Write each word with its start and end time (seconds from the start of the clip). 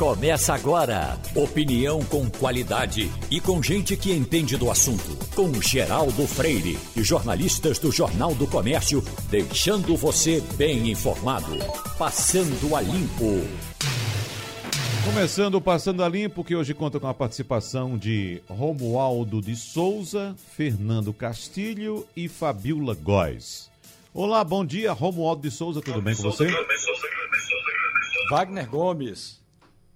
Começa 0.00 0.54
agora. 0.54 1.20
Opinião 1.36 2.02
com 2.02 2.30
qualidade 2.30 3.10
e 3.30 3.38
com 3.38 3.62
gente 3.62 3.98
que 3.98 4.10
entende 4.10 4.56
do 4.56 4.70
assunto. 4.70 5.14
Com 5.36 5.52
Geraldo 5.60 6.26
Freire 6.26 6.78
e 6.96 7.02
jornalistas 7.02 7.78
do 7.78 7.92
Jornal 7.92 8.34
do 8.34 8.46
Comércio, 8.46 9.04
deixando 9.28 9.94
você 9.98 10.40
bem 10.56 10.90
informado. 10.90 11.52
Passando 11.98 12.74
a 12.74 12.80
Limpo. 12.80 13.46
Começando 15.04 15.56
o 15.56 15.60
Passando 15.60 16.02
a 16.02 16.08
Limpo, 16.08 16.42
que 16.42 16.56
hoje 16.56 16.72
conta 16.72 16.98
com 16.98 17.06
a 17.06 17.12
participação 17.12 17.98
de 17.98 18.42
Romualdo 18.48 19.42
de 19.42 19.54
Souza, 19.54 20.34
Fernando 20.56 21.12
Castilho 21.12 22.06
e 22.16 22.26
Fabiola 22.26 22.94
Góes. 22.94 23.70
Olá, 24.14 24.42
bom 24.42 24.64
dia, 24.64 24.92
Romualdo 24.92 25.42
de 25.42 25.50
Souza, 25.50 25.82
tudo 25.82 26.00
bem 26.00 26.16
com 26.16 26.22
você? 26.22 26.50
Wagner 28.30 28.66
Gomes, 28.66 29.40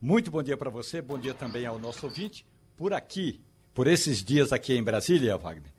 muito 0.05 0.31
bom 0.31 0.43
dia 0.43 0.55
para 0.55 0.69
você, 0.69 1.01
bom 1.01 1.19
dia 1.19 1.33
também 1.33 1.65
ao 1.65 1.79
nosso 1.79 2.05
ouvinte. 2.05 2.45
Por 2.77 2.93
aqui, 2.93 3.41
por 3.73 3.87
esses 3.87 4.23
dias 4.23 4.53
aqui 4.53 4.75
em 4.75 4.83
Brasília, 4.83 5.39
Wagner, 5.39 5.73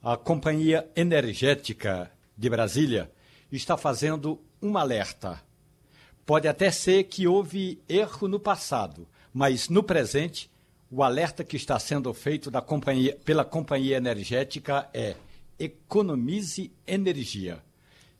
a 0.00 0.16
Companhia 0.16 0.88
Energética 0.94 2.08
de 2.38 2.48
Brasília 2.48 3.10
está 3.50 3.76
fazendo 3.76 4.40
um 4.62 4.78
alerta. 4.78 5.42
Pode 6.24 6.46
até 6.46 6.70
ser 6.70 7.02
que 7.02 7.26
houve 7.26 7.82
erro 7.88 8.28
no 8.28 8.38
passado, 8.38 9.08
mas 9.32 9.68
no 9.68 9.82
presente, 9.82 10.48
o 10.88 11.02
alerta 11.02 11.42
que 11.42 11.56
está 11.56 11.76
sendo 11.76 12.14
feito 12.14 12.52
companhia, 12.62 13.18
pela 13.24 13.44
companhia 13.44 13.96
energética 13.96 14.88
é 14.94 15.16
economize 15.58 16.70
energia. 16.86 17.60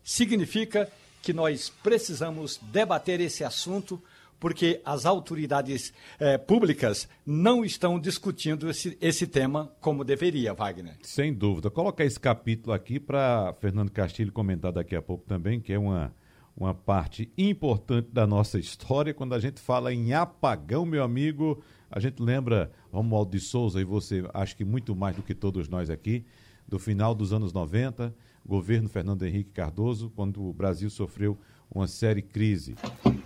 Significa 0.03 0.91
que 1.23 1.33
nós 1.33 1.71
precisamos 1.81 2.59
debater 2.61 3.21
esse 3.21 3.45
assunto 3.45 4.03
porque 4.45 4.83
as 4.85 5.07
autoridades 5.07 5.91
eh, 6.21 6.37
públicas 6.37 7.09
não 7.25 7.65
estão 7.65 7.99
discutindo 7.99 8.69
esse, 8.69 8.95
esse 9.01 9.27
tema 9.27 9.73
como 9.81 10.05
deveria, 10.05 10.53
Wagner. 10.53 10.99
Sem 11.01 11.33
dúvida. 11.33 11.71
Colocar 11.71 12.05
esse 12.05 12.21
capítulo 12.21 12.75
aqui 12.75 13.01
para 13.01 13.55
Fernando 13.59 13.91
Castilho 13.91 14.31
comentar 14.31 14.71
daqui 14.71 14.95
a 14.95 15.01
pouco 15.01 15.25
também, 15.25 15.63
que 15.63 15.73
é 15.73 15.79
uma, 15.79 16.15
uma 16.55 16.75
parte 16.75 17.33
importante 17.39 18.11
da 18.13 18.27
nossa 18.27 18.59
história. 18.59 19.15
Quando 19.15 19.35
a 19.35 19.39
gente 19.39 19.63
fala 19.63 19.95
em 19.95 20.13
apagão, 20.13 20.85
meu 20.85 21.03
amigo, 21.03 21.63
a 21.91 21.99
gente 21.99 22.23
lembra 22.23 22.71
Romualdo 22.93 23.31
de 23.31 23.41
Souza 23.41 23.81
e 23.81 23.85
você, 23.85 24.29
acho 24.35 24.55
que 24.59 24.63
muito 24.63 24.95
mais 24.95 25.17
do 25.17 25.23
que 25.23 25.35
todos 25.35 25.71
nós 25.71 25.89
aqui, 25.89 26.23
do 26.69 26.79
final 26.79 27.15
dos 27.15 27.33
anos 27.33 27.51
90, 27.51 28.15
governo 28.45 28.91
Fernando 28.91 29.23
Henrique 29.23 29.53
Cardoso, 29.53 30.13
quando 30.15 30.45
o 30.45 30.53
Brasil 30.53 30.91
sofreu 30.91 31.39
uma 31.75 31.87
séria 31.87 32.23
crise 32.23 32.77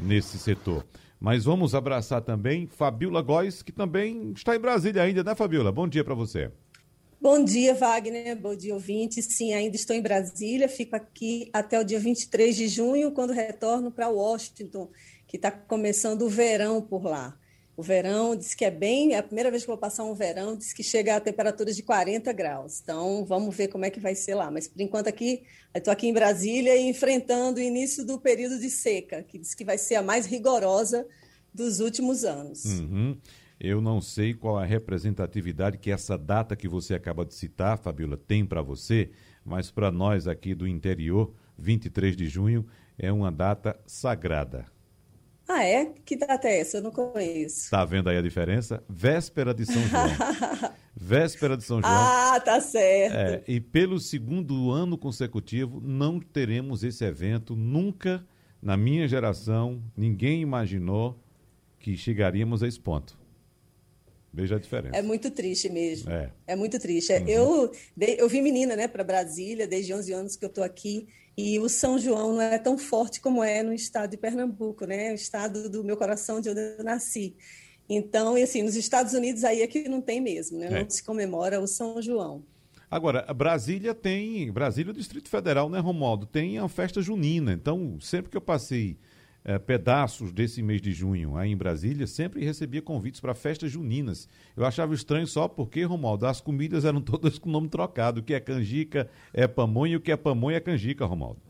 nesse 0.01 0.39
setor. 0.39 0.87
Mas 1.21 1.45
vamos 1.45 1.75
abraçar 1.75 2.23
também 2.23 2.67
Fabiola 2.67 3.21
Góes, 3.21 3.63
que 3.63 3.73
também 3.73 4.33
está 4.37 4.55
em 4.55 4.61
Brasília 4.61 5.03
ainda, 5.03 5.25
né, 5.25 5.35
Fabiola? 5.35 5.73
Bom 5.73 5.89
dia 5.89 6.05
para 6.05 6.15
você. 6.15 6.51
Bom 7.21 7.43
dia, 7.43 7.75
Wagner. 7.75 8.41
Bom 8.41 8.55
dia, 8.55 8.73
ouvinte. 8.73 9.21
Sim, 9.21 9.53
ainda 9.53 9.75
estou 9.75 9.97
em 9.97 10.01
Brasília. 10.01 10.69
Fico 10.69 10.95
aqui 10.95 11.51
até 11.53 11.81
o 11.81 11.83
dia 11.83 11.99
23 11.99 12.55
de 12.55 12.69
junho, 12.69 13.11
quando 13.11 13.33
retorno 13.33 13.91
para 13.91 14.09
Washington, 14.09 14.89
que 15.27 15.37
está 15.37 15.51
começando 15.51 16.23
o 16.23 16.29
verão 16.29 16.81
por 16.81 17.05
lá. 17.05 17.37
O 17.79 17.83
verão 17.85 18.35
diz 18.35 18.57
que 18.57 18.65
é 18.65 18.73
bem, 18.73 19.15
é 19.15 19.19
a 19.19 19.23
primeira 19.23 19.53
vez 19.53 19.63
que 19.63 19.69
vou 19.69 19.79
passar 19.79 20.03
um 20.03 20.13
verão, 20.13 20.57
diz 20.57 20.73
que 20.73 20.83
chega 20.83 21.15
a 21.15 21.21
temperaturas 21.21 21.77
de 21.77 21.83
40 21.85 22.33
graus. 22.33 22.81
Então, 22.83 23.25
vamos 23.25 23.55
ver 23.55 23.69
como 23.69 23.85
é 23.85 23.91
que 23.91 24.01
vai 24.01 24.17
ser 24.17 24.35
lá. 24.35 24.51
Mas, 24.51 24.67
por 24.67 24.81
enquanto, 24.83 25.07
aqui, 25.07 25.45
estou 25.73 25.93
aqui 25.93 26.09
em 26.09 26.13
Brasília 26.13 26.77
enfrentando 26.77 27.61
o 27.61 27.63
início 27.63 28.05
do 28.05 28.19
período 28.19 28.59
de 28.59 28.69
seca, 28.69 29.23
que 29.23 29.39
diz 29.39 29.55
que 29.55 29.65
vai 29.65 29.79
ser 29.79 29.95
a 29.95 30.03
mais 30.03 30.27
rigorosa 30.27 31.07
dos 31.55 31.79
últimos 31.79 32.25
anos. 32.25 32.65
Uhum. 32.65 33.17
Eu 33.61 33.81
não 33.81 34.01
sei 34.01 34.35
qual 34.35 34.59
a 34.59 34.65
representatividade 34.65 35.79
que 35.79 35.93
essa 35.93 36.19
data 36.19 36.57
que 36.57 36.67
você 36.67 36.97
acaba 36.97 37.25
de 37.25 37.33
citar, 37.33 37.79
Fabiola, 37.79 38.17
tem 38.17 38.45
para 38.45 38.61
você, 38.61 39.13
mas 39.45 39.71
para 39.71 39.93
nós 39.93 40.27
aqui 40.27 40.53
do 40.53 40.67
interior, 40.67 41.33
23 41.57 42.17
de 42.17 42.27
junho 42.27 42.67
é 42.99 43.13
uma 43.13 43.31
data 43.31 43.79
sagrada. 43.87 44.67
Ah, 45.59 45.65
é? 45.65 45.87
Que 46.05 46.15
data 46.15 46.47
é 46.47 46.61
essa? 46.61 46.77
Eu 46.77 46.83
não 46.83 46.93
conheço. 46.93 47.65
Está 47.65 47.85
vendo 47.85 48.09
aí 48.09 48.17
a 48.17 48.23
diferença? 48.23 48.81
Véspera 48.89 49.53
de 49.53 49.67
São 49.67 49.83
João. 49.89 50.07
Véspera 50.95 51.57
de 51.57 51.65
São 51.65 51.83
João. 51.83 51.93
Ah, 51.93 52.39
tá 52.39 52.61
certo. 52.61 53.17
É, 53.17 53.43
e 53.49 53.61
pelo 53.61 53.99
segundo 53.99 54.71
ano 54.71 54.97
consecutivo, 54.97 55.81
não 55.85 56.21
teremos 56.21 56.85
esse 56.85 57.05
evento. 57.05 57.57
Nunca, 57.57 58.25
na 58.63 58.77
minha 58.77 59.09
geração, 59.09 59.83
ninguém 59.97 60.43
imaginou 60.43 61.19
que 61.81 61.97
chegaríamos 61.97 62.63
a 62.63 62.69
esse 62.69 62.79
ponto. 62.79 63.19
Veja 64.39 64.55
a 64.55 64.59
diferença. 64.61 64.97
É 64.97 65.03
muito 65.03 65.33
triste 65.33 65.69
mesmo. 65.69 66.09
É, 66.13 66.31
é 66.47 66.55
muito 66.55 66.79
triste. 66.79 67.13
Uhum. 67.13 67.29
Eu, 67.29 67.73
eu 67.99 68.29
vim 68.29 68.41
menina 68.41 68.77
né, 68.77 68.87
para 68.87 69.03
Brasília, 69.03 69.67
desde 69.67 69.93
11 69.93 70.13
anos 70.13 70.37
que 70.37 70.45
eu 70.45 70.49
estou 70.49 70.63
aqui, 70.63 71.09
e 71.37 71.59
o 71.59 71.69
São 71.69 71.99
João 71.99 72.35
não 72.35 72.41
é 72.41 72.57
tão 72.57 72.79
forte 72.79 73.21
como 73.21 73.43
é 73.43 73.65
no 73.65 73.73
estado 73.73 74.11
de 74.11 74.17
Pernambuco, 74.17 74.85
né? 74.87 75.11
O 75.11 75.15
estado 75.15 75.69
do 75.69 75.83
meu 75.83 75.97
coração, 75.97 76.41
de 76.41 76.51
onde 76.51 76.61
eu 76.61 76.85
nasci. 76.85 77.35
Então, 77.89 78.39
e 78.39 78.43
assim, 78.45 78.63
nos 78.63 78.77
Estados 78.77 79.13
Unidos 79.13 79.43
aí 79.43 79.63
é 79.63 79.67
que 79.67 79.89
não 79.89 80.01
tem 80.01 80.21
mesmo, 80.21 80.59
né? 80.59 80.67
É. 80.67 80.83
Não 80.83 80.91
se 80.91 81.03
comemora 81.03 81.61
o 81.61 81.67
São 81.67 82.01
João. 82.01 82.45
Agora, 82.89 83.23
Brasília 83.35 83.93
tem, 83.93 84.53
Brasília, 84.53 84.93
o 84.93 84.95
Distrito 84.95 85.29
Federal, 85.29 85.69
né, 85.69 85.81
Romualdo, 85.81 86.27
tem 86.27 86.59
a 86.59 86.69
festa 86.69 87.03
junina. 87.03 87.53
Então, 87.53 87.99
sempre 88.01 88.31
que 88.31 88.37
eu 88.37 88.41
passei 88.41 88.97
é, 89.45 89.59
pedaços 89.59 90.33
desse 90.33 90.63
mês 90.63 90.83
de 90.83 90.93
junho 90.93 91.37
aí 91.37 91.51
em 91.51 91.57
Brasília, 91.57 92.07
sempre 92.07 92.45
recebia 92.45 92.83
convites 92.83 93.21
para 93.21 93.35
festas 93.35 93.71
juninas. 93.71 94.29
Eu 94.57 94.65
achava 94.65 94.95
estranho 94.95 95.27
só 95.27 95.49
porque, 95.49 95.83
Romualdo, 95.85 96.27
as 96.27 96.41
comidas 96.41 96.85
eram 96.85 97.01
todas 97.01 97.39
com 97.39 97.51
nome 97.51 97.69
trocado. 97.69 98.21
O 98.21 98.23
que 98.23 98.35
é 98.35 98.41
canjica 98.41 99.09
é 99.33 99.47
pamonha 99.47 99.97
o 99.97 100.01
que 100.01 100.13
é 100.13 100.17
pamonha 100.17 100.57
é 100.57 100.61
canjica, 100.61 101.05
Romualdo. 101.05 101.41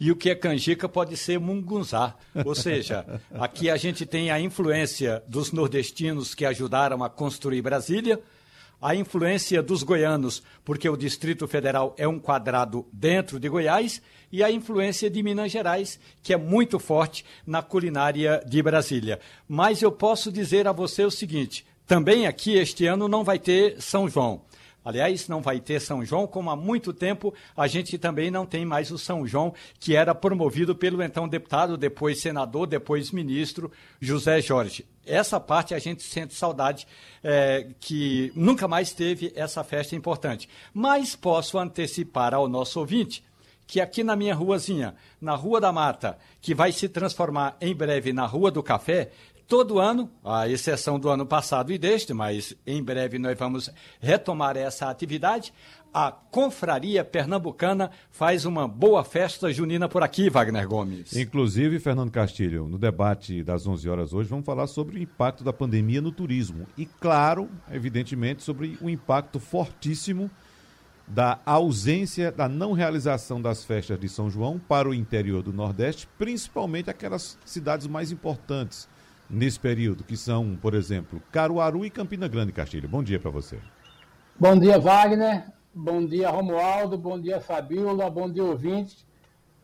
E 0.00 0.12
o 0.12 0.16
que 0.16 0.30
é 0.30 0.34
canjica 0.34 0.88
pode 0.88 1.16
ser 1.16 1.40
mungunzá. 1.40 2.14
Ou 2.44 2.54
seja, 2.54 3.20
aqui 3.32 3.68
a 3.68 3.76
gente 3.76 4.06
tem 4.06 4.30
a 4.30 4.40
influência 4.40 5.22
dos 5.26 5.50
nordestinos 5.50 6.34
que 6.34 6.44
ajudaram 6.44 7.02
a 7.02 7.10
construir 7.10 7.62
Brasília, 7.62 8.20
a 8.80 8.94
influência 8.94 9.62
dos 9.62 9.82
goianos, 9.82 10.42
porque 10.64 10.88
o 10.88 10.96
Distrito 10.96 11.48
Federal 11.48 11.94
é 11.98 12.06
um 12.06 12.18
quadrado 12.18 12.86
dentro 12.92 13.40
de 13.40 13.48
Goiás, 13.48 14.00
e 14.30 14.42
a 14.42 14.50
influência 14.50 15.08
de 15.08 15.22
Minas 15.22 15.50
Gerais, 15.50 15.98
que 16.22 16.32
é 16.32 16.36
muito 16.36 16.78
forte 16.78 17.24
na 17.46 17.62
culinária 17.62 18.42
de 18.46 18.62
Brasília. 18.62 19.18
Mas 19.48 19.82
eu 19.82 19.90
posso 19.90 20.30
dizer 20.30 20.68
a 20.68 20.72
você 20.72 21.04
o 21.04 21.10
seguinte: 21.10 21.66
também 21.86 22.26
aqui 22.26 22.56
este 22.56 22.86
ano 22.86 23.08
não 23.08 23.24
vai 23.24 23.38
ter 23.38 23.80
São 23.80 24.08
João. 24.08 24.42
Aliás, 24.84 25.28
não 25.28 25.42
vai 25.42 25.60
ter 25.60 25.80
São 25.80 26.04
João, 26.04 26.26
como 26.26 26.50
há 26.50 26.56
muito 26.56 26.94
tempo 26.94 27.34
a 27.54 27.66
gente 27.66 27.98
também 27.98 28.30
não 28.30 28.46
tem 28.46 28.64
mais 28.64 28.90
o 28.90 28.96
São 28.96 29.26
João, 29.26 29.52
que 29.78 29.94
era 29.94 30.14
promovido 30.14 30.74
pelo 30.74 31.02
então 31.02 31.28
deputado, 31.28 31.76
depois 31.76 32.20
senador, 32.20 32.66
depois 32.66 33.10
ministro 33.10 33.70
José 34.00 34.40
Jorge. 34.40 34.86
Essa 35.08 35.40
parte 35.40 35.74
a 35.74 35.78
gente 35.78 36.02
sente 36.02 36.34
saudade 36.34 36.86
é, 37.24 37.68
que 37.80 38.32
nunca 38.36 38.68
mais 38.68 38.92
teve 38.92 39.32
essa 39.34 39.64
festa 39.64 39.96
importante. 39.96 40.48
Mas 40.72 41.16
posso 41.16 41.58
antecipar 41.58 42.34
ao 42.34 42.48
nosso 42.48 42.78
ouvinte 42.78 43.24
que 43.66 43.82
aqui 43.82 44.02
na 44.02 44.16
minha 44.16 44.34
ruazinha, 44.34 44.94
na 45.20 45.34
Rua 45.34 45.60
da 45.60 45.70
Mata, 45.70 46.18
que 46.40 46.54
vai 46.54 46.72
se 46.72 46.88
transformar 46.88 47.54
em 47.60 47.74
breve 47.74 48.14
na 48.14 48.24
Rua 48.24 48.50
do 48.50 48.62
Café, 48.62 49.10
todo 49.48 49.78
ano, 49.78 50.10
à 50.22 50.46
exceção 50.46 51.00
do 51.00 51.08
ano 51.08 51.24
passado 51.24 51.72
e 51.72 51.78
deste, 51.78 52.12
mas 52.12 52.54
em 52.66 52.82
breve 52.82 53.18
nós 53.18 53.36
vamos 53.38 53.70
retomar 53.98 54.56
essa 54.58 54.90
atividade. 54.90 55.54
A 55.92 56.12
Confraria 56.12 57.02
Pernambucana 57.02 57.90
faz 58.10 58.44
uma 58.44 58.68
boa 58.68 59.02
festa 59.02 59.52
junina 59.52 59.88
por 59.88 60.02
aqui, 60.02 60.28
Wagner 60.28 60.68
Gomes. 60.68 61.16
Inclusive, 61.16 61.78
Fernando 61.78 62.10
Castilho, 62.10 62.68
no 62.68 62.78
debate 62.78 63.42
das 63.42 63.66
11 63.66 63.88
horas 63.88 64.12
hoje, 64.12 64.28
vamos 64.28 64.44
falar 64.44 64.66
sobre 64.66 64.98
o 64.98 65.02
impacto 65.02 65.42
da 65.42 65.52
pandemia 65.52 66.02
no 66.02 66.12
turismo. 66.12 66.66
E, 66.76 66.84
claro, 66.84 67.48
evidentemente, 67.70 68.42
sobre 68.42 68.76
o 68.82 68.90
impacto 68.90 69.40
fortíssimo 69.40 70.30
da 71.06 71.38
ausência, 71.46 72.30
da 72.30 72.48
não 72.48 72.72
realização 72.72 73.40
das 73.40 73.64
festas 73.64 73.98
de 73.98 74.08
São 74.10 74.28
João 74.30 74.58
para 74.58 74.88
o 74.88 74.94
interior 74.94 75.42
do 75.42 75.54
Nordeste, 75.54 76.06
principalmente 76.18 76.90
aquelas 76.90 77.38
cidades 77.46 77.86
mais 77.86 78.12
importantes 78.12 78.86
nesse 79.28 79.58
período, 79.58 80.04
que 80.04 80.16
são, 80.16 80.56
por 80.60 80.74
exemplo, 80.74 81.22
Caruaru 81.32 81.84
e 81.84 81.90
Campina 81.90 82.28
Grande, 82.28 82.52
Castilho. 82.52 82.88
Bom 82.88 83.02
dia 83.02 83.18
para 83.18 83.30
você. 83.30 83.58
Bom 84.38 84.58
dia, 84.58 84.78
Wagner. 84.78 85.57
Bom 85.80 86.04
dia, 86.04 86.28
Romualdo. 86.28 86.98
Bom 86.98 87.20
dia, 87.20 87.40
Fabíola. 87.40 88.10
Bom 88.10 88.28
dia, 88.28 88.42
ouvintes. 88.42 89.06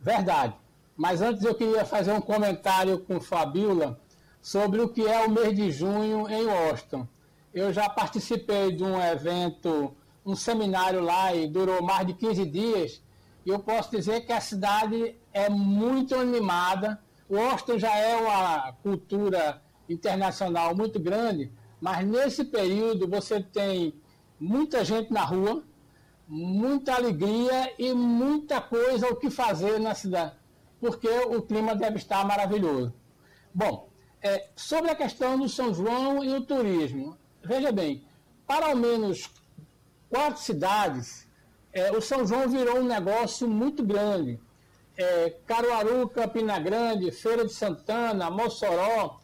Verdade. 0.00 0.54
Mas 0.96 1.20
antes 1.20 1.42
eu 1.42 1.56
queria 1.56 1.84
fazer 1.84 2.12
um 2.12 2.20
comentário 2.20 3.00
com 3.00 3.20
Fabíola 3.20 4.00
sobre 4.40 4.80
o 4.80 4.88
que 4.88 5.04
é 5.04 5.26
o 5.26 5.28
mês 5.28 5.56
de 5.56 5.72
junho 5.72 6.28
em 6.30 6.46
Washington. 6.46 7.08
Eu 7.52 7.72
já 7.72 7.88
participei 7.88 8.70
de 8.70 8.84
um 8.84 9.02
evento, 9.02 9.92
um 10.24 10.36
seminário 10.36 11.00
lá 11.00 11.34
e 11.34 11.48
durou 11.48 11.82
mais 11.82 12.06
de 12.06 12.14
15 12.14 12.46
dias. 12.46 13.02
E 13.44 13.50
eu 13.50 13.58
posso 13.58 13.90
dizer 13.90 14.20
que 14.24 14.32
a 14.32 14.40
cidade 14.40 15.16
é 15.32 15.50
muito 15.50 16.14
animada, 16.14 16.96
Washington 17.28 17.76
já 17.76 17.96
é 17.96 18.14
uma 18.14 18.72
cultura 18.84 19.60
internacional 19.88 20.76
muito 20.76 21.00
grande, 21.00 21.50
mas 21.80 22.06
nesse 22.06 22.44
período 22.44 23.08
você 23.08 23.42
tem 23.42 23.92
muita 24.38 24.84
gente 24.84 25.12
na 25.12 25.24
rua, 25.24 25.64
muita 26.26 26.94
alegria 26.94 27.72
e 27.78 27.92
muita 27.92 28.60
coisa 28.60 29.08
o 29.08 29.16
que 29.16 29.30
fazer 29.30 29.78
na 29.78 29.94
cidade, 29.94 30.34
porque 30.80 31.08
o 31.08 31.42
clima 31.42 31.74
deve 31.74 31.96
estar 31.96 32.24
maravilhoso. 32.24 32.94
Bom, 33.52 33.88
é, 34.22 34.48
sobre 34.56 34.90
a 34.90 34.94
questão 34.94 35.38
do 35.38 35.48
São 35.48 35.72
João 35.72 36.24
e 36.24 36.34
o 36.34 36.40
turismo, 36.40 37.16
veja 37.42 37.70
bem, 37.70 38.04
para 38.46 38.66
ao 38.66 38.76
menos 38.76 39.30
quatro 40.08 40.42
cidades, 40.42 41.28
é, 41.72 41.92
o 41.92 42.00
São 42.00 42.26
João 42.26 42.48
virou 42.48 42.78
um 42.78 42.84
negócio 42.84 43.48
muito 43.48 43.84
grande. 43.84 44.40
É, 44.96 45.30
Caruaru, 45.44 46.08
Campina 46.08 46.58
Grande, 46.58 47.10
Feira 47.10 47.44
de 47.44 47.52
Santana, 47.52 48.30
Mossoró, 48.30 49.20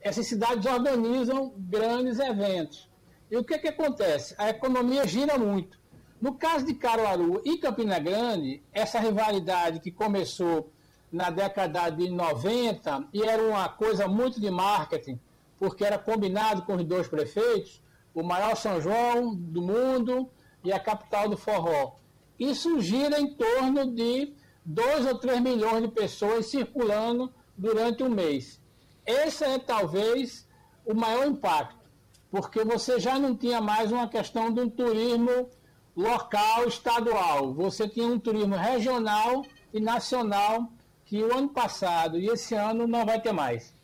essas 0.00 0.26
cidades 0.26 0.66
organizam 0.66 1.54
grandes 1.56 2.18
eventos. 2.18 2.90
E 3.30 3.36
o 3.36 3.42
que, 3.42 3.58
que 3.58 3.68
acontece? 3.68 4.34
A 4.36 4.50
economia 4.50 5.06
gira 5.08 5.38
muito. 5.38 5.78
No 6.24 6.32
caso 6.36 6.64
de 6.64 6.72
Caruaru 6.72 7.42
e 7.44 7.58
Campina 7.58 7.98
Grande, 7.98 8.62
essa 8.72 8.98
rivalidade 8.98 9.78
que 9.78 9.90
começou 9.90 10.72
na 11.12 11.28
década 11.28 11.90
de 11.90 12.08
90 12.08 13.08
e 13.12 13.22
era 13.22 13.42
uma 13.42 13.68
coisa 13.68 14.08
muito 14.08 14.40
de 14.40 14.50
marketing, 14.50 15.20
porque 15.58 15.84
era 15.84 15.98
combinado 15.98 16.62
com 16.62 16.76
os 16.76 16.84
dois 16.86 17.08
prefeitos, 17.08 17.82
o 18.14 18.22
maior 18.22 18.56
São 18.56 18.80
João 18.80 19.34
do 19.34 19.60
mundo 19.60 20.30
e 20.64 20.72
a 20.72 20.80
capital 20.80 21.28
do 21.28 21.36
forró. 21.36 21.96
Isso 22.38 22.80
gira 22.80 23.20
em 23.20 23.34
torno 23.34 23.94
de 23.94 24.32
2 24.64 25.04
ou 25.04 25.18
3 25.18 25.42
milhões 25.42 25.82
de 25.82 25.88
pessoas 25.88 26.46
circulando 26.46 27.30
durante 27.54 28.02
um 28.02 28.08
mês. 28.08 28.58
Esse 29.04 29.44
é 29.44 29.58
talvez 29.58 30.48
o 30.86 30.94
maior 30.94 31.26
impacto, 31.26 31.84
porque 32.30 32.64
você 32.64 32.98
já 32.98 33.18
não 33.18 33.36
tinha 33.36 33.60
mais 33.60 33.92
uma 33.92 34.08
questão 34.08 34.50
de 34.50 34.60
um 34.62 34.70
turismo 34.70 35.50
local, 35.96 36.66
estadual. 36.66 37.54
Você 37.54 37.88
tinha 37.88 38.06
um 38.06 38.18
turismo 38.18 38.56
regional 38.56 39.44
e 39.72 39.80
nacional 39.80 40.70
que 41.04 41.22
o 41.22 41.36
ano 41.36 41.48
passado 41.48 42.18
e 42.18 42.26
esse 42.26 42.54
ano 42.54 42.86
não 42.86 43.04
vai 43.04 43.20
ter 43.20 43.32
mais. 43.32 43.74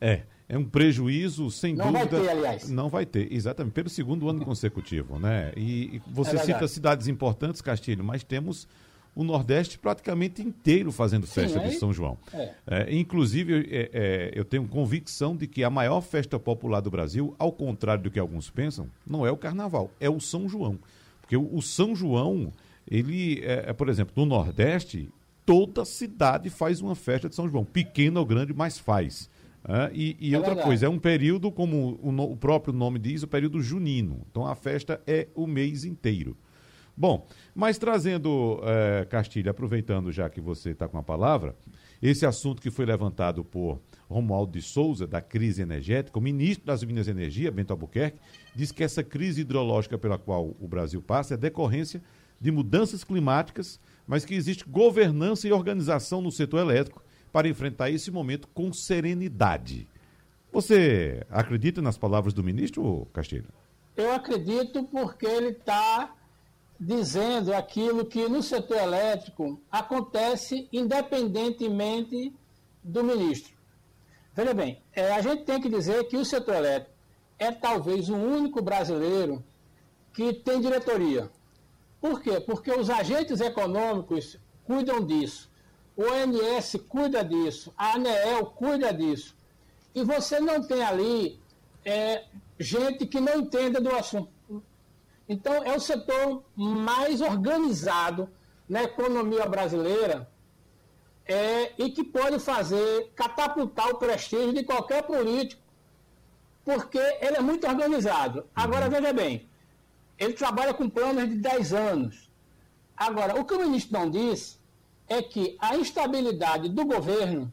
É, 0.00 0.22
é 0.48 0.58
um 0.58 0.64
prejuízo, 0.64 1.50
sem 1.50 1.74
não 1.74 1.92
dúvida. 1.92 2.18
Não 2.18 2.24
vai 2.24 2.26
ter, 2.26 2.30
aliás. 2.30 2.68
Não 2.68 2.88
vai 2.88 3.06
ter, 3.06 3.32
exatamente, 3.32 3.72
pelo 3.72 3.88
segundo 3.88 4.28
ano 4.28 4.44
consecutivo, 4.44 5.18
né? 5.18 5.52
E, 5.56 5.96
e 5.96 6.02
você 6.06 6.36
é 6.36 6.40
cita 6.40 6.66
cidades 6.66 7.08
importantes, 7.08 7.60
Castilho, 7.60 8.02
mas 8.02 8.24
temos 8.24 8.66
o 9.14 9.22
Nordeste 9.22 9.78
praticamente 9.78 10.42
inteiro 10.42 10.90
fazendo 10.90 11.26
festa 11.26 11.60
Sim, 11.60 11.68
de 11.68 11.74
São 11.76 11.92
João. 11.92 12.18
É. 12.32 12.54
É, 12.66 12.94
inclusive, 12.94 13.68
é, 13.70 13.90
é, 13.92 14.30
eu 14.34 14.44
tenho 14.44 14.66
convicção 14.66 15.36
de 15.36 15.46
que 15.46 15.62
a 15.62 15.70
maior 15.70 16.00
festa 16.00 16.38
popular 16.38 16.80
do 16.80 16.90
Brasil, 16.90 17.34
ao 17.38 17.52
contrário 17.52 18.02
do 18.02 18.10
que 18.10 18.18
alguns 18.18 18.50
pensam, 18.50 18.88
não 19.06 19.26
é 19.26 19.30
o 19.30 19.36
Carnaval, 19.36 19.90
é 20.00 20.08
o 20.08 20.18
São 20.18 20.48
João. 20.48 20.78
Porque 21.22 21.36
o, 21.36 21.48
o 21.54 21.62
São 21.62 21.96
João, 21.96 22.52
ele, 22.90 23.40
é, 23.42 23.70
é, 23.70 23.72
por 23.72 23.88
exemplo, 23.88 24.12
no 24.16 24.26
Nordeste, 24.26 25.08
toda 25.46 25.84
cidade 25.84 26.50
faz 26.50 26.80
uma 26.80 26.94
festa 26.94 27.28
de 27.28 27.34
São 27.34 27.48
João, 27.48 27.64
pequena 27.64 28.20
ou 28.20 28.26
grande, 28.26 28.52
mas 28.52 28.78
faz. 28.78 29.30
e, 29.94 30.16
e 30.20 30.36
outra 30.36 30.50
verdade. 30.50 30.68
coisa, 30.68 30.86
é 30.86 30.88
um 30.88 30.98
período, 30.98 31.50
como 31.50 31.98
o, 32.02 32.32
o 32.32 32.36
próprio 32.36 32.74
nome 32.74 32.98
diz, 32.98 33.22
o 33.22 33.28
período 33.28 33.62
junino. 33.62 34.20
Então 34.30 34.46
a 34.46 34.54
festa 34.54 35.00
é 35.06 35.28
o 35.34 35.46
mês 35.46 35.84
inteiro. 35.84 36.36
Bom, 36.96 37.26
mas 37.54 37.78
trazendo, 37.78 38.60
é, 38.64 39.06
Castilho, 39.06 39.50
aproveitando 39.50 40.12
já 40.12 40.28
que 40.28 40.40
você 40.40 40.70
está 40.70 40.86
com 40.86 40.98
a 40.98 41.02
palavra, 41.02 41.56
esse 42.02 42.26
assunto 42.26 42.60
que 42.60 42.70
foi 42.70 42.84
levantado 42.84 43.44
por 43.44 43.80
Romualdo 44.08 44.52
de 44.52 44.60
Souza, 44.60 45.06
da 45.06 45.20
crise 45.20 45.62
energética, 45.62 46.18
o 46.18 46.22
ministro 46.22 46.66
das 46.66 46.82
Minas 46.82 47.06
e 47.06 47.12
Energia, 47.12 47.50
Bento 47.50 47.70
Albuquerque, 47.70 48.18
diz 48.54 48.72
que 48.72 48.82
essa 48.82 49.04
crise 49.04 49.42
hidrológica 49.42 49.96
pela 49.96 50.18
qual 50.18 50.54
o 50.60 50.66
Brasil 50.66 51.00
passa 51.00 51.34
é 51.34 51.36
decorrência 51.36 52.02
de 52.40 52.50
mudanças 52.50 53.04
climáticas, 53.04 53.78
mas 54.04 54.24
que 54.24 54.34
existe 54.34 54.64
governança 54.64 55.46
e 55.46 55.52
organização 55.52 56.20
no 56.20 56.32
setor 56.32 56.58
elétrico 56.58 57.02
para 57.32 57.48
enfrentar 57.48 57.88
esse 57.88 58.10
momento 58.10 58.48
com 58.48 58.72
serenidade. 58.72 59.86
Você 60.52 61.24
acredita 61.30 61.80
nas 61.80 61.96
palavras 61.96 62.34
do 62.34 62.42
ministro, 62.42 63.06
Castilho? 63.12 63.48
Eu 63.96 64.12
acredito 64.12 64.82
porque 64.84 65.24
ele 65.24 65.50
está 65.50 66.14
dizendo 66.84 67.54
aquilo 67.54 68.04
que 68.04 68.28
no 68.28 68.42
setor 68.42 68.76
elétrico 68.76 69.60
acontece 69.70 70.68
independentemente 70.72 72.34
do 72.82 73.04
ministro. 73.04 73.54
Veja 74.34 74.52
bem, 74.52 74.82
é, 74.92 75.12
a 75.12 75.20
gente 75.20 75.44
tem 75.44 75.60
que 75.60 75.68
dizer 75.68 76.08
que 76.08 76.16
o 76.16 76.24
setor 76.24 76.56
elétrico 76.56 76.92
é 77.38 77.52
talvez 77.52 78.08
o 78.08 78.16
único 78.16 78.60
brasileiro 78.60 79.44
que 80.12 80.32
tem 80.32 80.60
diretoria. 80.60 81.30
Por 82.00 82.20
quê? 82.20 82.40
Porque 82.40 82.72
os 82.72 82.90
agentes 82.90 83.40
econômicos 83.40 84.36
cuidam 84.64 85.06
disso. 85.06 85.48
O 85.96 86.02
ONS 86.02 86.76
cuida 86.88 87.22
disso, 87.22 87.72
a 87.76 87.94
ANEEL 87.94 88.46
cuida 88.46 88.92
disso. 88.92 89.36
E 89.94 90.02
você 90.02 90.40
não 90.40 90.60
tem 90.60 90.82
ali 90.82 91.38
é, 91.84 92.24
gente 92.58 93.06
que 93.06 93.20
não 93.20 93.38
entenda 93.38 93.80
do 93.80 93.94
assunto. 93.94 94.32
Então, 95.32 95.64
é 95.64 95.74
o 95.74 95.80
setor 95.80 96.44
mais 96.54 97.22
organizado 97.22 98.28
na 98.68 98.82
economia 98.82 99.46
brasileira 99.46 100.30
é, 101.24 101.72
e 101.78 101.90
que 101.90 102.04
pode 102.04 102.38
fazer 102.38 103.10
catapultar 103.14 103.88
o 103.88 103.96
prestígio 103.96 104.52
de 104.52 104.62
qualquer 104.62 105.02
político, 105.04 105.62
porque 106.64 106.98
ele 106.98 107.36
é 107.36 107.40
muito 107.40 107.66
organizado. 107.66 108.44
Agora, 108.54 108.84
uhum. 108.84 108.90
veja 108.90 109.12
bem, 109.12 109.48
ele 110.18 110.34
trabalha 110.34 110.74
com 110.74 110.88
planos 110.88 111.28
de 111.28 111.36
10 111.36 111.72
anos. 111.72 112.30
Agora, 112.94 113.40
o 113.40 113.44
que 113.46 113.54
o 113.54 113.58
ministro 113.58 113.98
não 113.98 114.10
disse 114.10 114.58
é 115.08 115.22
que 115.22 115.56
a 115.58 115.76
instabilidade 115.76 116.68
do 116.68 116.84
governo 116.84 117.50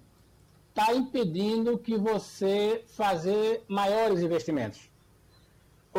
está 0.69 0.93
impedindo 0.93 1.77
que 1.77 1.97
você 1.97 2.83
fazer 2.87 3.63
maiores 3.69 4.19
investimentos. 4.21 4.88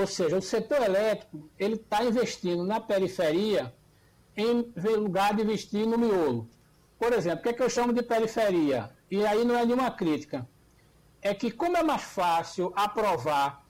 Ou 0.01 0.07
seja, 0.07 0.39
o 0.39 0.43
setor 0.43 0.81
elétrico 0.83 1.51
ele 1.59 1.75
está 1.75 2.03
investindo 2.03 2.65
na 2.65 2.81
periferia 2.81 3.75
em 4.35 4.73
lugar 4.97 5.35
de 5.35 5.43
investir 5.43 5.87
no 5.87 5.99
miolo. 5.99 6.49
Por 6.99 7.13
exemplo, 7.13 7.41
o 7.41 7.43
que, 7.43 7.49
é 7.51 7.53
que 7.53 7.63
eu 7.63 7.69
chamo 7.69 7.93
de 7.93 8.03
periferia? 8.03 8.91
E 9.11 9.27
aí 9.27 9.45
não 9.45 9.57
é 9.59 9.65
nenhuma 9.67 9.91
crítica. 9.91 10.49
É 11.21 11.35
que 11.35 11.51
como 11.51 11.77
é 11.77 11.83
mais 11.83 12.03
fácil 12.03 12.73
aprovar 12.75 13.67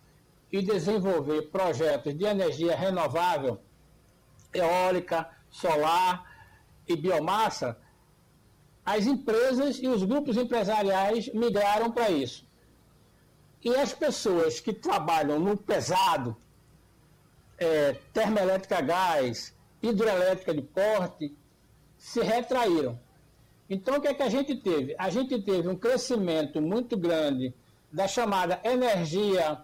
e 0.52 0.62
desenvolver 0.62 1.50
projetos 1.50 2.16
de 2.16 2.24
energia 2.24 2.76
renovável, 2.76 3.60
eólica, 4.54 5.28
solar 5.48 6.12
e 6.86 6.94
biomassa, 6.94 7.76
as 8.84 9.04
empresas 9.04 9.78
e 9.82 9.88
os 9.88 10.04
grupos 10.04 10.36
empresariais 10.36 11.32
migraram 11.34 11.90
para 11.90 12.08
isso. 12.08 12.49
E 13.62 13.74
as 13.76 13.92
pessoas 13.92 14.58
que 14.58 14.72
trabalham 14.72 15.38
no 15.38 15.56
pesado, 15.56 16.36
é, 17.58 17.94
termoelétrica 18.12 18.78
a 18.78 18.80
gás, 18.80 19.54
hidrelétrica 19.82 20.54
de 20.54 20.62
porte, 20.62 21.36
se 21.98 22.20
retraíram. 22.20 22.98
Então, 23.68 23.96
o 23.96 24.00
que 24.00 24.08
é 24.08 24.14
que 24.14 24.22
a 24.22 24.28
gente 24.28 24.56
teve? 24.56 24.96
A 24.98 25.10
gente 25.10 25.40
teve 25.42 25.68
um 25.68 25.76
crescimento 25.76 26.60
muito 26.60 26.96
grande 26.96 27.54
da 27.92 28.08
chamada 28.08 28.60
energia 28.64 29.62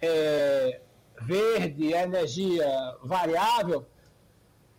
é, 0.00 0.80
verde, 1.20 1.92
energia 1.92 2.66
variável, 3.02 3.86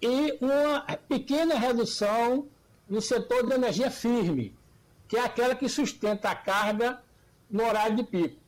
e 0.01 0.38
uma 0.41 0.81
pequena 1.07 1.55
redução 1.55 2.47
no 2.88 3.01
setor 3.01 3.45
de 3.45 3.53
energia 3.53 3.89
firme, 3.89 4.55
que 5.07 5.17
é 5.17 5.21
aquela 5.21 5.55
que 5.55 5.67
sustenta 5.67 6.29
a 6.29 6.36
carga 6.36 7.01
no 7.50 7.66
horário 7.66 7.96
de 7.96 8.04
pico. 8.04 8.39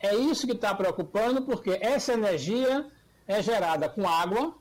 É 0.00 0.14
isso 0.14 0.46
que 0.46 0.52
está 0.52 0.74
preocupando, 0.74 1.42
porque 1.42 1.78
essa 1.80 2.12
energia 2.12 2.86
é 3.26 3.40
gerada 3.40 3.88
com 3.88 4.08
água 4.08 4.54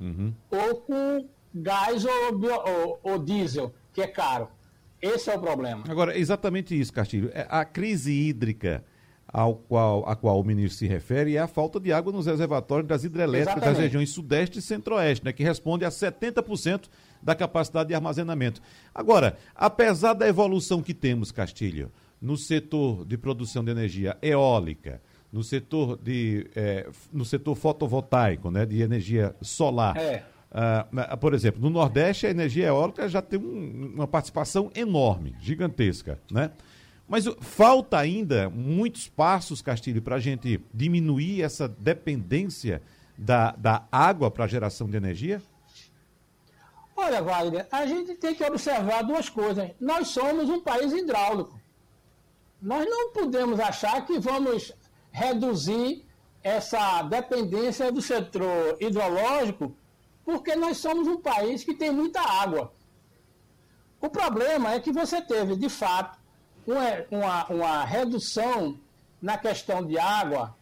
uhum. 0.00 0.34
ou 0.50 0.76
com 0.80 1.28
gás 1.54 2.04
ou, 2.04 2.38
bio, 2.38 2.54
ou, 2.54 3.00
ou, 3.02 3.18
diesel, 3.18 3.72
que 3.92 4.00
é 4.00 4.06
caro. 4.06 4.48
Esse 5.00 5.30
é 5.30 5.36
o 5.36 5.40
problema. 5.40 5.84
Agora, 5.88 6.18
exatamente 6.18 6.78
isso, 6.78 6.92
Castilho. 6.92 7.30
É, 7.32 7.46
a 7.48 7.64
crise 7.64 8.12
hídrica 8.12 8.84
ao 9.32 9.54
qual, 9.54 10.08
a 10.08 10.16
qual 10.16 10.40
o 10.40 10.44
ministro 10.44 10.78
se 10.78 10.86
refere 10.86 11.36
é 11.36 11.38
a 11.38 11.46
falta 11.46 11.78
de 11.78 11.92
água 11.92 12.12
nos 12.12 12.26
reservatórios 12.26 12.88
das 12.88 13.04
hidrelétricas 13.04 13.56
Exatamente. 13.56 13.76
das 13.76 13.84
regiões 13.84 14.10
sudeste 14.10 14.58
e 14.58 14.62
centro-oeste, 14.62 15.24
né, 15.24 15.32
que 15.32 15.44
responde 15.44 15.84
a 15.84 15.88
70% 15.88 16.88
da 17.22 17.34
capacidade 17.34 17.88
de 17.88 17.94
armazenamento. 17.94 18.60
Agora, 18.94 19.36
apesar 19.54 20.14
da 20.14 20.26
evolução 20.26 20.82
que 20.82 20.92
temos, 20.92 21.30
Castilho, 21.30 21.92
no 22.20 22.36
setor 22.36 23.04
de 23.04 23.16
produção 23.16 23.64
de 23.64 23.70
energia 23.70 24.16
eólica, 24.20 25.00
no 25.32 25.42
setor, 25.42 25.98
de, 26.02 26.48
é, 26.54 26.88
no 27.12 27.24
setor 27.24 27.54
fotovoltaico, 27.54 28.50
né, 28.50 28.66
de 28.66 28.82
energia 28.82 29.34
solar. 29.40 29.96
É. 29.96 30.24
Uh, 30.50 31.16
por 31.16 31.32
exemplo, 31.32 31.60
no 31.60 31.70
Nordeste 31.70 32.26
a 32.26 32.30
energia 32.30 32.66
eólica 32.66 33.08
já 33.08 33.22
tem 33.22 33.38
um, 33.38 33.92
uma 33.94 34.08
participação 34.08 34.68
enorme, 34.74 35.36
gigantesca, 35.40 36.18
né? 36.28 36.50
Mas 37.06 37.24
falta 37.40 37.98
ainda 37.98 38.48
muitos 38.50 39.08
passos, 39.08 39.62
Castilho, 39.62 40.02
para 40.02 40.16
a 40.16 40.20
gente 40.20 40.60
diminuir 40.72 41.42
essa 41.42 41.68
dependência 41.68 42.82
da, 43.16 43.52
da 43.52 43.84
água 43.90 44.30
para 44.30 44.44
a 44.44 44.48
geração 44.48 44.88
de 44.88 44.96
energia? 44.96 45.42
Olha, 46.96 47.22
Wagner, 47.22 47.66
a 47.70 47.86
gente 47.86 48.14
tem 48.14 48.34
que 48.34 48.44
observar 48.44 49.02
duas 49.02 49.28
coisas. 49.28 49.70
Nós 49.80 50.08
somos 50.08 50.48
um 50.48 50.60
país 50.60 50.92
hidráulico. 50.92 51.59
Nós 52.60 52.86
não 52.88 53.12
podemos 53.12 53.58
achar 53.58 54.04
que 54.04 54.18
vamos 54.18 54.72
reduzir 55.10 56.04
essa 56.42 57.02
dependência 57.02 57.90
do 57.90 58.00
setor 58.00 58.76
hidrológico, 58.80 59.74
porque 60.24 60.54
nós 60.54 60.78
somos 60.78 61.06
um 61.06 61.20
país 61.20 61.64
que 61.64 61.74
tem 61.74 61.90
muita 61.90 62.20
água. 62.20 62.72
O 64.00 64.08
problema 64.08 64.72
é 64.72 64.80
que 64.80 64.92
você 64.92 65.20
teve, 65.20 65.56
de 65.56 65.68
fato, 65.68 66.18
uma, 67.10 67.46
uma, 67.48 67.84
redução 67.84 68.78
na 69.20 69.36
questão 69.36 69.84
de 69.84 69.98
água 69.98 70.56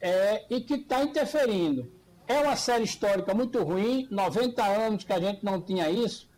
é, 0.00 0.44
e 0.50 0.60
que 0.60 0.74
está 0.74 1.02
interferindo. 1.02 1.90
É 2.26 2.40
uma 2.40 2.56
série 2.56 2.84
histórica 2.84 3.34
muito 3.34 3.62
ruim, 3.62 4.06
90 4.10 4.62
anos 4.64 5.04
que 5.04 5.12
a 5.12 5.20
gente 5.20 5.44
não 5.44 5.60
tinha 5.60 5.90
isso, 5.90 6.28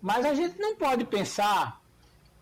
mas 0.00 0.24
a 0.24 0.34
gente 0.34 0.58
não 0.58 0.76
pode 0.76 1.04
pensar 1.04 1.80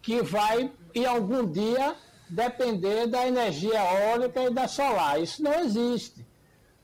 que 0.00 0.22
vai, 0.22 0.72
em 0.94 1.04
algum 1.04 1.44
dia, 1.44 1.94
depender 2.28 3.06
da 3.06 3.26
energia 3.26 3.74
eólica 3.74 4.42
e 4.42 4.50
da 4.50 4.68
solar. 4.68 5.20
Isso 5.20 5.42
não 5.42 5.54
existe. 5.60 6.26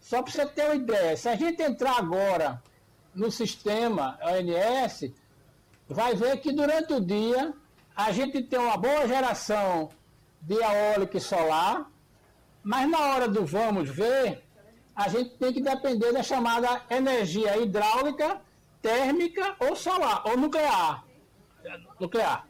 Só 0.00 0.22
para 0.22 0.32
você 0.32 0.46
ter 0.46 0.64
uma 0.66 0.74
ideia, 0.74 1.16
se 1.16 1.28
a 1.28 1.36
gente 1.36 1.62
entrar 1.62 1.96
agora 1.98 2.62
no 3.14 3.30
sistema 3.30 4.18
ONS, 4.22 5.12
vai 5.88 6.14
ver 6.14 6.38
que 6.38 6.52
durante 6.52 6.92
o 6.92 7.00
dia 7.00 7.54
a 7.96 8.10
gente 8.12 8.42
tem 8.42 8.58
uma 8.58 8.76
boa 8.76 9.06
geração 9.06 9.88
de 10.40 10.54
eólica 10.54 11.16
e 11.16 11.20
solar, 11.20 11.90
mas 12.62 12.90
na 12.90 12.98
hora 12.98 13.28
do 13.28 13.44
vamos 13.46 13.88
ver, 13.88 14.42
a 14.94 15.08
gente 15.08 15.30
tem 15.36 15.52
que 15.52 15.60
depender 15.60 16.12
da 16.12 16.22
chamada 16.22 16.82
energia 16.90 17.56
hidráulica, 17.56 18.40
térmica 18.82 19.56
ou 19.58 19.74
solar, 19.74 20.22
ou 20.26 20.36
nuclear. 20.36 21.04
Nuclear. 21.98 22.46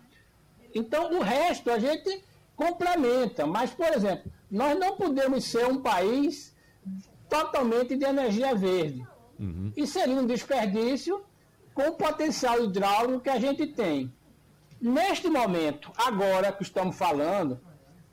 Então, 0.75 1.13
o 1.19 1.23
resto 1.23 1.71
a 1.71 1.79
gente 1.79 2.23
complementa. 2.57 3.47
Mas, 3.47 3.71
por 3.71 3.89
exemplo, 3.89 4.31
nós 4.51 4.79
não 4.79 4.97
podemos 4.97 5.45
ser 5.45 5.67
um 5.67 5.81
país 5.81 6.55
totalmente 7.29 7.97
de 7.97 8.05
energia 8.05 8.55
verde. 8.55 9.07
Uhum. 9.39 9.73
E 9.77 9.87
seria 9.87 10.15
um 10.15 10.27
desperdício 10.27 11.25
com 11.73 11.89
o 11.89 11.93
potencial 11.93 12.63
hidráulico 12.63 13.21
que 13.21 13.31
a 13.31 13.39
gente 13.39 13.67
tem. 13.67 14.13
Neste 14.81 15.29
momento, 15.29 15.91
agora 15.97 16.53
que 16.53 16.63
estamos 16.63 16.97
falando, 16.97 17.61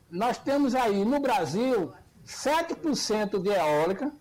nós 0.10 0.38
temos 0.38 0.74
aí 0.74 1.06
no 1.06 1.20
Brasil 1.20 1.94
7% 2.26 3.42
de 3.42 3.50
eólica, 3.50 4.12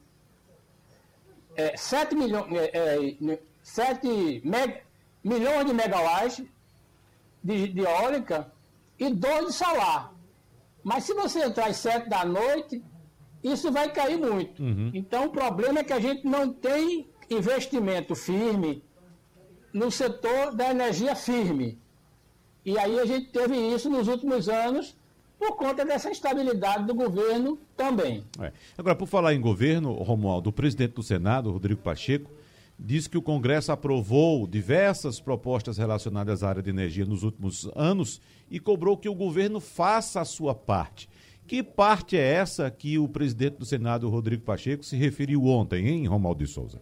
é, 1.57 1.77
7, 1.77 2.15
milho, 2.15 2.47
é, 2.57 2.71
é, 3.33 3.39
7 3.63 4.43
meg, 4.45 4.83
milhões 5.23 5.67
de 5.67 5.73
megawatts 5.73 6.45
de, 7.43 7.69
de 7.69 7.81
eólica 7.81 8.53
e 9.01 9.09
2 9.09 9.47
de 9.47 9.53
solar. 9.55 10.15
Mas 10.85 11.05
se 11.05 11.15
você 11.15 11.45
entrar 11.45 11.69
às 11.69 11.79
7 11.79 12.09
da 12.09 12.25
noite, 12.25 12.83
isso 13.43 13.73
vai 13.73 13.91
cair 13.91 14.19
muito. 14.19 14.63
Uhum. 14.63 14.91
Então 14.93 15.25
o 15.25 15.31
problema 15.31 15.81
é 15.81 15.85
que 15.85 15.93
a 15.93 16.01
gente 16.01 16.27
não 16.27 16.53
tem 16.53 17.09
investimento 17.31 18.15
firme 18.15 18.85
no 19.73 19.91
setor 19.91 20.55
da 20.55 20.71
energia 20.71 21.17
firme. 21.17 21.79
E 22.65 22.79
aí 22.79 22.99
a 22.99 23.07
gente 23.07 23.31
teve 23.31 23.57
isso 23.57 23.89
nos 23.89 24.07
últimos 24.07 24.49
anos 24.49 24.97
por 25.39 25.57
conta 25.57 25.87
dessa 25.87 26.11
instabilidade 26.11 26.85
do 26.85 26.95
governo 26.95 27.59
também. 27.75 28.23
É. 28.39 28.53
Agora, 28.77 28.95
por 28.95 29.07
falar 29.07 29.33
em 29.33 29.41
governo, 29.41 29.95
Romualdo, 29.95 30.51
o 30.51 30.53
presidente 30.53 30.93
do 30.93 31.03
Senado, 31.03 31.51
Rodrigo 31.51 31.81
Pacheco, 31.81 32.31
disse 32.83 33.11
que 33.11 33.19
o 33.19 33.23
Congresso 33.23 33.71
aprovou 33.71 34.47
diversas 34.47 35.21
propostas 35.21 35.77
relacionadas 35.77 36.43
à 36.43 36.49
área 36.49 36.63
de 36.63 36.71
energia 36.71 37.05
nos 37.05 37.23
últimos 37.23 37.71
anos 37.77 38.21
e 38.51 38.59
cobrou 38.59 38.97
que 38.97 39.09
o 39.09 39.15
governo 39.15 39.61
faça 39.61 40.21
a 40.21 40.25
sua 40.25 40.55
parte. 40.55 41.09
Que 41.47 41.63
parte 41.63 42.17
é 42.17 42.33
essa 42.33 42.71
que 42.71 42.99
o 42.99 43.09
presidente 43.09 43.59
do 43.59 43.67
Senado, 43.67 44.09
Rodrigo 44.09 44.45
Pacheco, 44.45 44.85
se 44.85 44.97
referiu 44.97 45.45
ontem, 45.45 45.87
hein, 45.89 46.07
Romualdo 46.07 46.45
de 46.45 46.51
Souza? 46.51 46.81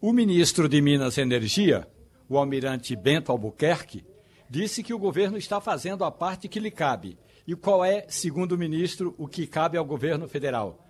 O 0.00 0.12
ministro 0.12 0.68
de 0.68 0.80
Minas 0.82 1.16
e 1.16 1.20
Energia, 1.20 1.86
o 2.28 2.36
almirante 2.36 2.96
Bento 2.96 3.30
Albuquerque, 3.30 4.04
disse 4.50 4.82
que 4.82 4.92
o 4.92 4.98
governo 4.98 5.38
está 5.38 5.60
fazendo 5.60 6.04
a 6.04 6.10
parte 6.10 6.48
que 6.48 6.60
lhe 6.60 6.70
cabe. 6.70 7.16
E 7.46 7.54
qual 7.54 7.84
é, 7.84 8.06
segundo 8.08 8.52
o 8.52 8.58
ministro, 8.58 9.14
o 9.18 9.28
que 9.28 9.46
cabe 9.46 9.76
ao 9.76 9.84
governo 9.84 10.26
federal? 10.26 10.86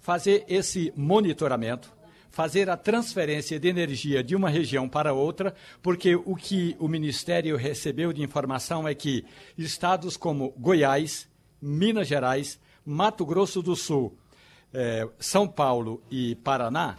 Fazer 0.00 0.44
esse 0.48 0.92
monitoramento, 0.96 1.92
fazer 2.32 2.68
a 2.68 2.76
transferência 2.76 3.60
de 3.60 3.68
energia 3.68 4.24
de 4.24 4.34
uma 4.34 4.48
região 4.48 4.88
para 4.88 5.12
outra, 5.12 5.54
porque 5.80 6.16
o 6.16 6.34
que 6.34 6.74
o 6.80 6.88
Ministério 6.88 7.56
recebeu 7.56 8.12
de 8.12 8.22
informação 8.22 8.88
é 8.88 8.94
que 8.94 9.24
estados 9.56 10.16
como 10.16 10.52
Goiás, 10.58 11.28
Minas 11.60 12.08
Gerais, 12.08 12.58
Mato 12.84 13.24
Grosso 13.24 13.62
do 13.62 13.76
Sul, 13.76 14.16
eh, 14.72 15.06
São 15.20 15.46
Paulo 15.46 16.02
e 16.10 16.34
Paraná 16.36 16.96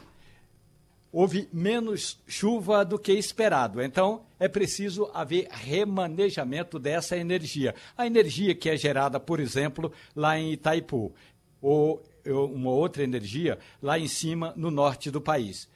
houve 1.12 1.48
menos 1.54 2.20
chuva 2.28 2.84
do 2.84 2.98
que 2.98 3.14
esperado. 3.14 3.80
Então, 3.80 4.26
é 4.40 4.48
preciso 4.48 5.12
haver 5.14 5.48
remanejamento 5.52 6.80
dessa 6.80 7.16
energia. 7.16 7.76
A 7.96 8.08
energia 8.08 8.56
que 8.56 8.68
é 8.68 8.76
gerada, 8.76 9.20
por 9.20 9.40
exemplo, 9.40 9.94
lá 10.16 10.40
em 10.40 10.54
Itaipu, 10.54 11.14
ou 11.62 12.02
uma 12.26 12.72
outra 12.72 13.04
energia 13.04 13.60
lá 13.82 13.98
em 14.00 14.08
cima, 14.08 14.54
no 14.56 14.72
norte 14.72 15.12
do 15.12 15.22
país. 15.22 15.68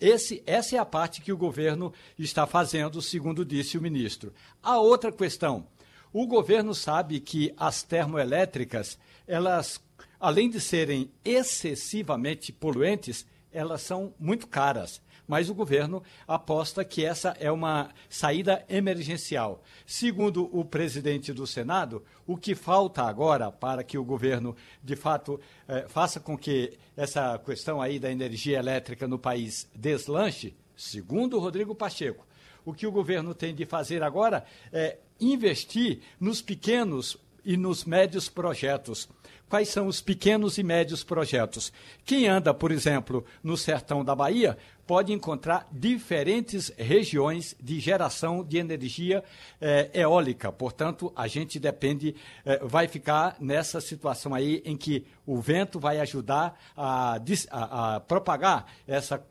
Esse, 0.00 0.42
essa 0.46 0.76
é 0.76 0.78
a 0.78 0.84
parte 0.84 1.22
que 1.22 1.32
o 1.32 1.36
governo 1.36 1.92
está 2.18 2.46
fazendo, 2.46 3.00
segundo 3.00 3.44
disse 3.44 3.78
o 3.78 3.82
ministro. 3.82 4.32
A 4.62 4.78
outra 4.78 5.10
questão: 5.10 5.66
o 6.12 6.26
governo 6.26 6.74
sabe 6.74 7.18
que 7.18 7.52
as 7.56 7.82
termoelétricas, 7.82 8.98
elas, 9.26 9.80
além 10.20 10.50
de 10.50 10.60
serem 10.60 11.10
excessivamente 11.24 12.52
poluentes, 12.52 13.26
elas 13.50 13.82
são 13.82 14.12
muito 14.18 14.46
caras. 14.46 15.00
Mas 15.26 15.50
o 15.50 15.54
governo 15.54 16.02
aposta 16.26 16.84
que 16.84 17.04
essa 17.04 17.36
é 17.40 17.50
uma 17.50 17.90
saída 18.08 18.64
emergencial. 18.68 19.62
Segundo 19.84 20.48
o 20.56 20.64
presidente 20.64 21.32
do 21.32 21.46
Senado, 21.46 22.04
o 22.26 22.36
que 22.36 22.54
falta 22.54 23.02
agora 23.02 23.50
para 23.50 23.82
que 23.82 23.98
o 23.98 24.04
governo, 24.04 24.54
de 24.82 24.94
fato, 24.94 25.40
eh, 25.68 25.86
faça 25.88 26.20
com 26.20 26.36
que 26.36 26.78
essa 26.96 27.38
questão 27.38 27.80
aí 27.80 27.98
da 27.98 28.10
energia 28.10 28.58
elétrica 28.58 29.08
no 29.08 29.18
país 29.18 29.68
deslanche, 29.74 30.54
segundo 30.76 31.38
Rodrigo 31.38 31.74
Pacheco, 31.74 32.26
o 32.64 32.72
que 32.72 32.86
o 32.86 32.92
governo 32.92 33.34
tem 33.34 33.54
de 33.54 33.64
fazer 33.64 34.02
agora 34.02 34.44
é 34.72 34.98
investir 35.20 36.00
nos 36.20 36.42
pequenos 36.42 37.16
e 37.44 37.56
nos 37.56 37.84
médios 37.84 38.28
projetos 38.28 39.08
quais 39.48 39.68
são 39.68 39.86
os 39.86 40.00
pequenos 40.00 40.58
e 40.58 40.62
médios 40.62 41.04
projetos. 41.04 41.72
Quem 42.04 42.26
anda, 42.26 42.52
por 42.52 42.70
exemplo, 42.70 43.24
no 43.42 43.56
sertão 43.56 44.04
da 44.04 44.14
Bahia, 44.14 44.56
pode 44.86 45.12
encontrar 45.12 45.66
diferentes 45.72 46.72
regiões 46.76 47.56
de 47.60 47.80
geração 47.80 48.44
de 48.44 48.58
energia 48.58 49.24
eh, 49.60 49.90
eólica. 49.92 50.52
Portanto, 50.52 51.12
a 51.16 51.26
gente 51.26 51.58
depende, 51.58 52.14
eh, 52.44 52.60
vai 52.62 52.86
ficar 52.86 53.36
nessa 53.40 53.80
situação 53.80 54.34
aí 54.34 54.62
em 54.64 54.76
que 54.76 55.04
o 55.26 55.40
vento 55.40 55.80
vai 55.80 55.98
ajudar 55.98 56.58
a, 56.76 57.18
a, 57.50 57.96
a 57.96 58.00
propagar 58.00 58.66
essa 58.86 59.22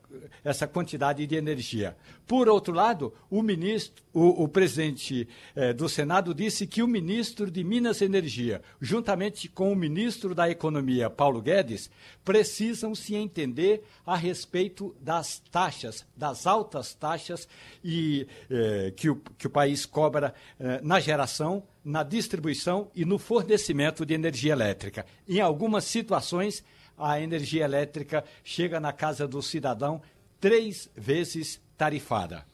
essa 0.44 0.68
quantidade 0.68 1.26
de 1.26 1.36
energia. 1.36 1.96
Por 2.28 2.50
outro 2.50 2.74
lado, 2.74 3.14
o 3.30 3.42
ministro, 3.42 4.04
o, 4.14 4.44
o 4.44 4.48
presidente 4.48 5.28
eh, 5.56 5.74
do 5.74 5.88
Senado 5.88 6.34
disse 6.34 6.66
que 6.66 6.82
o 6.82 6.88
ministro 6.88 7.52
de 7.52 7.64
Minas 7.64 8.02
e 8.02 8.06
Energia, 8.06 8.62
juntamente 8.82 9.48
com 9.48 9.72
o 9.72 9.76
ministro 9.76 10.34
da 10.34 10.50
Economia, 10.50 11.10
Paulo 11.10 11.42
Guedes, 11.42 11.90
precisam 12.24 12.96
se 12.96 13.16
entender 13.16 13.84
a 14.06 14.16
respeito 14.16 14.96
das 15.00 15.42
taxas, 15.52 16.06
das 16.16 16.46
altas 16.46 16.94
taxas 16.94 17.48
e, 17.84 18.28
eh, 18.50 18.94
que, 18.96 19.10
o, 19.10 19.16
que 19.38 19.48
o 19.48 19.50
país 19.50 19.86
cobra 19.86 20.34
eh, 20.60 20.80
na 20.84 21.00
geração, 21.00 21.64
na 21.84 22.04
distribuição 22.04 22.90
e 22.96 23.06
no 23.06 23.18
fornecimento 23.18 24.06
de 24.06 24.14
energia 24.14 24.54
elétrica. 24.54 25.06
Em 25.28 25.40
algumas 25.40 25.86
situações, 25.86 26.64
a 26.98 27.20
energia 27.20 27.64
elétrica 27.64 28.24
chega 28.44 28.80
na 28.80 28.92
casa 28.92 29.28
do 29.28 29.42
cidadão 29.42 30.02
três 30.40 30.90
vezes 30.96 31.62
tarifada. 31.78 32.46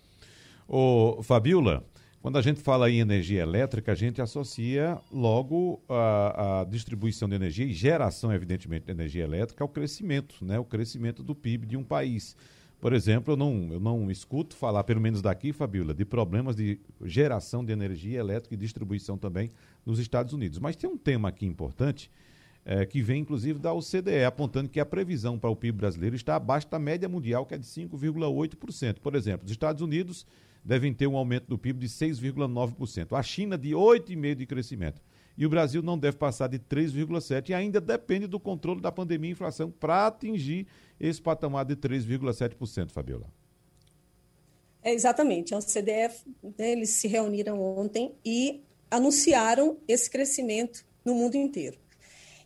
Ô, 0.67 1.21
Fabiola, 1.23 1.83
quando 2.21 2.37
a 2.37 2.41
gente 2.41 2.61
fala 2.61 2.89
em 2.89 2.99
energia 2.99 3.41
elétrica, 3.41 3.93
a 3.93 3.95
gente 3.95 4.21
associa 4.21 4.99
logo 5.11 5.81
a, 5.89 6.61
a, 6.61 6.63
distribuição 6.65 7.27
de 7.27 7.33
energia 7.33 7.65
e 7.65 7.73
geração, 7.73 8.31
evidentemente, 8.31 8.85
de 8.85 8.91
energia 8.91 9.23
elétrica 9.23 9.63
ao 9.63 9.67
crescimento, 9.67 10.35
né? 10.45 10.59
O 10.59 10.63
crescimento 10.63 11.23
do 11.23 11.33
PIB 11.33 11.65
de 11.65 11.75
um 11.75 11.83
país. 11.83 12.35
Por 12.81 12.93
exemplo, 12.93 13.33
eu 13.33 13.37
não, 13.37 13.69
eu 13.71 13.79
não 13.79 14.09
escuto 14.09 14.55
falar, 14.55 14.83
pelo 14.83 14.99
menos 14.99 15.21
daqui, 15.21 15.53
Fabiola, 15.53 15.93
de 15.93 16.03
problemas 16.03 16.55
de 16.55 16.79
geração 17.05 17.63
de 17.63 17.71
energia 17.71 18.19
elétrica 18.19 18.55
e 18.55 18.57
distribuição 18.57 19.19
também 19.19 19.51
nos 19.85 19.99
Estados 19.99 20.33
Unidos. 20.33 20.57
Mas 20.57 20.75
tem 20.75 20.89
um 20.89 20.97
tema 20.97 21.29
aqui 21.29 21.45
importante, 21.45 22.09
é, 22.65 22.83
que 22.83 22.99
vem 22.99 23.21
inclusive 23.21 23.59
da 23.59 23.71
OCDE, 23.71 24.23
apontando 24.25 24.67
que 24.67 24.79
a 24.79 24.85
previsão 24.85 25.37
para 25.37 25.51
o 25.51 25.55
PIB 25.55 25.77
brasileiro 25.77 26.15
está 26.15 26.35
abaixo 26.35 26.67
da 26.71 26.79
média 26.79 27.07
mundial, 27.07 27.45
que 27.45 27.53
é 27.53 27.57
de 27.59 27.67
5,8%. 27.67 28.99
Por 28.99 29.13
exemplo, 29.13 29.45
os 29.45 29.51
Estados 29.51 29.83
Unidos 29.83 30.25
devem 30.65 30.91
ter 30.91 31.05
um 31.05 31.15
aumento 31.15 31.47
do 31.47 31.59
PIB 31.59 31.79
de 31.79 31.87
6,9%, 31.87 33.15
a 33.15 33.21
China 33.21 33.59
de 33.59 33.69
8,5% 33.73 34.35
de 34.35 34.45
crescimento. 34.47 35.01
E 35.37 35.45
o 35.45 35.49
Brasil 35.49 35.81
não 35.81 35.97
deve 35.97 36.17
passar 36.17 36.47
de 36.47 36.59
3,7% 36.59 37.49
e 37.49 37.53
ainda 37.53 37.79
depende 37.79 38.27
do 38.27 38.39
controle 38.39 38.81
da 38.81 38.91
pandemia 38.91 39.29
e 39.29 39.33
inflação 39.33 39.71
para 39.71 40.07
atingir 40.07 40.67
esse 40.99 41.21
patamar 41.21 41.65
de 41.65 41.75
3,7%, 41.75 42.91
Fabiola. 42.91 43.27
É, 44.83 44.93
exatamente. 44.93 45.53
A 45.53 45.57
OCDE, 45.57 46.09
né, 46.57 46.71
eles 46.71 46.89
se 46.89 47.07
reuniram 47.07 47.61
ontem 47.61 48.13
e 48.25 48.61
anunciaram 48.89 49.77
esse 49.87 50.09
crescimento 50.09 50.85
no 51.05 51.15
mundo 51.15 51.35
inteiro. 51.35 51.77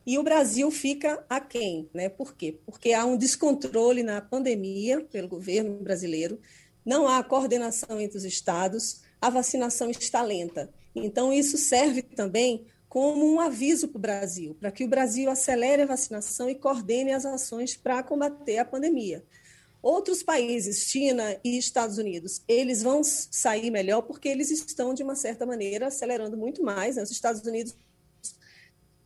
E 0.05 0.19
o 0.19 0.23
Brasil 0.23 0.69
fica 0.69 1.25
aquém, 1.27 1.89
né? 1.91 2.09
Por 2.09 2.35
quê? 2.35 2.59
Porque 2.65 2.93
há 2.93 3.03
um 3.05 3.17
descontrole 3.17 4.03
na 4.03 4.21
pandemia 4.21 5.01
pelo 5.11 5.27
governo 5.27 5.79
brasileiro, 5.79 6.39
não 6.85 7.07
há 7.07 7.23
coordenação 7.23 7.99
entre 7.99 8.17
os 8.17 8.23
estados, 8.23 9.01
a 9.19 9.31
vacinação 9.31 9.89
está 9.89 10.21
lenta. 10.21 10.71
Então, 10.93 11.33
isso 11.33 11.57
serve 11.57 12.03
também 12.03 12.67
como 12.87 13.25
um 13.25 13.39
aviso 13.39 13.87
para 13.87 13.97
o 13.97 14.01
Brasil, 14.01 14.55
para 14.59 14.71
que 14.71 14.83
o 14.83 14.87
Brasil 14.87 15.29
acelere 15.29 15.81
a 15.81 15.85
vacinação 15.85 16.49
e 16.49 16.55
coordene 16.55 17.11
as 17.11 17.25
ações 17.25 17.75
para 17.75 18.03
combater 18.03 18.57
a 18.57 18.65
pandemia. 18.65 19.23
Outros 19.81 20.23
países, 20.23 20.85
China 20.89 21.37
e 21.43 21.57
Estados 21.57 21.99
Unidos, 21.99 22.41
eles 22.47 22.81
vão 22.81 23.03
sair 23.03 23.69
melhor 23.69 24.01
porque 24.01 24.27
eles 24.27 24.49
estão, 24.49 24.93
de 24.95 25.03
uma 25.03 25.15
certa 25.15 25.45
maneira, 25.45 25.87
acelerando 25.87 26.35
muito 26.35 26.63
mais. 26.63 26.95
Né? 26.95 27.03
Os 27.03 27.11
Estados 27.11 27.41
Unidos 27.43 27.75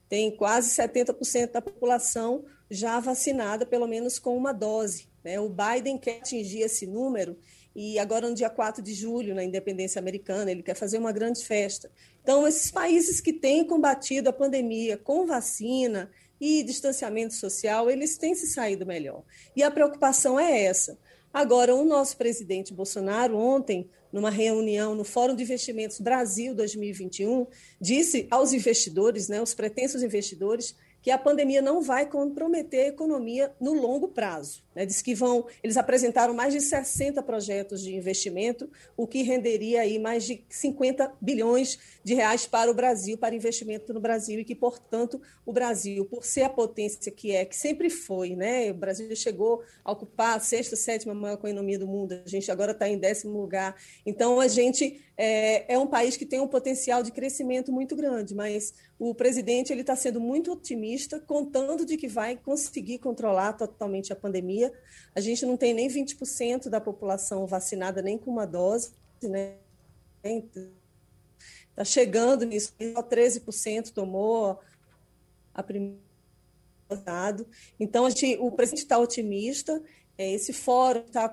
têm 0.08 0.36
quase 0.36 0.70
70% 0.76 1.52
da 1.52 1.62
população 1.62 2.46
já 2.72 3.00
vacinada, 3.00 3.66
pelo 3.66 3.88
menos 3.88 4.20
com 4.20 4.38
uma 4.38 4.54
dose. 4.54 5.10
Né? 5.22 5.40
O 5.40 5.50
Biden 5.50 5.98
quer 5.98 6.20
atingir 6.20 6.62
esse 6.62 6.88
número 6.88 7.38
e 7.82 7.98
agora, 7.98 8.28
no 8.28 8.36
dia 8.36 8.50
4 8.50 8.84
de 8.84 8.94
julho, 8.94 9.34
na 9.34 9.42
independência 9.42 10.00
americana, 10.00 10.52
ele 10.52 10.62
quer 10.62 10.74
fazer 10.74 10.98
uma 10.98 11.14
grande 11.14 11.46
festa. 11.46 11.90
Então, 12.22 12.46
esses 12.46 12.70
países 12.70 13.22
que 13.22 13.32
têm 13.32 13.64
combatido 13.64 14.28
a 14.28 14.34
pandemia 14.34 14.98
com 14.98 15.26
vacina 15.26 16.12
e 16.42 16.62
distanciamento 16.62 17.34
social, 17.34 17.90
eles 17.90 18.18
têm 18.18 18.36
se 18.36 18.48
saído 18.48 18.86
melhor. 18.86 19.24
E 19.56 19.64
a 19.64 19.72
preocupação 19.72 20.38
é 20.38 20.64
essa. 20.64 21.00
Agora, 21.34 21.74
o 21.74 21.86
nosso 21.86 22.18
presidente 22.18 22.74
Bolsonaro, 22.74 23.38
ontem, 23.38 23.90
numa 24.12 24.30
reunião 24.30 24.94
no 24.94 25.06
Fórum 25.06 25.34
de 25.34 25.44
Investimentos 25.44 26.02
Brasil 26.02 26.54
2021, 26.54 27.48
disse 27.80 28.28
aos 28.30 28.52
investidores, 28.52 29.30
né, 29.30 29.42
os 29.42 29.54
pretensos 29.54 30.04
investidores, 30.04 30.76
que 31.02 31.12
a 31.12 31.18
pandemia 31.18 31.62
não 31.62 31.82
vai 31.82 32.06
comprometer 32.06 32.88
a 32.88 32.90
economia 32.90 33.56
no 33.58 33.72
longo 33.72 34.10
prazo. 34.10 34.64
Né? 34.80 34.86
Diz 34.86 35.02
que 35.02 35.14
vão, 35.14 35.46
eles 35.62 35.76
apresentaram 35.76 36.34
mais 36.34 36.54
de 36.54 36.62
60 36.62 37.22
projetos 37.22 37.82
de 37.82 37.94
investimento, 37.94 38.70
o 38.96 39.06
que 39.06 39.24
renderia 39.24 39.82
aí 39.82 40.00
mais 40.00 40.24
de 40.24 40.42
50 40.48 41.12
bilhões 41.20 41.78
de 42.02 42.14
reais 42.14 42.48
para 42.48 42.72
o 42.72 42.74
Brasil, 42.74 43.18
para 43.18 43.36
investimento 43.36 43.94
no 43.94 44.00
Brasil, 44.00 44.40
e 44.40 44.46
que, 44.46 44.56
portanto, 44.56 45.22
o 45.46 45.52
Brasil, 45.52 46.06
por 46.06 46.24
ser 46.24 46.44
a 46.44 46.50
potência 46.50 47.12
que 47.12 47.36
é, 47.36 47.44
que 47.44 47.58
sempre 47.58 47.90
foi, 47.90 48.38
né? 48.38 48.72
o 48.72 48.74
Brasil 48.74 49.14
chegou 49.18 49.62
a 49.84 49.92
ocupar 49.92 50.38
a 50.38 50.40
sexta, 50.40 50.78
sétima 50.78 51.14
maior 51.14 51.34
economia 51.34 51.78
do 51.78 51.86
mundo, 51.86 52.14
a 52.26 52.30
gente 52.30 52.50
agora 52.50 52.72
está 52.72 52.88
em 52.88 52.98
décimo 52.98 53.38
lugar. 53.38 53.76
Então, 54.06 54.40
a 54.40 54.48
gente 54.48 55.02
é, 55.18 55.74
é 55.74 55.78
um 55.78 55.88
país 55.88 56.16
que 56.16 56.26
tem 56.26 56.40
um 56.40 56.48
potencial 56.48 57.04
de 57.04 57.12
crescimento 57.12 57.74
muito 57.74 57.94
grande, 57.94 58.34
mas 58.34 58.74
o 58.98 59.14
presidente 59.14 59.74
ele 59.74 59.82
está 59.82 59.94
sendo 59.94 60.22
muito 60.22 60.54
otimista, 60.54 61.20
contando 61.20 61.86
de 61.86 61.98
que 61.98 62.08
vai 62.08 62.38
conseguir 62.38 63.00
controlar 63.00 63.52
totalmente 63.54 64.14
a 64.14 64.16
pandemia. 64.16 64.69
A 65.16 65.22
gente 65.22 65.46
não 65.46 65.58
tem 65.58 65.74
nem 65.74 65.88
20% 65.88 66.70
da 66.70 66.80
população 66.80 67.46
vacinada 67.46 68.02
nem 68.02 68.18
com 68.18 68.32
uma 68.32 68.46
dose, 68.46 68.92
né? 69.22 69.56
Está 70.24 71.84
chegando 71.84 72.46
nisso, 72.46 72.74
só 72.94 73.04
13% 73.04 73.92
tomou 73.92 74.60
a 75.54 75.64
primeira 75.64 75.98
dose. 76.90 77.46
Então, 77.80 78.06
a 78.06 78.10
gente, 78.10 78.38
o 78.40 78.52
presidente 78.52 78.84
está 78.84 78.98
otimista. 78.98 79.82
É, 80.18 80.34
esse 80.34 80.52
fórum 80.52 81.04
está 81.06 81.30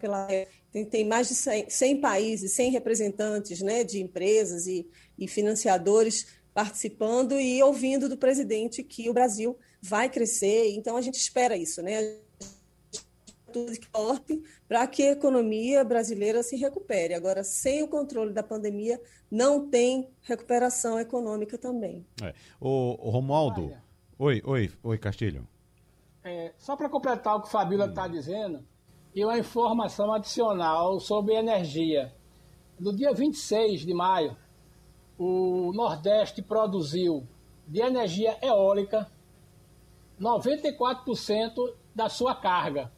pela 0.00 0.26
tem, 0.72 0.84
tem, 0.84 1.04
mais 1.04 1.28
de 1.28 1.34
100, 1.34 1.68
100, 1.68 2.00
países, 2.00 2.52
100 2.52 2.70
representantes 2.70 3.60
né, 3.60 3.84
de 3.84 4.00
empresas 4.00 4.66
e, 4.66 4.88
e 5.18 5.28
financiadores 5.28 6.26
participando 6.54 7.38
e 7.38 7.62
ouvindo 7.62 8.08
do 8.08 8.16
presidente 8.16 8.82
que 8.82 9.10
o 9.10 9.12
Brasil 9.12 9.58
vai 9.82 10.08
crescer. 10.08 10.70
Então, 10.70 10.96
a 10.96 11.02
gente 11.02 11.16
espera 11.16 11.56
isso, 11.56 11.82
né? 11.82 12.16
Tudo 13.56 13.72
que 13.72 14.42
para 14.68 14.86
que 14.86 15.02
a 15.02 15.12
economia 15.12 15.82
brasileira 15.82 16.42
se 16.42 16.56
recupere. 16.56 17.14
Agora, 17.14 17.42
sem 17.42 17.82
o 17.82 17.88
controle 17.88 18.30
da 18.30 18.42
pandemia, 18.42 19.00
não 19.30 19.70
tem 19.70 20.10
recuperação 20.20 21.00
econômica 21.00 21.56
também. 21.56 22.04
É. 22.22 22.34
O, 22.60 23.08
o 23.08 23.08
Romualdo. 23.08 23.64
Olha, 23.64 23.82
oi, 24.18 24.42
oi, 24.44 24.72
oi, 24.82 24.98
Castilho. 24.98 25.48
É, 26.22 26.52
só 26.58 26.76
para 26.76 26.90
completar 26.90 27.36
o 27.36 27.40
que 27.40 27.48
o 27.48 27.50
Fabíola 27.50 27.86
está 27.86 28.04
hum. 28.04 28.10
dizendo, 28.10 28.62
e 29.14 29.24
uma 29.24 29.38
informação 29.38 30.12
adicional 30.12 31.00
sobre 31.00 31.32
energia. 31.32 32.12
No 32.78 32.94
dia 32.94 33.14
26 33.14 33.86
de 33.86 33.94
maio, 33.94 34.36
o 35.18 35.72
Nordeste 35.72 36.42
produziu 36.42 37.26
de 37.66 37.80
energia 37.80 38.36
eólica 38.42 39.10
94% 40.20 41.74
da 41.94 42.10
sua 42.10 42.34
carga. 42.34 42.94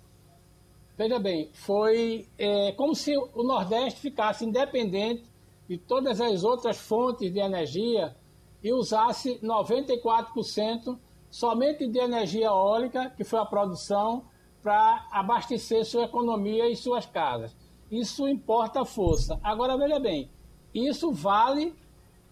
Veja 0.99 1.17
bem, 1.21 1.49
foi 1.53 2.27
é, 2.37 2.73
como 2.73 2.93
se 2.93 3.17
o 3.17 3.45
Nordeste 3.45 4.01
ficasse 4.01 4.45
independente 4.45 5.23
de 5.69 5.79
todas 5.79 6.21
as 6.21 6.43
outras 6.43 6.77
fontes 6.77 7.33
de 7.33 7.39
energia 7.39 8.17
e 8.61 8.73
usasse 8.73 9.39
94% 9.39 10.99
somente 11.31 11.87
de 11.87 12.01
energia 12.01 12.47
eólica, 12.47 13.11
que 13.11 13.23
foi 13.23 13.39
a 13.39 13.47
produção, 13.47 14.25
para 14.61 15.07
abastecer 15.13 15.85
sua 15.85 16.07
economia 16.07 16.69
e 16.69 16.75
suas 16.75 17.07
casas. 17.07 17.57
Isso 17.89 18.27
importa 18.27 18.85
força. 18.85 19.39
Agora, 19.41 19.79
veja 19.79 20.01
bem, 20.01 20.29
isso 20.75 21.13
vale 21.13 21.77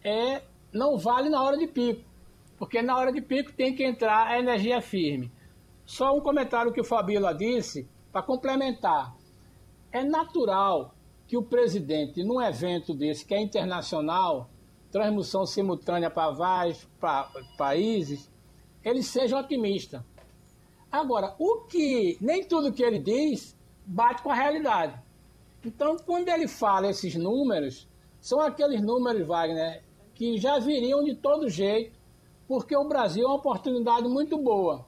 é, 0.03 0.43
não 0.73 0.99
vale 0.99 1.29
na 1.29 1.41
hora 1.41 1.57
de 1.57 1.69
pico, 1.69 2.03
porque 2.59 2.83
na 2.83 2.99
hora 2.99 3.13
de 3.13 3.21
pico 3.21 3.53
tem 3.53 3.77
que 3.77 3.85
entrar 3.85 4.27
a 4.27 4.41
energia 4.41 4.81
firme. 4.81 5.31
Só 5.85 6.17
um 6.17 6.21
comentário 6.21 6.73
que 6.73 6.81
o 6.81 6.85
Fabíola 6.85 7.33
disse, 7.33 7.89
para 8.17 8.23
complementar. 8.23 9.15
É 9.93 10.03
natural 10.03 10.95
que 11.27 11.37
o 11.37 11.43
presidente, 11.43 12.25
num 12.25 12.41
evento 12.41 12.95
desse, 12.95 13.27
que 13.27 13.35
é 13.35 13.41
internacional, 13.43 14.49
transmissão 14.91 15.45
simultânea 15.45 16.09
para 16.09 16.31
vários 16.31 16.83
pra, 16.99 17.31
países, 17.59 18.33
ele 18.83 19.03
seja 19.03 19.39
otimista. 19.39 20.03
Agora, 20.91 21.35
o 21.39 21.67
que 21.69 22.17
nem 22.19 22.43
tudo 22.43 22.73
que 22.73 22.83
ele 22.83 22.99
diz 22.99 23.55
bate 23.85 24.23
com 24.23 24.31
a 24.31 24.35
realidade. 24.35 24.99
Então, 25.63 25.99
quando 25.99 26.31
ele 26.31 26.49
fala 26.49 26.89
esses 26.89 27.15
números, 27.17 27.87
são 28.19 28.41
aqueles 28.41 28.81
números, 28.81 29.27
Wagner, 29.27 29.85
que 30.15 30.39
já 30.39 30.59
viriam 30.59 31.05
de 31.05 31.15
todo 31.15 31.51
jeito, 31.51 32.01
porque 32.49 32.75
o 32.75 32.89
Brasil 32.89 33.25
é 33.25 33.27
uma 33.27 33.37
oportunidade 33.37 34.09
muito 34.09 34.39
boa. 34.39 34.87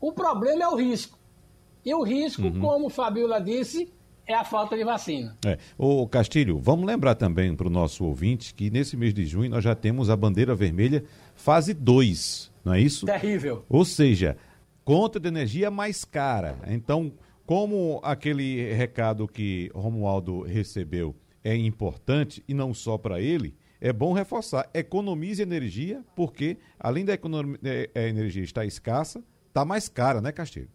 O 0.00 0.12
problema 0.12 0.62
é 0.62 0.68
o 0.68 0.76
risco. 0.76 1.23
E 1.84 1.94
o 1.94 2.02
risco, 2.02 2.42
uhum. 2.42 2.60
como 2.60 2.86
o 2.86 2.90
Fabiola 2.90 3.40
disse, 3.40 3.92
é 4.26 4.34
a 4.34 4.44
falta 4.44 4.76
de 4.76 4.84
vacina. 4.84 5.36
É. 5.44 5.58
O 5.76 6.06
Castilho, 6.08 6.58
vamos 6.58 6.86
lembrar 6.86 7.14
também 7.14 7.54
para 7.54 7.66
o 7.66 7.70
nosso 7.70 8.04
ouvinte 8.04 8.54
que 8.54 8.70
nesse 8.70 8.96
mês 8.96 9.12
de 9.12 9.26
junho 9.26 9.50
nós 9.50 9.62
já 9.62 9.74
temos 9.74 10.08
a 10.08 10.16
bandeira 10.16 10.54
vermelha 10.54 11.04
fase 11.34 11.74
2, 11.74 12.50
não 12.64 12.74
é 12.74 12.80
isso? 12.80 13.04
Terrível. 13.04 13.64
Ou 13.68 13.84
seja, 13.84 14.36
conta 14.84 15.20
de 15.20 15.28
energia 15.28 15.70
mais 15.70 16.04
cara. 16.04 16.58
Então, 16.68 17.12
como 17.44 18.00
aquele 18.02 18.72
recado 18.72 19.28
que 19.28 19.70
Romualdo 19.74 20.40
recebeu 20.40 21.14
é 21.42 21.54
importante 21.54 22.42
e 22.48 22.54
não 22.54 22.72
só 22.72 22.96
para 22.96 23.20
ele, 23.20 23.54
é 23.78 23.92
bom 23.92 24.14
reforçar, 24.14 24.70
economize 24.72 25.42
energia, 25.42 26.02
porque 26.16 26.56
além 26.80 27.04
da 27.04 27.12
economia, 27.12 27.58
é, 27.62 27.90
a 27.94 28.08
energia 28.08 28.42
estar 28.42 28.64
escassa, 28.64 29.22
está 29.48 29.62
mais 29.62 29.90
cara, 29.90 30.22
né, 30.22 30.32
Castilho? 30.32 30.70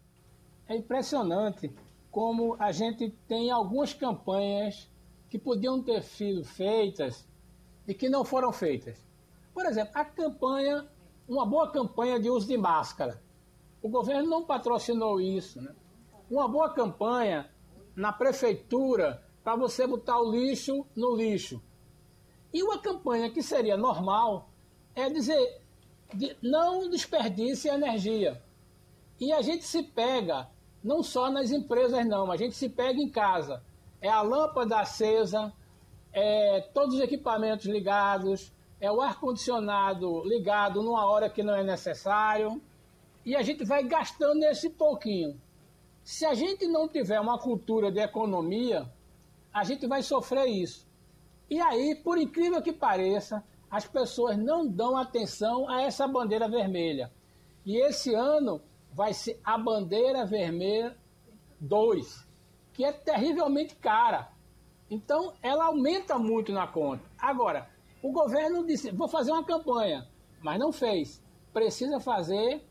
É 0.70 0.76
impressionante 0.76 1.74
como 2.12 2.56
a 2.60 2.72
gente 2.72 3.10
tem 3.28 3.50
algumas 3.50 3.92
campanhas 3.94 4.88
que 5.28 5.40
podiam 5.40 5.82
ter 5.82 6.04
sido 6.04 6.46
feitas 6.46 7.28
e 7.88 7.94
que 7.94 8.08
não 8.08 8.24
foram 8.24 8.54
feitas. 8.54 9.04
Por 9.52 9.66
exemplo, 9.66 9.92
a 9.96 10.06
campanha, 10.06 10.88
uma 11.28 11.44
boa 11.44 11.72
campanha 11.72 12.20
de 12.20 12.30
uso 12.30 12.48
de 12.48 12.56
máscara. 12.56 13.20
O 13.82 13.90
governo 13.90 14.30
não 14.30 14.46
patrocinou 14.46 15.20
isso, 15.20 15.60
né? 15.60 15.74
uma 16.30 16.48
boa 16.48 16.70
campanha 16.70 17.50
na 17.96 18.14
prefeitura 18.14 19.24
para 19.44 19.56
você 19.56 19.88
botar 19.88 20.20
o 20.20 20.32
lixo 20.32 20.86
no 20.96 21.16
lixo. 21.16 21.60
E 22.54 22.62
uma 22.62 22.78
campanha 22.78 23.32
que 23.32 23.42
seria 23.42 23.76
normal 23.76 24.50
é 24.94 25.10
dizer 25.10 25.62
de 26.14 26.38
não 26.42 26.90
desperdice 26.90 27.68
energia. 27.68 28.42
E 29.20 29.34
a 29.34 29.42
gente 29.42 29.66
se 29.66 29.84
pega, 29.84 30.48
não 30.84 31.04
só 31.04 31.30
nas 31.30 31.52
empresas 31.52 32.06
não, 32.06 32.32
a 32.32 32.38
gente 32.38 32.56
se 32.56 32.70
pega 32.70 33.00
em 33.00 33.10
casa. 33.10 33.62
É 34.02 34.10
a 34.10 34.22
lâmpada 34.22 34.80
acesa, 34.80 35.54
é 36.14 36.62
todos 36.74 36.96
os 36.96 37.02
equipamentos 37.02 37.66
ligados, 37.66 38.52
é 38.80 38.92
o 38.92 39.02
ar-condicionado 39.02 40.24
ligado 40.24 40.82
numa 40.82 41.06
hora 41.06 41.30
que 41.30 41.44
não 41.44 41.54
é 41.54 41.64
necessário. 41.64 42.62
E 43.26 43.36
a 43.36 43.42
gente 43.42 43.66
vai 43.66 43.84
gastando 43.84 44.44
esse 44.44 44.70
pouquinho. 44.70 45.40
Se 46.04 46.26
a 46.26 46.34
gente 46.34 46.66
não 46.66 46.88
tiver 46.88 47.20
uma 47.20 47.38
cultura 47.38 47.92
de 47.92 48.00
economia, 48.00 48.90
a 49.54 49.64
gente 49.64 49.86
vai 49.86 50.02
sofrer 50.02 50.48
isso. 50.48 50.88
E 51.50 51.60
aí, 51.60 51.96
por 51.96 52.18
incrível 52.18 52.62
que 52.62 52.72
pareça, 52.72 53.44
as 53.70 53.86
pessoas 53.86 54.38
não 54.38 54.66
dão 54.66 54.98
atenção 54.98 55.70
a 55.70 55.82
essa 55.82 56.08
bandeira 56.08 56.48
vermelha. 56.48 57.12
E 57.66 57.78
esse 57.78 58.14
ano 58.16 58.62
vai 58.94 59.14
ser 59.14 59.40
a 59.44 59.58
bandeira 59.58 60.26
vermelha 60.26 60.96
2, 61.60 62.28
que 62.74 62.84
é 62.84 62.92
terrivelmente 62.92 63.76
cara. 63.76 64.32
Então, 64.90 65.34
ela 65.42 65.66
aumenta 65.66 66.18
muito 66.18 66.52
na 66.52 66.68
conta. 66.68 67.04
Agora, 67.18 67.70
o 68.02 68.12
governo 68.12 68.66
disse: 68.66 68.92
vou 68.92 69.08
fazer 69.08 69.32
uma 69.32 69.44
campanha, 69.44 70.08
mas 70.42 70.60
não 70.60 70.72
fez. 70.72 71.22
Precisa 71.54 72.00
fazer 72.00 72.66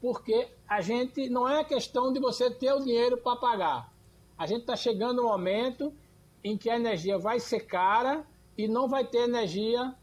porque 0.00 0.48
a 0.68 0.80
gente 0.80 1.30
não 1.30 1.48
é 1.48 1.62
questão 1.64 2.12
de 2.12 2.18
você 2.18 2.50
ter 2.50 2.72
o 2.72 2.80
dinheiro 2.80 3.16
para 3.18 3.36
pagar. 3.36 3.92
A 4.36 4.46
gente 4.46 4.62
está 4.62 4.74
chegando 4.74 5.22
no 5.22 5.28
momento 5.28 5.94
em 6.42 6.58
que 6.58 6.68
a 6.68 6.76
energia 6.76 7.16
vai 7.16 7.38
ser 7.38 7.60
cara 7.60 8.26
e 8.58 8.66
não 8.66 8.88
vai 8.88 9.06
ter 9.06 9.18
energia 9.18 9.94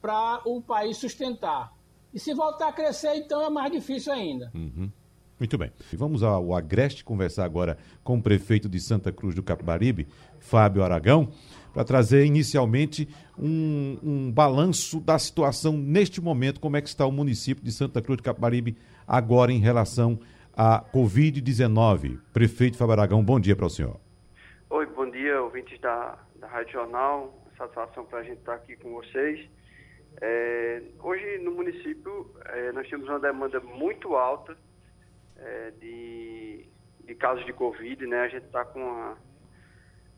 para 0.00 0.40
o 0.46 0.62
país 0.62 0.96
sustentar. 0.96 1.75
E 2.16 2.18
se 2.18 2.32
voltar 2.32 2.68
a 2.68 2.72
crescer, 2.72 3.14
então 3.14 3.44
é 3.44 3.50
mais 3.50 3.70
difícil 3.70 4.10
ainda. 4.10 4.50
Uhum. 4.54 4.90
Muito 5.38 5.58
bem. 5.58 5.70
Vamos 5.92 6.22
ao 6.22 6.54
Agreste 6.54 7.04
conversar 7.04 7.44
agora 7.44 7.76
com 8.02 8.16
o 8.16 8.22
prefeito 8.22 8.70
de 8.70 8.80
Santa 8.80 9.12
Cruz 9.12 9.34
do 9.34 9.42
Capibaribe, 9.42 10.08
Fábio 10.40 10.82
Aragão, 10.82 11.30
para 11.74 11.84
trazer 11.84 12.24
inicialmente 12.24 13.06
um, 13.38 13.98
um 14.02 14.32
balanço 14.32 14.98
da 14.98 15.18
situação 15.18 15.76
neste 15.76 16.18
momento, 16.18 16.58
como 16.58 16.78
é 16.78 16.80
que 16.80 16.88
está 16.88 17.04
o 17.04 17.12
município 17.12 17.62
de 17.62 17.70
Santa 17.70 18.00
Cruz 18.00 18.16
do 18.16 18.22
Capibaribe 18.22 18.78
agora 19.06 19.52
em 19.52 19.58
relação 19.58 20.18
à 20.56 20.82
Covid-19. 20.90 22.18
Prefeito 22.32 22.78
Fábio 22.78 22.92
Aragão, 22.92 23.22
bom 23.22 23.38
dia 23.38 23.54
para 23.54 23.66
o 23.66 23.70
senhor. 23.70 24.00
Oi, 24.70 24.86
bom 24.86 25.10
dia, 25.10 25.42
ouvintes 25.42 25.78
da, 25.82 26.18
da 26.40 26.46
Rádio 26.46 26.72
Jornal. 26.72 27.30
Satisfação 27.58 28.06
para 28.06 28.20
a 28.20 28.22
gente 28.22 28.38
estar 28.38 28.54
aqui 28.54 28.74
com 28.76 28.90
vocês. 28.94 29.46
É, 30.20 30.82
hoje 31.00 31.38
no 31.38 31.52
município 31.52 32.34
é, 32.46 32.72
nós 32.72 32.88
temos 32.88 33.08
uma 33.08 33.20
demanda 33.20 33.60
muito 33.60 34.16
alta 34.16 34.56
é, 35.36 35.70
de, 35.72 36.66
de 37.04 37.14
casos 37.14 37.44
de 37.44 37.52
Covid, 37.52 38.06
né? 38.06 38.20
A 38.20 38.28
gente 38.28 38.46
está 38.46 38.64
com 38.64 38.80
uma, 38.80 39.18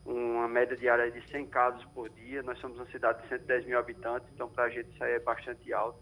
uma 0.05 0.47
média 0.47 0.77
diária 0.77 1.11
de 1.11 1.27
100 1.29 1.47
casos 1.47 1.83
por 1.93 2.09
dia. 2.09 2.41
Nós 2.43 2.57
somos 2.59 2.77
uma 2.77 2.87
cidade 2.87 3.21
de 3.23 3.29
110 3.29 3.65
mil 3.65 3.77
habitantes, 3.77 4.29
então 4.33 4.49
para 4.49 4.65
a 4.65 4.69
gente 4.69 4.89
isso 4.89 5.03
aí 5.03 5.13
é 5.13 5.19
bastante 5.19 5.73
alto. 5.73 5.99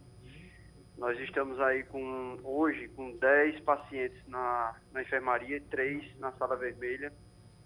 Nós 0.97 1.19
estamos 1.19 1.59
aí 1.59 1.83
com 1.83 2.39
hoje 2.43 2.87
com 2.89 3.11
10 3.17 3.59
pacientes 3.61 4.19
na, 4.27 4.75
na 4.91 5.01
enfermaria 5.01 5.57
e 5.57 5.61
3 5.61 6.19
na 6.19 6.31
sala 6.33 6.55
vermelha 6.55 7.11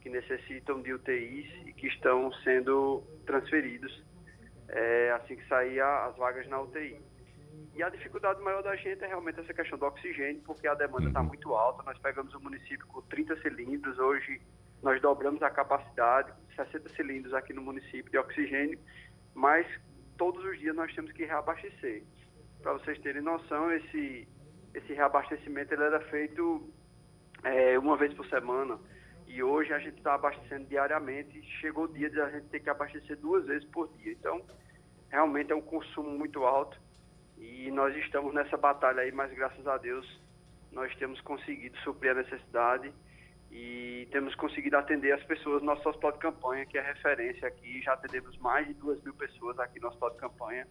que 0.02 0.10
necessitam 0.10 0.82
de 0.82 0.94
UTIs 0.94 1.48
e 1.66 1.74
que 1.74 1.88
estão 1.88 2.32
sendo 2.44 3.04
transferidos 3.26 4.04
é, 4.72 5.12
assim 5.12 5.36
que 5.36 5.48
sair 5.48 5.80
as 5.82 6.16
vagas 6.18 6.48
na 6.48 6.62
UTI. 6.62 7.00
E 7.76 7.84
a 7.84 7.90
dificuldade 7.90 8.42
maior 8.42 8.64
da 8.64 8.76
gente 8.76 9.04
é 9.04 9.08
realmente 9.08 9.40
essa 9.40 9.54
questão 9.54 9.78
do 9.78 9.86
oxigênio, 9.86 10.42
porque 10.46 10.68
a 10.68 10.74
demanda 10.74 11.08
está 11.08 11.22
uhum. 11.22 11.28
muito 11.28 11.54
alta. 11.54 11.84
Nós 11.84 11.98
pegamos 12.00 12.34
o 12.34 12.38
um 12.38 12.42
município 12.42 12.86
com 12.88 13.02
30 13.02 13.42
cilindros, 13.42 13.98
hoje 13.98 14.42
nós 14.82 15.02
dobramos 15.02 15.42
a 15.44 15.50
capacidade, 15.50 16.34
60 16.56 16.90
cilindros 16.90 17.34
aqui 17.34 17.54
no 17.54 17.62
município 17.62 18.12
de 18.12 18.18
oxigênio, 18.18 18.80
mas 19.34 19.68
todos 20.18 20.44
os 20.44 20.60
dias 20.60 20.76
nós 20.76 20.94
temos 20.94 21.12
que 21.12 21.24
reabastecer. 21.24 22.04
Para 22.62 22.74
vocês 22.74 23.00
terem 23.00 23.22
noção, 23.22 23.72
esse, 23.72 24.28
esse 24.74 24.94
reabastecimento 24.94 25.74
ele 25.74 25.84
era 25.84 26.00
feito 26.02 26.68
é, 27.44 27.78
uma 27.78 27.96
vez 27.96 28.14
por 28.14 28.26
semana. 28.28 28.80
E 29.28 29.42
hoje 29.42 29.74
a 29.74 29.80
gente 29.80 29.98
está 29.98 30.16
abastecendo 30.16 30.66
diariamente. 30.66 31.42
Chegou 31.60 31.86
o 31.86 31.88
dia 31.88 32.10
de 32.10 32.20
a 32.20 32.30
gente 32.30 32.48
ter 32.48 32.60
que 32.60 32.70
abastecer 32.70 33.18
duas 33.18 33.46
vezes 33.46 33.68
por 33.70 33.88
dia. 33.98 34.12
Então, 34.12 34.42
realmente 35.10 35.52
é 35.52 35.56
um 35.56 35.62
consumo 35.62 36.10
muito 36.10 36.44
alto. 36.44 36.80
E 37.38 37.72
nós 37.72 37.96
estamos 37.96 38.34
nessa 38.34 38.58
batalha 38.58 39.02
aí, 39.02 39.12
mas 39.12 39.34
graças 39.34 39.66
a 39.68 39.78
Deus 39.78 40.22
nós 40.72 40.96
temos 40.96 41.20
conseguido 41.22 41.78
suprir 41.80 42.12
a 42.12 42.16
necessidade 42.16 42.94
e 43.52 44.08
temos 44.12 44.34
conseguido 44.36 44.78
atender 44.78 45.12
as 45.12 45.24
pessoas 45.26 45.62
no 45.62 45.68
nosso 45.68 45.88
hospital 45.90 46.14
de 46.14 46.20
campanha, 46.20 46.66
que 46.66 46.78
é 46.78 46.82
referência 46.82 47.48
aqui. 47.48 47.82
Já 47.82 47.94
atendemos 47.94 48.38
mais 48.38 48.68
de 48.68 48.74
duas 48.76 49.02
mil 49.04 49.14
pessoas 49.14 49.60
aqui 49.60 49.80
no 49.80 49.88
hospital 49.88 50.12
de 50.12 50.18
campanha 50.18 50.68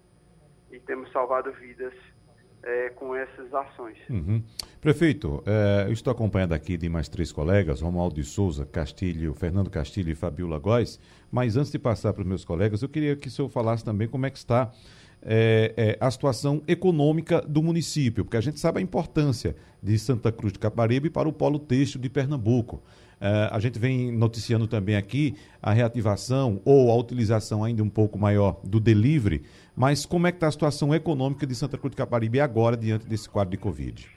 e 0.70 0.80
temos 0.80 1.10
salvado 1.12 1.52
vidas 1.52 1.92
é, 2.62 2.90
com 2.90 3.14
essas 3.14 3.52
ações. 3.52 3.96
Uhum. 4.08 4.42
Prefeito, 4.80 5.42
é, 5.46 5.86
eu 5.88 5.92
estou 5.92 6.10
acompanhado 6.10 6.54
aqui 6.54 6.76
de 6.76 6.88
mais 6.88 7.08
três 7.08 7.32
colegas, 7.32 7.80
Romualdo 7.80 8.14
de 8.14 8.24
Souza, 8.24 8.66
Castilho, 8.66 9.34
Fernando 9.34 9.70
Castilho 9.70 10.10
e 10.10 10.14
Fabiola 10.14 10.58
Góes, 10.58 10.98
mas 11.30 11.56
antes 11.56 11.70
de 11.70 11.78
passar 11.78 12.12
para 12.12 12.22
os 12.22 12.28
meus 12.28 12.44
colegas, 12.44 12.82
eu 12.82 12.88
queria 12.88 13.16
que 13.16 13.28
o 13.28 13.30
senhor 13.30 13.48
falasse 13.48 13.84
também 13.84 14.08
como 14.08 14.26
é 14.26 14.30
que 14.30 14.38
está 14.38 14.72
é, 15.22 15.74
é, 15.76 15.98
a 16.00 16.10
situação 16.10 16.62
econômica 16.66 17.40
do 17.42 17.62
município, 17.62 18.24
porque 18.24 18.36
a 18.36 18.40
gente 18.40 18.58
sabe 18.58 18.78
a 18.78 18.82
importância 18.82 19.54
de 19.82 19.98
Santa 19.98 20.32
Cruz 20.32 20.52
de 20.52 20.58
Caparibe 20.58 21.10
para 21.10 21.28
o 21.28 21.32
polo 21.32 21.58
têxtil 21.58 22.00
de 22.00 22.08
Pernambuco. 22.08 22.82
Uh, 23.20 23.52
a 23.52 23.60
gente 23.60 23.78
vem 23.78 24.10
noticiando 24.10 24.66
também 24.66 24.96
aqui 24.96 25.36
a 25.60 25.74
reativação 25.74 26.58
ou 26.64 26.90
a 26.90 26.96
utilização 26.96 27.62
ainda 27.62 27.82
um 27.82 27.88
pouco 27.88 28.18
maior 28.18 28.58
do 28.64 28.80
delivery, 28.80 29.42
mas 29.76 30.04
como 30.04 30.26
é 30.26 30.32
que 30.32 30.36
está 30.36 30.48
a 30.48 30.52
situação 30.52 30.94
econômica 30.94 31.46
de 31.46 31.54
Santa 31.54 31.78
Cruz 31.78 31.90
de 31.92 31.96
Caparibe 31.96 32.40
agora 32.40 32.76
diante 32.76 33.06
desse 33.06 33.28
quadro 33.28 33.50
de 33.50 33.58
Covid? 33.58 34.10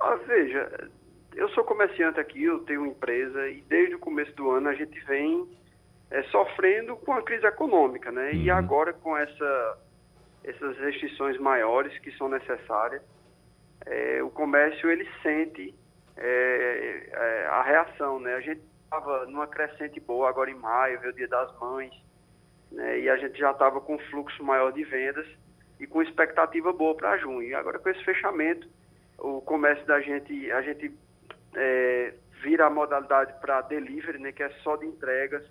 Ah, 0.00 0.16
veja, 0.26 0.90
eu 1.34 1.48
sou 1.50 1.64
comerciante 1.64 2.18
aqui, 2.18 2.44
eu 2.44 2.60
tenho 2.60 2.80
uma 2.80 2.88
empresa 2.88 3.48
e 3.48 3.62
desde 3.68 3.94
o 3.94 3.98
começo 3.98 4.34
do 4.34 4.50
ano 4.50 4.68
a 4.68 4.74
gente 4.74 4.98
vem 5.00 5.48
é, 6.10 6.22
sofrendo 6.24 6.96
com 6.96 7.12
a 7.12 7.22
crise 7.22 7.46
econômica, 7.46 8.10
né? 8.10 8.30
Uhum. 8.30 8.42
E 8.42 8.50
agora 8.50 8.92
com 8.92 9.16
essa, 9.16 9.78
essas 10.44 10.76
restrições 10.78 11.38
maiores 11.38 11.96
que 12.00 12.10
são 12.18 12.28
necessárias, 12.28 13.02
é, 13.86 14.22
o 14.22 14.30
comércio 14.30 14.90
ele 14.90 15.08
sente 15.22 15.74
é, 16.16 17.08
é, 17.12 17.46
a 17.46 17.62
reação, 17.62 18.20
né? 18.20 18.34
A 18.34 18.40
gente 18.40 18.60
estava 18.84 19.26
numa 19.26 19.46
crescente 19.46 19.98
boa 20.00 20.28
agora 20.28 20.50
em 20.50 20.54
maio, 20.54 21.00
veio 21.00 21.12
o 21.12 21.16
Dia 21.16 21.28
das 21.28 21.58
Mães, 21.58 21.92
né? 22.72 23.00
E 23.00 23.08
a 23.08 23.16
gente 23.16 23.38
já 23.38 23.50
estava 23.50 23.80
com 23.80 23.98
fluxo 24.10 24.42
maior 24.42 24.72
de 24.72 24.84
vendas 24.84 25.26
e 25.78 25.86
com 25.86 26.02
expectativa 26.02 26.72
boa 26.72 26.96
para 26.96 27.18
junho. 27.18 27.42
E 27.42 27.54
agora 27.54 27.78
com 27.78 27.88
esse 27.88 28.04
fechamento, 28.04 28.68
o 29.18 29.40
comércio 29.40 29.86
da 29.86 30.00
gente, 30.00 30.50
a 30.50 30.62
gente 30.62 30.92
é, 31.54 32.14
vira 32.42 32.66
a 32.66 32.70
modalidade 32.70 33.34
para 33.40 33.62
delivery, 33.62 34.18
né? 34.18 34.32
Que 34.32 34.42
é 34.42 34.50
só 34.62 34.76
de 34.76 34.86
entregas. 34.86 35.44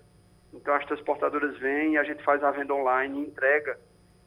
Então 0.52 0.74
as 0.74 0.84
transportadoras 0.86 1.56
vêm 1.58 1.94
e 1.94 1.98
a 1.98 2.04
gente 2.04 2.22
faz 2.22 2.42
a 2.44 2.50
venda 2.50 2.74
online 2.74 3.18
e 3.18 3.26
entrega 3.26 3.78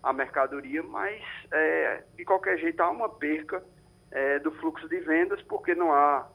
a 0.01 0.13
mercadoria, 0.13 0.83
mas 0.83 1.21
é, 1.51 2.03
de 2.15 2.23
qualquer 2.23 2.57
jeito 2.59 2.79
há 2.81 2.89
uma 2.89 3.09
perca 3.09 3.63
é, 4.11 4.39
do 4.39 4.51
fluxo 4.51 4.87
de 4.87 4.99
vendas, 4.99 5.41
porque 5.43 5.73
não 5.73 5.91
há 5.91 6.27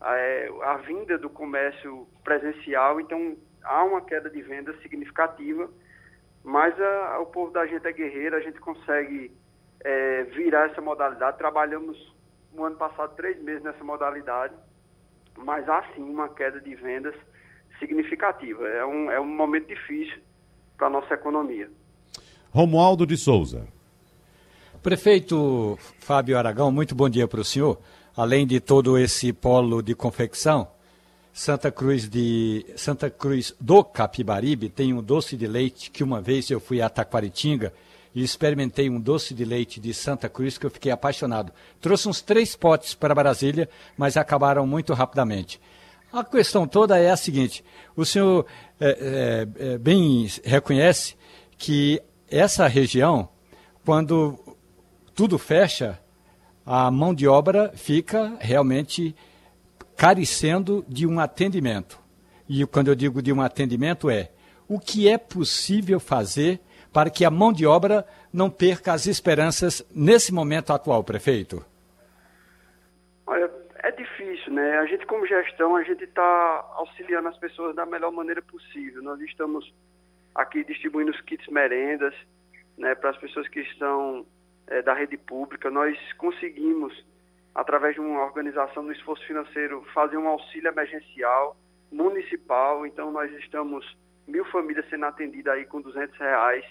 é, 0.00 0.48
a 0.62 0.76
vinda 0.76 1.18
do 1.18 1.28
comércio 1.28 2.06
presencial, 2.22 3.00
então 3.00 3.36
há 3.64 3.82
uma 3.84 4.00
queda 4.00 4.30
de 4.30 4.40
vendas 4.42 4.80
significativa, 4.80 5.68
mas 6.46 6.80
a, 6.80 7.18
o 7.18 7.26
povo 7.26 7.50
da 7.50 7.66
gente 7.66 7.84
é 7.84 7.92
guerreiro, 7.92 8.36
a 8.36 8.40
gente 8.40 8.60
consegue 8.60 9.32
é, 9.80 10.22
virar 10.22 10.70
essa 10.70 10.80
modalidade. 10.80 11.38
Trabalhamos 11.38 11.98
no 12.54 12.64
ano 12.64 12.76
passado 12.76 13.16
três 13.16 13.36
meses 13.42 13.64
nessa 13.64 13.82
modalidade, 13.82 14.54
mas 15.36 15.68
há 15.68 15.82
sim 15.92 16.02
uma 16.02 16.28
queda 16.28 16.60
de 16.60 16.72
vendas 16.76 17.16
significativa. 17.80 18.64
É 18.68 18.86
um, 18.86 19.10
é 19.10 19.20
um 19.20 19.26
momento 19.26 19.66
difícil 19.66 20.20
para 20.78 20.86
a 20.86 20.90
nossa 20.90 21.14
economia. 21.14 21.68
Romualdo 22.52 23.04
de 23.04 23.16
Souza. 23.16 23.66
Prefeito 24.80 25.76
Fábio 25.98 26.38
Aragão, 26.38 26.70
muito 26.70 26.94
bom 26.94 27.08
dia 27.08 27.26
para 27.26 27.40
o 27.40 27.44
senhor. 27.44 27.76
Além 28.16 28.46
de 28.46 28.60
todo 28.60 28.96
esse 28.96 29.32
polo 29.32 29.82
de 29.82 29.96
confecção, 29.96 30.68
Santa 31.36 31.70
Cruz 31.70 32.08
de 32.08 32.64
Santa 32.76 33.10
Cruz 33.10 33.54
do 33.60 33.84
Capibaribe 33.84 34.70
tem 34.70 34.94
um 34.94 35.02
doce 35.02 35.36
de 35.36 35.46
leite 35.46 35.90
que 35.90 36.02
uma 36.02 36.18
vez 36.18 36.50
eu 36.50 36.58
fui 36.58 36.80
a 36.80 36.88
Taquaritinga 36.88 37.74
e 38.14 38.22
experimentei 38.24 38.88
um 38.88 38.98
doce 38.98 39.34
de 39.34 39.44
leite 39.44 39.78
de 39.78 39.92
Santa 39.92 40.30
Cruz 40.30 40.56
que 40.56 40.64
eu 40.64 40.70
fiquei 40.70 40.90
apaixonado. 40.90 41.52
Trouxe 41.78 42.08
uns 42.08 42.22
três 42.22 42.56
potes 42.56 42.94
para 42.94 43.14
Brasília, 43.14 43.68
mas 43.98 44.16
acabaram 44.16 44.66
muito 44.66 44.94
rapidamente. 44.94 45.60
A 46.10 46.24
questão 46.24 46.66
toda 46.66 46.98
é 46.98 47.10
a 47.10 47.16
seguinte: 47.18 47.62
o 47.94 48.06
senhor 48.06 48.46
é, 48.80 49.46
é, 49.58 49.72
é, 49.72 49.78
bem 49.78 50.26
reconhece 50.42 51.16
que 51.58 52.00
essa 52.30 52.66
região, 52.66 53.28
quando 53.84 54.38
tudo 55.14 55.36
fecha, 55.36 56.00
a 56.64 56.90
mão 56.90 57.14
de 57.14 57.28
obra 57.28 57.72
fica 57.76 58.38
realmente 58.40 59.14
carecendo 59.96 60.84
de 60.88 61.06
um 61.06 61.18
atendimento. 61.18 61.98
E 62.48 62.64
quando 62.66 62.88
eu 62.88 62.94
digo 62.94 63.22
de 63.22 63.32
um 63.32 63.40
atendimento 63.40 64.10
é 64.10 64.30
o 64.68 64.78
que 64.78 65.08
é 65.08 65.16
possível 65.16 65.98
fazer 65.98 66.60
para 66.92 67.10
que 67.10 67.24
a 67.24 67.30
mão 67.30 67.52
de 67.52 67.66
obra 67.66 68.06
não 68.32 68.50
perca 68.50 68.92
as 68.92 69.06
esperanças 69.06 69.86
nesse 69.94 70.32
momento 70.32 70.72
atual, 70.72 71.04
prefeito? 71.04 71.64
Olha, 73.26 73.50
é 73.82 73.90
difícil, 73.90 74.52
né? 74.52 74.78
A 74.78 74.86
gente, 74.86 75.06
como 75.06 75.26
gestão, 75.26 75.76
a 75.76 75.82
gente 75.82 76.04
está 76.04 76.64
auxiliando 76.76 77.28
as 77.28 77.36
pessoas 77.38 77.74
da 77.74 77.84
melhor 77.84 78.12
maneira 78.12 78.40
possível. 78.42 79.02
Nós 79.02 79.20
estamos 79.20 79.72
aqui 80.34 80.64
distribuindo 80.64 81.10
os 81.10 81.20
kits 81.22 81.46
merendas 81.48 82.14
né, 82.76 82.94
para 82.94 83.10
as 83.10 83.16
pessoas 83.16 83.48
que 83.48 83.60
estão 83.60 84.26
é, 84.66 84.82
da 84.82 84.94
rede 84.94 85.16
pública. 85.16 85.70
Nós 85.70 85.96
conseguimos, 86.14 86.92
através 87.56 87.94
de 87.94 88.00
uma 88.00 88.22
organização 88.22 88.82
no 88.82 88.92
esforço 88.92 89.26
financeiro, 89.26 89.82
fazer 89.94 90.18
um 90.18 90.28
auxílio 90.28 90.68
emergencial 90.68 91.56
municipal. 91.90 92.86
Então, 92.86 93.10
nós 93.10 93.32
estamos 93.38 93.96
mil 94.28 94.44
famílias 94.44 94.86
sendo 94.90 95.06
atendidas 95.06 95.54
aí 95.54 95.64
com 95.64 95.80
200 95.80 96.18
reais, 96.18 96.64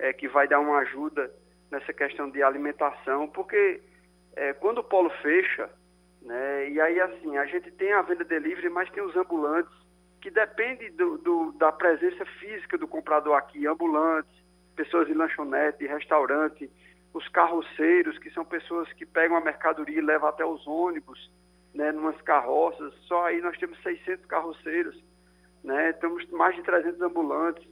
é, 0.00 0.12
que 0.12 0.26
vai 0.26 0.48
dar 0.48 0.58
uma 0.58 0.78
ajuda 0.78 1.30
nessa 1.70 1.92
questão 1.92 2.28
de 2.28 2.42
alimentação, 2.42 3.28
porque 3.28 3.80
é, 4.34 4.52
quando 4.54 4.78
o 4.78 4.84
polo 4.84 5.10
fecha, 5.22 5.70
né, 6.22 6.70
e 6.70 6.80
aí 6.80 7.00
assim, 7.00 7.36
a 7.36 7.46
gente 7.46 7.70
tem 7.70 7.92
a 7.92 8.02
venda 8.02 8.24
delivery, 8.24 8.68
mas 8.68 8.90
tem 8.90 9.02
os 9.02 9.16
ambulantes, 9.16 9.72
que 10.20 10.30
depende 10.30 10.90
do, 10.90 11.18
do, 11.18 11.52
da 11.52 11.70
presença 11.70 12.24
física 12.40 12.76
do 12.76 12.88
comprador 12.88 13.36
aqui, 13.36 13.64
ambulantes, 13.64 14.32
pessoas 14.74 15.08
em 15.08 15.14
lanchonete, 15.14 15.86
restaurante, 15.86 16.68
os 17.16 17.26
carroceiros, 17.28 18.18
que 18.18 18.30
são 18.30 18.44
pessoas 18.44 18.92
que 18.92 19.06
pegam 19.06 19.36
a 19.36 19.40
mercadoria 19.40 19.98
e 19.98 20.02
levam 20.02 20.28
até 20.28 20.44
os 20.44 20.66
ônibus, 20.66 21.30
né, 21.74 21.90
numas 21.90 22.20
carroças, 22.22 22.92
só 23.06 23.24
aí 23.24 23.40
nós 23.40 23.56
temos 23.58 23.80
600 23.82 24.26
carroceiros, 24.26 25.02
né, 25.64 25.92
temos 25.94 26.28
mais 26.30 26.54
de 26.54 26.62
300 26.62 27.00
ambulantes. 27.00 27.66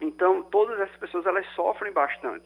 Então, 0.00 0.42
todas 0.42 0.78
essas 0.80 0.96
pessoas, 0.96 1.24
elas 1.24 1.46
sofrem 1.54 1.92
bastante. 1.92 2.44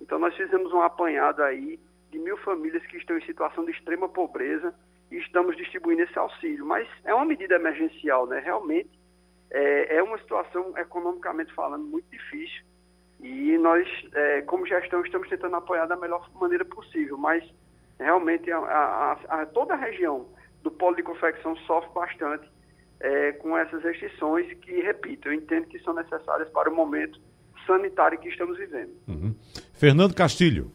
Então, 0.00 0.18
nós 0.18 0.34
fizemos 0.36 0.72
um 0.72 0.82
apanhado 0.82 1.42
aí 1.42 1.80
de 2.10 2.18
mil 2.18 2.36
famílias 2.38 2.84
que 2.86 2.98
estão 2.98 3.16
em 3.16 3.24
situação 3.24 3.64
de 3.64 3.70
extrema 3.70 4.08
pobreza 4.08 4.74
e 5.10 5.16
estamos 5.16 5.56
distribuindo 5.56 6.02
esse 6.02 6.18
auxílio. 6.18 6.66
Mas 6.66 6.86
é 7.04 7.14
uma 7.14 7.24
medida 7.24 7.54
emergencial, 7.54 8.26
né? 8.26 8.40
Realmente 8.40 8.90
é, 9.50 9.96
é 9.96 10.02
uma 10.02 10.18
situação, 10.18 10.76
economicamente 10.76 11.52
falando, 11.54 11.84
muito 11.84 12.08
difícil. 12.10 12.62
E 13.20 13.56
nós, 13.58 13.86
é, 14.14 14.42
como 14.42 14.66
gestão, 14.66 15.02
estamos 15.04 15.28
tentando 15.28 15.56
apoiar 15.56 15.86
da 15.86 15.96
melhor 15.96 16.28
maneira 16.34 16.64
possível. 16.64 17.16
Mas 17.16 17.44
realmente 17.98 18.50
a, 18.50 18.58
a, 18.58 19.12
a, 19.28 19.46
toda 19.46 19.74
a 19.74 19.76
região 19.76 20.26
do 20.62 20.70
polo 20.70 20.96
de 20.96 21.02
confecção 21.02 21.56
sofre 21.58 21.90
bastante 21.94 22.48
é, 23.00 23.32
com 23.32 23.56
essas 23.56 23.82
restrições 23.82 24.52
que, 24.58 24.80
repito, 24.80 25.28
eu 25.28 25.32
entendo 25.32 25.66
que 25.66 25.78
são 25.80 25.94
necessárias 25.94 26.48
para 26.50 26.70
o 26.70 26.74
momento 26.74 27.20
sanitário 27.66 28.18
que 28.18 28.28
estamos 28.28 28.56
vivendo. 28.58 28.92
Uhum. 29.08 29.34
Fernando 29.72 30.14
Castilho. 30.14 30.70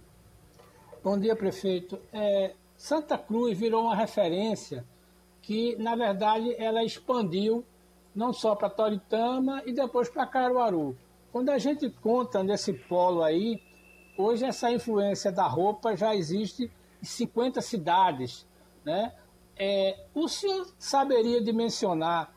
Bom 1.04 1.20
dia, 1.20 1.36
prefeito. 1.36 2.00
É, 2.14 2.54
Santa 2.78 3.18
Cruz 3.18 3.58
virou 3.58 3.84
uma 3.84 3.96
referência 3.96 4.86
que, 5.42 5.76
na 5.78 5.96
verdade, 5.96 6.56
ela 6.58 6.84
expandiu 6.84 7.66
não 8.14 8.34
só 8.34 8.56
para 8.56 8.70
Toritama 8.70 9.64
e 9.66 9.74
depois 9.74 10.10
para 10.10 10.28
Caruaru. 10.28 10.96
Quando 11.32 11.50
a 11.50 11.58
gente 11.58 11.90
conta 11.90 12.44
nesse 12.44 12.74
polo 12.74 13.24
aí, 13.24 13.62
hoje 14.18 14.44
essa 14.44 14.70
influência 14.70 15.32
da 15.32 15.48
roupa 15.48 15.96
já 15.96 16.14
existe 16.14 16.70
em 17.02 17.06
50 17.06 17.62
cidades, 17.62 18.46
né? 18.84 19.14
É, 19.56 20.06
o 20.14 20.28
senhor 20.28 20.68
saberia 20.78 21.42
dimensionar, 21.42 22.34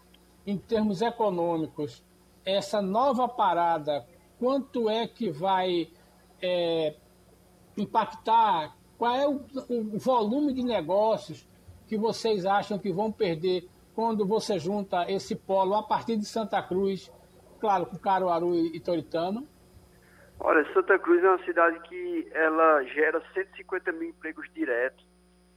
em 0.46 0.58
termos 0.58 1.00
econômicos, 1.00 2.04
essa 2.44 2.82
nova 2.82 3.26
parada, 3.26 4.06
quanto 4.38 4.88
é 4.90 5.08
que 5.08 5.30
vai 5.30 5.88
é, 6.40 6.94
impactar? 7.76 8.76
Qual 8.98 9.14
é 9.14 9.26
o, 9.26 9.40
o, 9.68 9.98
volume 9.98 10.52
de 10.52 10.62
negócios 10.62 11.48
que 11.88 11.96
vocês 11.96 12.44
acham 12.44 12.78
que 12.78 12.92
vão 12.92 13.10
perder 13.10 13.68
quando 13.94 14.26
você 14.26 14.58
junta 14.58 15.10
esse 15.10 15.34
polo 15.34 15.74
a 15.74 15.82
partir 15.82 16.16
de 16.16 16.26
Santa 16.26 16.62
Cruz, 16.62 17.10
claro, 17.64 17.86
com 17.86 17.96
Caruaru 17.96 18.54
e, 18.54 18.78
Toritama? 18.78 19.42
Olha, 20.38 20.70
Santa 20.74 20.98
Cruz 20.98 21.24
é 21.24 21.28
uma 21.30 21.42
cidade 21.46 21.80
que 21.88 22.28
ela 22.32 22.82
gera 22.84 23.22
150 23.32 23.90
mil 23.92 24.10
empregos 24.10 24.46
diretos 24.52 25.02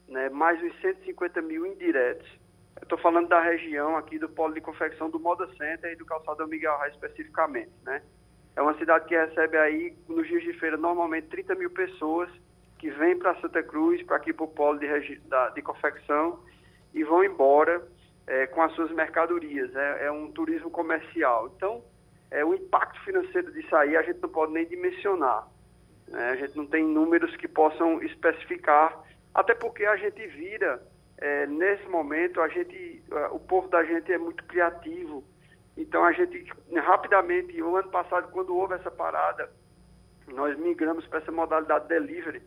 né, 0.07 0.29
mais 0.29 0.57
uns 0.63 0.73
150 0.79 1.41
mil 1.41 1.65
indiretos. 1.65 2.25
Estou 2.81 2.97
falando 2.99 3.27
da 3.27 3.41
região 3.41 3.97
aqui 3.97 4.17
do 4.17 4.29
polo 4.29 4.53
de 4.53 4.61
confecção 4.61 5.09
do 5.09 5.19
Moda 5.19 5.49
Center 5.57 5.91
e 5.91 5.97
do 5.97 6.05
calçadão 6.05 6.47
Miguel 6.47 6.71
Arraes 6.75 6.93
especificamente. 6.93 7.71
Né? 7.83 8.01
É 8.55 8.61
uma 8.61 8.77
cidade 8.77 9.05
que 9.05 9.17
recebe 9.17 9.57
aí, 9.57 9.93
nos 10.07 10.25
dias 10.27 10.43
de 10.43 10.53
feira, 10.53 10.77
normalmente 10.77 11.27
30 11.27 11.55
mil 11.55 11.71
pessoas 11.71 12.29
que 12.79 12.89
vêm 12.89 13.19
para 13.19 13.35
Santa 13.41 13.61
Cruz, 13.61 14.01
para 14.03 14.15
aqui 14.15 14.31
para 14.31 14.45
o 14.45 14.47
polo 14.47 14.79
de, 14.79 15.19
da, 15.25 15.49
de 15.49 15.61
confecção 15.61 16.39
e 16.93 17.03
vão 17.03 17.21
embora 17.21 17.85
é, 18.27 18.45
com 18.47 18.61
as 18.61 18.71
suas 18.75 18.91
mercadorias. 18.91 19.75
É, 19.75 20.05
é, 20.05 20.11
um 20.11 20.31
turismo 20.31 20.69
comercial. 20.69 21.51
Então, 21.55 21.83
é, 22.31 22.43
o 22.43 22.53
impacto 22.53 22.99
financeiro 23.03 23.51
disso 23.51 23.75
aí 23.75 23.95
a 23.95 24.01
gente 24.01 24.21
não 24.21 24.29
pode 24.29 24.53
nem 24.53 24.65
dimensionar. 24.65 25.47
Né? 26.07 26.29
A 26.29 26.35
gente 26.35 26.55
não 26.55 26.65
tem 26.65 26.83
números 26.83 27.35
que 27.37 27.47
possam 27.47 28.01
especificar 28.03 29.03
até 29.37 29.53
porque 29.53 29.85
a 29.85 29.95
gente 29.97 30.25
vira, 30.27 30.81
é, 31.19 31.45
nesse 31.45 31.87
momento, 31.87 32.41
a 32.41 32.47
gente, 32.47 33.03
o 33.31 33.39
povo 33.39 33.67
da 33.67 33.83
gente 33.83 34.11
é 34.11 34.17
muito 34.17 34.43
criativo. 34.45 35.23
Então 35.77 36.03
a 36.03 36.11
gente 36.11 36.51
rapidamente, 36.75 37.61
o 37.61 37.75
ano 37.75 37.89
passado, 37.89 38.31
quando 38.31 38.55
houve 38.55 38.73
essa 38.73 38.89
parada, 38.89 39.47
nós 40.27 40.57
migramos 40.57 41.05
para 41.05 41.19
essa 41.19 41.31
modalidade 41.31 41.87
delivery, 41.87 42.41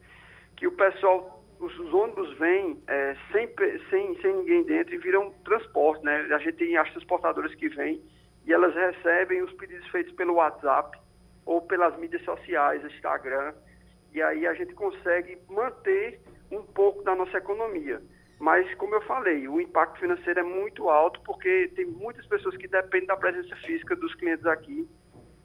que 0.56 0.66
o 0.66 0.72
pessoal, 0.72 1.44
os, 1.60 1.78
os 1.78 1.94
ônibus 1.94 2.36
vêm 2.38 2.82
é, 2.88 3.16
sem, 3.30 3.48
sem, 3.88 4.20
sem 4.20 4.36
ninguém 4.36 4.64
dentro 4.64 4.92
e 4.92 4.98
viram 4.98 5.30
transporte, 5.44 6.04
né? 6.04 6.26
A 6.32 6.38
gente 6.38 6.56
tem 6.56 6.76
as 6.76 6.90
transportadoras 6.90 7.54
que 7.54 7.68
vêm 7.68 8.02
e 8.50 8.52
elas 8.52 8.74
recebem 8.74 9.44
os 9.44 9.52
pedidos 9.52 9.86
feitos 9.90 10.12
pelo 10.14 10.34
WhatsApp 10.34 10.98
ou 11.46 11.62
pelas 11.62 11.96
mídias 12.00 12.24
sociais, 12.24 12.84
Instagram, 12.84 13.54
e 14.12 14.20
aí 14.20 14.44
a 14.44 14.52
gente 14.54 14.74
consegue 14.74 15.38
manter 15.48 16.20
um 16.50 16.60
pouco 16.60 17.04
da 17.04 17.14
nossa 17.14 17.38
economia. 17.38 18.02
Mas, 18.40 18.74
como 18.74 18.96
eu 18.96 19.02
falei, 19.02 19.46
o 19.46 19.60
impacto 19.60 20.00
financeiro 20.00 20.40
é 20.40 20.42
muito 20.42 20.88
alto 20.88 21.20
porque 21.20 21.70
tem 21.76 21.86
muitas 21.86 22.26
pessoas 22.26 22.56
que 22.56 22.66
dependem 22.66 23.06
da 23.06 23.16
presença 23.16 23.54
física 23.64 23.94
dos 23.94 24.12
clientes 24.16 24.44
aqui 24.44 24.88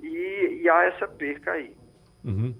e, 0.01 0.61
e 0.63 0.67
há 0.67 0.85
essa 0.85 1.07
perca 1.07 1.51
aí. 1.51 1.77
Uhum. 2.23 2.55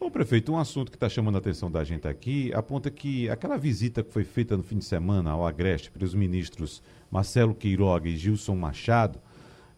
Bom, 0.00 0.10
prefeito, 0.10 0.52
um 0.52 0.58
assunto 0.58 0.90
que 0.90 0.96
está 0.96 1.08
chamando 1.08 1.36
a 1.36 1.38
atenção 1.38 1.70
da 1.70 1.84
gente 1.84 2.08
aqui 2.08 2.52
aponta 2.52 2.90
que 2.90 3.30
aquela 3.30 3.56
visita 3.56 4.02
que 4.02 4.12
foi 4.12 4.24
feita 4.24 4.56
no 4.56 4.64
fim 4.64 4.78
de 4.78 4.84
semana 4.86 5.30
ao 5.30 5.46
Agreste 5.46 5.88
pelos 5.92 6.14
ministros 6.14 6.82
Marcelo 7.08 7.54
Queiroga 7.54 8.08
e 8.08 8.16
Gilson 8.16 8.56
Machado, 8.56 9.20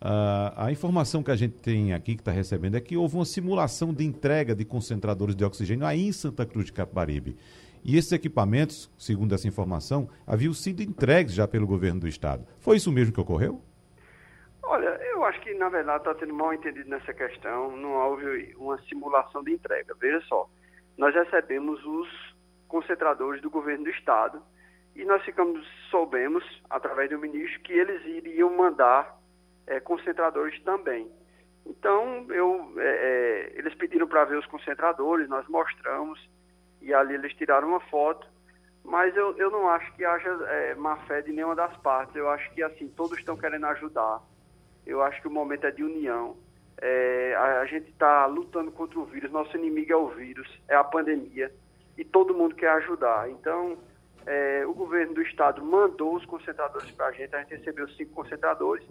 Uh, 0.01 0.53
a 0.57 0.71
informação 0.71 1.23
que 1.23 1.31
a 1.31 1.37
gente 1.37 1.55
tem 1.55 1.95
aqui, 1.95 2.15
que 2.15 2.21
está 2.21 2.31
recebendo, 2.31 2.77
é 2.77 2.81
que 2.81 2.97
houve 2.97 3.17
uma 3.17 3.25
simulação 3.25 3.95
de 3.95 4.05
entrega 4.05 4.55
de 4.55 4.65
concentradores 4.65 5.35
de 5.35 5.45
oxigênio 5.45 5.87
aí 5.87 6.09
em 6.09 6.13
Santa 6.13 6.45
Cruz 6.45 6.67
de 6.67 6.73
Capibaribe. 6.73 7.37
E 7.83 7.97
esses 7.97 8.13
equipamentos, 8.13 8.91
segundo 8.99 9.35
essa 9.35 9.47
informação, 9.49 10.09
haviam 10.27 10.53
sido 10.53 10.83
entregues 10.83 11.33
já 11.33 11.47
pelo 11.47 11.67
governo 11.67 12.01
do 12.01 12.09
estado. 12.09 12.47
Foi 12.59 12.77
isso 12.77 12.91
mesmo 12.93 13.15
que 13.15 13.21
ocorreu? 13.21 13.63
Olha, 14.63 14.89
eu 15.13 15.25
acho 15.25 15.41
que 15.41 15.55
na 15.55 15.69
verdade 15.69 15.99
está 15.99 16.15
tendo 16.15 16.35
mal 16.35 16.53
entendido 16.53 16.91
nessa 16.91 17.15
questão. 17.15 17.77
Não 17.77 17.93
houve 17.93 18.55
uma 18.59 18.77
simulação 18.89 19.43
de 19.45 19.53
entrega. 19.53 19.95
Veja 20.01 20.21
só, 20.27 20.49
nós 20.99 21.15
recebemos 21.15 21.83
os 21.85 22.09
concentradores 22.67 23.41
do 23.41 23.49
governo 23.49 23.85
do 23.85 23.91
estado 23.91 24.43
e 24.97 25.05
nós 25.05 25.23
ficamos 25.25 25.65
soubemos 25.91 26.43
através 26.69 27.09
do 27.09 27.19
ministro 27.19 27.61
que 27.61 27.73
eles 27.73 28.05
iriam 28.05 28.57
mandar 28.57 29.17
é, 29.67 29.81
concentradores 29.81 30.61
também. 30.63 31.11
Então 31.67 32.27
eu, 32.31 32.73
é, 32.79 32.87
é, 32.87 33.59
eles 33.59 33.75
pediram 33.75 34.07
para 34.07 34.25
ver 34.25 34.39
os 34.39 34.47
concentradores, 34.47 35.29
nós 35.29 35.47
mostramos 35.49 36.21
e 36.81 36.95
ali 36.95 37.15
eles 37.15 37.35
tiraram 37.35 37.69
uma 37.69 37.81
foto, 37.81 38.27
mas 38.85 39.15
eu, 39.17 39.37
eu 39.37 39.51
não 39.51 39.69
acho 39.69 39.93
que 39.95 40.05
haja 40.05 40.31
é, 40.49 40.75
má 40.77 40.97
fé 41.07 41.21
de 41.21 41.33
nenhuma 41.33 41.57
das 41.57 41.77
partes. 41.79 42.15
Eu 42.15 42.31
acho 42.31 42.49
que 42.53 42.63
assim 42.63 42.89
todos 42.89 43.19
estão 43.19 43.37
querendo 43.37 43.67
ajudar. 43.67 44.23
Eu 44.87 45.03
acho 45.03 45.21
que 45.21 45.27
o 45.27 45.31
momento 45.31 45.67
é 45.67 45.73
de 45.73 45.83
união. 45.83 46.37
É, 46.81 47.35
a, 47.37 47.61
a, 47.63 47.67
gente 47.67 47.91
está 47.91 48.27
lutando 48.27 48.71
contra 48.71 48.99
o 49.01 49.05
vírus. 49.05 49.33
Nosso 49.33 49.57
inimigo 49.57 49.93
é 49.93 49.97
o 49.97 50.09
vírus, 50.09 50.49
é 50.69 50.77
a 50.77 50.85
pandemia 50.85 51.53
e 51.99 52.05
todo 52.05 52.35
mundo 52.35 52.55
quer 52.55 52.71
ajudar. 52.71 53.29
Então 53.29 53.77
é, 54.25 54.65
o 54.67 54.73
governo 54.73 55.15
do 55.15 55.23
estado 55.23 55.65
mandou 55.65 56.15
os 56.15 56.25
concentradores 56.25 56.91
para 56.93 57.07
a 57.07 57.13
gente, 57.13 57.35
a 57.35 57.41
gente 57.41 57.57
recebeu 57.57 57.89
cinco 57.89 58.13
concentradores. 58.13 58.87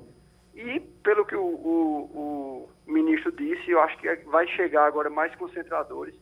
E, 0.56 0.80
pelo 1.04 1.26
que 1.26 1.36
o, 1.36 1.44
o, 1.46 2.70
o 2.88 2.92
ministro 2.92 3.32
disse, 3.34 3.70
eu 3.70 3.82
acho 3.82 3.98
que 3.98 4.16
vai 4.26 4.48
chegar 4.48 4.86
agora 4.86 5.10
mais 5.10 5.36
concentradores 5.36 6.16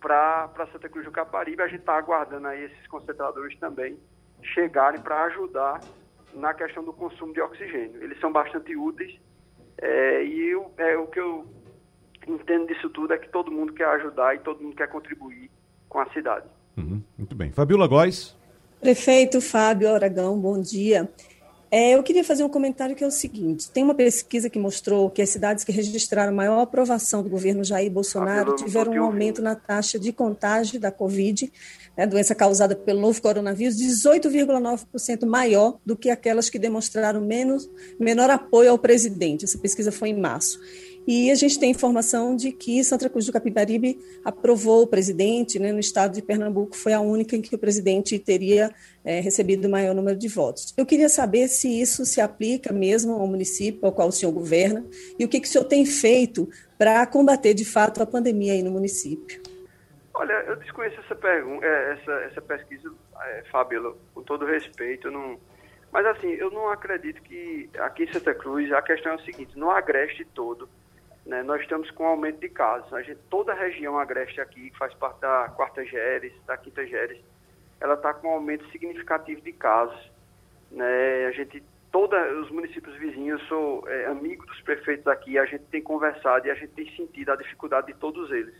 para 0.00 0.68
Santa 0.72 0.88
Cruz 0.88 1.04
do 1.04 1.12
Caparibe. 1.12 1.62
A 1.62 1.68
gente 1.68 1.80
está 1.80 1.96
aguardando 1.96 2.48
aí 2.48 2.64
esses 2.64 2.86
concentradores 2.86 3.58
também 3.58 3.98
chegarem 4.42 5.00
para 5.00 5.24
ajudar 5.24 5.80
na 6.34 6.54
questão 6.54 6.82
do 6.82 6.92
consumo 6.92 7.32
de 7.32 7.40
oxigênio. 7.40 8.02
Eles 8.02 8.18
são 8.20 8.32
bastante 8.32 8.74
úteis 8.74 9.18
é, 9.78 10.24
e 10.24 10.48
eu, 10.48 10.70
é, 10.78 10.96
o 10.96 11.06
que 11.06 11.20
eu 11.20 11.46
entendo 12.26 12.66
disso 12.66 12.88
tudo 12.90 13.12
é 13.12 13.18
que 13.18 13.28
todo 13.28 13.50
mundo 13.50 13.72
quer 13.72 13.86
ajudar 13.88 14.34
e 14.34 14.38
todo 14.38 14.62
mundo 14.62 14.74
quer 14.74 14.88
contribuir 14.88 15.50
com 15.88 15.98
a 16.00 16.06
cidade. 16.10 16.46
Uhum, 16.76 17.02
muito 17.16 17.34
bem. 17.34 17.52
Fabiola 17.52 17.86
Góes. 17.86 18.36
Prefeito 18.80 19.40
Fábio 19.40 19.94
Aragão, 19.94 20.38
bom 20.38 20.60
dia. 20.60 21.08
É, 21.70 21.94
eu 21.94 22.02
queria 22.02 22.22
fazer 22.22 22.44
um 22.44 22.48
comentário 22.48 22.94
que 22.94 23.02
é 23.02 23.06
o 23.06 23.10
seguinte: 23.10 23.70
tem 23.70 23.82
uma 23.82 23.94
pesquisa 23.94 24.48
que 24.48 24.58
mostrou 24.58 25.10
que 25.10 25.20
as 25.20 25.30
cidades 25.30 25.64
que 25.64 25.72
registraram 25.72 26.32
maior 26.32 26.60
aprovação 26.60 27.22
do 27.22 27.28
governo 27.28 27.64
Jair 27.64 27.90
Bolsonaro 27.90 28.54
tiveram 28.54 28.92
um 28.92 29.04
aumento 29.04 29.42
na 29.42 29.54
taxa 29.54 29.98
de 29.98 30.12
contágio 30.12 30.78
da 30.78 30.92
Covid, 30.92 31.52
né, 31.96 32.06
doença 32.06 32.34
causada 32.34 32.76
pelo 32.76 33.00
novo 33.00 33.20
coronavírus, 33.20 33.76
18,9% 33.76 35.26
maior 35.26 35.78
do 35.84 35.96
que 35.96 36.10
aquelas 36.10 36.48
que 36.48 36.58
demonstraram 36.58 37.20
menos, 37.20 37.68
menor 37.98 38.30
apoio 38.30 38.70
ao 38.70 38.78
presidente. 38.78 39.44
Essa 39.44 39.58
pesquisa 39.58 39.90
foi 39.90 40.10
em 40.10 40.18
março. 40.18 40.60
E 41.06 41.30
a 41.30 41.36
gente 41.36 41.58
tem 41.60 41.70
informação 41.70 42.34
de 42.34 42.50
que 42.50 42.82
Santa 42.82 43.08
Cruz 43.08 43.26
do 43.26 43.32
Capibaribe 43.32 43.96
aprovou 44.24 44.82
o 44.82 44.86
presidente, 44.88 45.56
né, 45.56 45.70
no 45.70 45.78
estado 45.78 46.14
de 46.14 46.22
Pernambuco 46.22 46.76
foi 46.76 46.92
a 46.92 47.00
única 47.00 47.36
em 47.36 47.42
que 47.42 47.54
o 47.54 47.58
presidente 47.58 48.18
teria 48.18 48.74
é, 49.04 49.20
recebido 49.20 49.68
o 49.68 49.70
maior 49.70 49.94
número 49.94 50.18
de 50.18 50.26
votos. 50.26 50.74
Eu 50.76 50.84
queria 50.84 51.08
saber 51.08 51.46
se 51.46 51.80
isso 51.80 52.04
se 52.04 52.20
aplica 52.20 52.72
mesmo 52.72 53.12
ao 53.12 53.26
município 53.28 53.86
ao 53.86 53.92
qual 53.92 54.08
o 54.08 54.12
senhor 54.12 54.32
governa 54.32 54.84
e 55.16 55.24
o 55.24 55.28
que, 55.28 55.40
que 55.40 55.46
o 55.46 55.50
senhor 55.50 55.64
tem 55.64 55.86
feito 55.86 56.48
para 56.76 57.06
combater 57.06 57.54
de 57.54 57.64
fato 57.64 58.02
a 58.02 58.06
pandemia 58.06 58.54
aí 58.54 58.62
no 58.62 58.72
município. 58.72 59.40
Olha, 60.12 60.32
eu 60.48 60.56
desconheço 60.56 60.98
essa, 61.00 61.14
pergunta, 61.14 61.64
é, 61.64 61.92
essa, 61.92 62.12
essa 62.24 62.42
pesquisa, 62.42 62.92
é, 63.20 63.44
Fábio, 63.52 63.96
com 64.12 64.22
todo 64.22 64.44
respeito, 64.44 65.08
não... 65.10 65.38
mas 65.92 66.04
assim, 66.06 66.30
eu 66.32 66.50
não 66.50 66.68
acredito 66.68 67.22
que 67.22 67.70
aqui 67.78 68.04
em 68.04 68.12
Santa 68.12 68.34
Cruz 68.34 68.72
a 68.72 68.82
questão 68.82 69.12
é 69.12 69.14
o 69.14 69.20
seguinte, 69.20 69.56
no 69.56 69.70
agreste 69.70 70.24
todo, 70.34 70.68
né, 71.26 71.42
nós 71.42 71.60
estamos 71.60 71.90
com 71.90 72.06
aumento 72.06 72.38
de 72.38 72.48
casos. 72.48 72.92
A 72.94 73.02
gente, 73.02 73.18
toda 73.28 73.52
a 73.52 73.56
região 73.56 73.98
agreste 73.98 74.40
aqui, 74.40 74.70
que 74.70 74.78
faz 74.78 74.94
parte 74.94 75.20
da 75.20 75.48
quarta 75.56 75.84
Geres, 75.84 76.32
da 76.46 76.56
quinta 76.56 76.86
Geres, 76.86 77.18
ela 77.80 77.94
está 77.94 78.14
com 78.14 78.28
um 78.28 78.32
aumento 78.32 78.64
significativo 78.70 79.40
de 79.40 79.52
casos. 79.52 80.10
Né? 80.70 81.26
A 81.26 81.32
gente, 81.32 81.62
todos 81.90 82.16
os 82.42 82.50
municípios 82.50 82.94
vizinhos, 82.96 83.40
eu 83.40 83.46
sou 83.48 83.88
é, 83.88 84.06
amigo 84.06 84.46
dos 84.46 84.60
prefeitos 84.60 85.06
aqui, 85.08 85.36
a 85.36 85.44
gente 85.44 85.64
tem 85.64 85.82
conversado 85.82 86.46
e 86.46 86.50
a 86.50 86.54
gente 86.54 86.72
tem 86.74 86.88
sentido 86.96 87.32
a 87.32 87.36
dificuldade 87.36 87.88
de 87.88 87.94
todos 87.94 88.30
eles. 88.30 88.54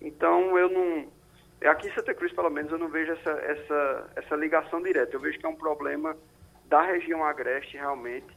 Então, 0.00 0.56
eu 0.56 0.70
não... 0.70 1.08
Aqui 1.68 1.88
em 1.88 1.94
Santa 1.94 2.14
Cruz, 2.14 2.32
pelo 2.32 2.48
menos, 2.50 2.70
eu 2.70 2.78
não 2.78 2.88
vejo 2.88 3.12
essa, 3.12 3.30
essa, 3.30 4.10
essa 4.16 4.36
ligação 4.36 4.80
direta. 4.80 5.14
Eu 5.14 5.20
vejo 5.20 5.38
que 5.38 5.44
é 5.44 5.48
um 5.48 5.56
problema 5.56 6.16
da 6.66 6.82
região 6.82 7.22
agreste, 7.24 7.76
realmente, 7.76 8.28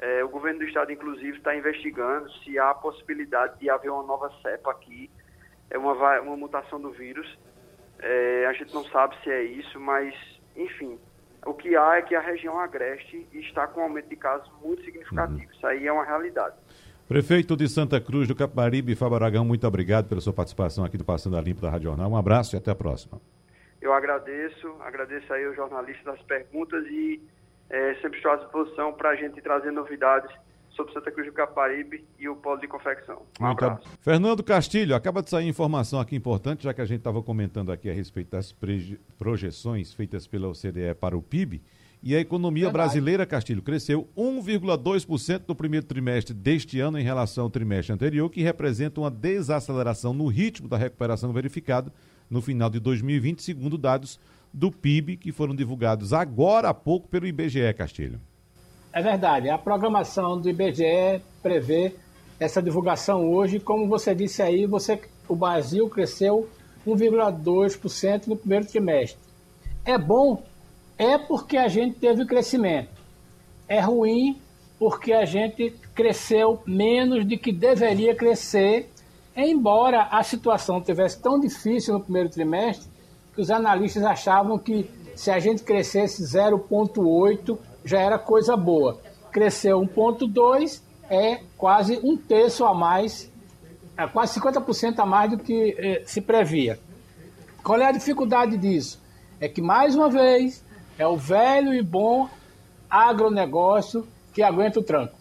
é, 0.00 0.24
o 0.24 0.28
governo 0.30 0.60
do 0.60 0.64
estado, 0.64 0.90
inclusive, 0.90 1.36
está 1.36 1.54
investigando 1.54 2.32
se 2.42 2.58
há 2.58 2.70
a 2.70 2.74
possibilidade 2.74 3.58
de 3.60 3.68
haver 3.68 3.90
uma 3.90 4.02
nova 4.02 4.32
cepa 4.40 4.70
aqui, 4.70 5.10
é 5.68 5.76
uma, 5.76 5.92
uma 6.20 6.36
mutação 6.38 6.80
do 6.80 6.90
vírus. 6.90 7.38
É, 7.98 8.46
a 8.46 8.52
gente 8.54 8.72
não 8.72 8.82
sabe 8.84 9.14
se 9.22 9.30
é 9.30 9.42
isso, 9.42 9.78
mas, 9.78 10.14
enfim, 10.56 10.98
o 11.44 11.52
que 11.52 11.76
há 11.76 11.98
é 11.98 12.02
que 12.02 12.14
a 12.14 12.20
região 12.20 12.58
agreste 12.58 13.26
está 13.34 13.66
com 13.66 13.80
um 13.80 13.84
aumento 13.84 14.08
de 14.08 14.16
casos 14.16 14.50
muito 14.62 14.82
significativo. 14.84 15.38
Uhum. 15.38 15.52
Isso 15.52 15.66
aí 15.66 15.86
é 15.86 15.92
uma 15.92 16.04
realidade. 16.04 16.56
Prefeito 17.06 17.54
de 17.54 17.68
Santa 17.68 18.00
Cruz 18.00 18.26
do 18.26 18.34
Caparibe, 18.34 18.94
Fábio 18.94 19.16
Aragão, 19.16 19.44
muito 19.44 19.66
obrigado 19.66 20.08
pela 20.08 20.20
sua 20.22 20.32
participação 20.32 20.82
aqui 20.82 20.96
do 20.96 21.04
Passando 21.04 21.36
a 21.36 21.40
Limpo 21.42 21.60
da 21.60 21.68
Rádio 21.68 21.90
Jornal. 21.90 22.10
Um 22.10 22.16
abraço 22.16 22.56
e 22.56 22.58
até 22.58 22.70
a 22.70 22.74
próxima. 22.74 23.20
Eu 23.82 23.92
agradeço, 23.92 24.76
agradeço 24.80 25.30
aí 25.32 25.46
os 25.46 25.56
jornalistas 25.56 26.04
das 26.04 26.22
perguntas 26.22 26.86
e 26.86 27.20
é, 27.70 27.94
sempre 28.02 28.16
estou 28.16 28.32
à 28.32 28.36
disposição 28.36 28.92
para 28.92 29.10
a 29.10 29.16
gente 29.16 29.40
trazer 29.40 29.70
novidades 29.70 30.30
sobre 30.70 30.92
Santa 30.92 31.10
Cruz 31.10 31.26
do 31.26 31.32
Caparibe 31.32 32.04
e 32.18 32.28
o 32.28 32.36
polo 32.36 32.60
de 32.60 32.66
confecção. 32.66 33.22
Um 33.40 33.46
Muito 33.46 33.64
abraço. 33.64 33.88
Fernando 34.00 34.42
Castilho, 34.42 34.94
acaba 34.94 35.22
de 35.22 35.30
sair 35.30 35.48
informação 35.48 36.00
aqui 36.00 36.16
importante, 36.16 36.64
já 36.64 36.72
que 36.72 36.80
a 36.80 36.84
gente 36.84 36.98
estava 36.98 37.22
comentando 37.22 37.70
aqui 37.70 37.88
a 37.90 37.92
respeito 37.92 38.30
das 38.30 38.54
projeções 39.18 39.92
feitas 39.92 40.26
pela 40.26 40.48
OCDE 40.48 40.94
para 40.98 41.16
o 41.16 41.22
PIB. 41.22 41.62
E 42.02 42.16
a 42.16 42.20
economia 42.20 42.64
Verdade. 42.64 42.84
brasileira, 42.84 43.26
Castilho, 43.26 43.60
cresceu 43.60 44.08
1,2% 44.16 45.42
no 45.46 45.54
primeiro 45.54 45.84
trimestre 45.84 46.32
deste 46.32 46.80
ano 46.80 46.98
em 46.98 47.02
relação 47.02 47.44
ao 47.44 47.50
trimestre 47.50 47.92
anterior, 47.92 48.30
que 48.30 48.42
representa 48.42 49.00
uma 49.00 49.10
desaceleração 49.10 50.14
no 50.14 50.26
ritmo 50.26 50.66
da 50.66 50.78
recuperação 50.78 51.30
verificada 51.30 51.92
no 52.30 52.40
final 52.40 52.70
de 52.70 52.80
2020, 52.80 53.42
segundo 53.42 53.76
dados 53.76 54.18
do 54.52 54.70
PIB 54.70 55.16
que 55.16 55.32
foram 55.32 55.54
divulgados 55.54 56.12
agora 56.12 56.68
há 56.68 56.74
pouco 56.74 57.08
pelo 57.08 57.26
IBGE, 57.26 57.72
Castilho. 57.74 58.20
É 58.92 59.00
verdade. 59.00 59.48
A 59.48 59.56
programação 59.56 60.40
do 60.40 60.48
IBGE 60.48 61.22
prevê 61.42 61.94
essa 62.38 62.60
divulgação 62.60 63.30
hoje. 63.30 63.60
Como 63.60 63.88
você 63.88 64.14
disse 64.14 64.42
aí, 64.42 64.66
você, 64.66 65.00
o 65.28 65.36
Brasil 65.36 65.88
cresceu 65.88 66.48
1,2% 66.86 68.26
no 68.26 68.36
primeiro 68.36 68.66
trimestre. 68.66 69.18
É 69.84 69.96
bom, 69.96 70.42
é 70.98 71.16
porque 71.16 71.56
a 71.56 71.68
gente 71.68 71.98
teve 71.98 72.24
crescimento. 72.24 72.90
É 73.68 73.80
ruim 73.80 74.38
porque 74.78 75.12
a 75.12 75.26
gente 75.26 75.74
cresceu 75.94 76.62
menos 76.66 77.26
de 77.26 77.36
que 77.36 77.52
deveria 77.52 78.14
crescer, 78.14 78.90
embora 79.36 80.04
a 80.04 80.22
situação 80.22 80.80
tivesse 80.80 81.20
tão 81.20 81.38
difícil 81.38 81.94
no 81.94 82.00
primeiro 82.00 82.30
trimestre 82.30 82.89
que 83.34 83.40
os 83.40 83.50
analistas 83.50 84.02
achavam 84.02 84.58
que 84.58 84.90
se 85.14 85.30
a 85.30 85.38
gente 85.38 85.62
crescesse 85.62 86.22
0,8 86.22 87.58
já 87.84 88.00
era 88.00 88.18
coisa 88.18 88.56
boa. 88.56 89.00
Cresceu 89.30 89.80
1,2 89.80 90.80
é 91.08 91.40
quase 91.56 91.98
um 92.02 92.16
terço 92.16 92.64
a 92.64 92.72
mais, 92.72 93.30
é 93.96 94.06
quase 94.06 94.40
50% 94.40 94.98
a 94.98 95.06
mais 95.06 95.30
do 95.30 95.38
que 95.38 95.76
eh, 95.78 96.02
se 96.06 96.20
previa. 96.20 96.78
Qual 97.62 97.80
é 97.80 97.86
a 97.86 97.92
dificuldade 97.92 98.56
disso? 98.56 99.00
É 99.40 99.48
que, 99.48 99.60
mais 99.60 99.94
uma 99.94 100.08
vez, 100.08 100.64
é 100.98 101.06
o 101.06 101.16
velho 101.16 101.74
e 101.74 101.82
bom 101.82 102.28
agronegócio 102.88 104.06
que 104.32 104.42
aguenta 104.42 104.80
o 104.80 104.82
tranco. 104.82 105.14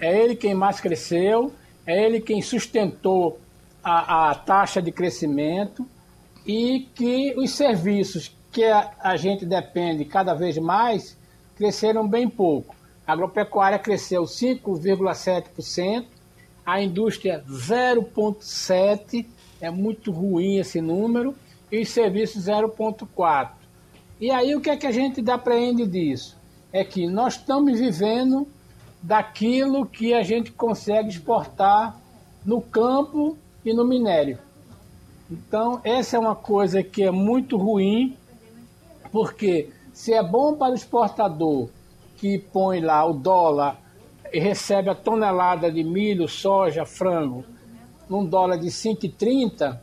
É 0.00 0.18
ele 0.18 0.34
quem 0.34 0.54
mais 0.54 0.80
cresceu, 0.80 1.52
é 1.86 2.04
ele 2.04 2.20
quem 2.20 2.42
sustentou 2.42 3.38
a, 3.82 4.30
a 4.30 4.34
taxa 4.34 4.82
de 4.82 4.90
crescimento, 4.90 5.86
e 6.46 6.88
que 6.94 7.34
os 7.36 7.50
serviços 7.52 8.34
que 8.50 8.64
a, 8.64 8.90
a 9.00 9.16
gente 9.16 9.46
depende 9.46 10.04
cada 10.04 10.34
vez 10.34 10.58
mais 10.58 11.16
cresceram 11.56 12.06
bem 12.06 12.28
pouco. 12.28 12.74
A 13.06 13.12
agropecuária 13.12 13.78
cresceu 13.78 14.24
5,7%, 14.24 16.04
a 16.64 16.80
indústria 16.80 17.44
0,7%, 17.48 19.26
é 19.60 19.70
muito 19.70 20.10
ruim 20.10 20.58
esse 20.58 20.80
número, 20.80 21.34
e 21.70 21.80
os 21.80 21.88
serviços 21.88 22.46
0,4%. 22.46 23.50
E 24.20 24.30
aí 24.30 24.54
o 24.54 24.60
que 24.60 24.70
é 24.70 24.76
que 24.76 24.86
a 24.86 24.92
gente 24.92 25.28
apreende 25.30 25.86
disso? 25.86 26.36
É 26.72 26.84
que 26.84 27.08
nós 27.08 27.34
estamos 27.34 27.78
vivendo 27.78 28.46
daquilo 29.02 29.84
que 29.84 30.14
a 30.14 30.22
gente 30.22 30.52
consegue 30.52 31.08
exportar 31.08 31.98
no 32.44 32.60
campo 32.60 33.36
e 33.64 33.72
no 33.72 33.84
minério. 33.84 34.38
Então, 35.32 35.80
essa 35.82 36.14
é 36.14 36.20
uma 36.20 36.36
coisa 36.36 36.82
que 36.82 37.02
é 37.02 37.10
muito 37.10 37.56
ruim, 37.56 38.14
porque 39.10 39.70
se 39.90 40.12
é 40.12 40.22
bom 40.22 40.54
para 40.54 40.72
o 40.72 40.74
exportador 40.74 41.70
que 42.18 42.38
põe 42.38 42.80
lá 42.80 43.02
o 43.06 43.14
dólar 43.14 43.78
e 44.30 44.38
recebe 44.38 44.90
a 44.90 44.94
tonelada 44.94 45.72
de 45.72 45.82
milho, 45.82 46.28
soja, 46.28 46.84
frango, 46.84 47.46
num 48.10 48.26
dólar 48.26 48.58
de 48.58 48.66
5,30, 48.68 49.78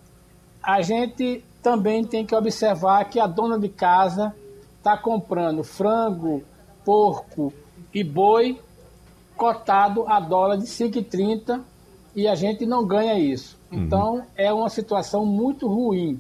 a 0.62 0.82
gente 0.84 1.44
também 1.64 2.06
tem 2.06 2.24
que 2.24 2.36
observar 2.36 3.04
que 3.06 3.20
a 3.20 3.26
dona 3.26 3.58
de 3.58 3.70
casa 3.70 4.36
está 4.78 4.96
comprando 4.96 5.64
frango, 5.64 6.44
porco 6.86 7.52
e 7.92 8.04
boi 8.04 8.62
cotado 9.36 10.06
a 10.08 10.20
dólar 10.20 10.58
de 10.58 10.66
5,30 10.66 11.60
e 12.16 12.28
a 12.28 12.36
gente 12.36 12.68
não 12.68 12.86
ganha 12.86 13.18
isso. 13.18 13.59
Uhum. 13.72 13.84
Então, 13.84 14.16
uhum. 14.16 14.24
é 14.36 14.52
uma 14.52 14.70
situação 14.70 15.26
muito 15.26 15.68
ruim, 15.68 16.20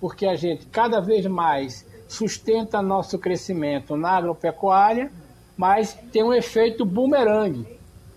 porque 0.00 0.26
a 0.26 0.36
gente 0.36 0.66
cada 0.66 1.00
vez 1.00 1.26
mais 1.26 1.86
sustenta 2.08 2.80
nosso 2.80 3.18
crescimento 3.18 3.96
na 3.96 4.10
agropecuária, 4.10 5.12
mas 5.56 5.92
tem 6.12 6.22
um 6.22 6.32
efeito 6.32 6.84
bumerangue, 6.84 7.66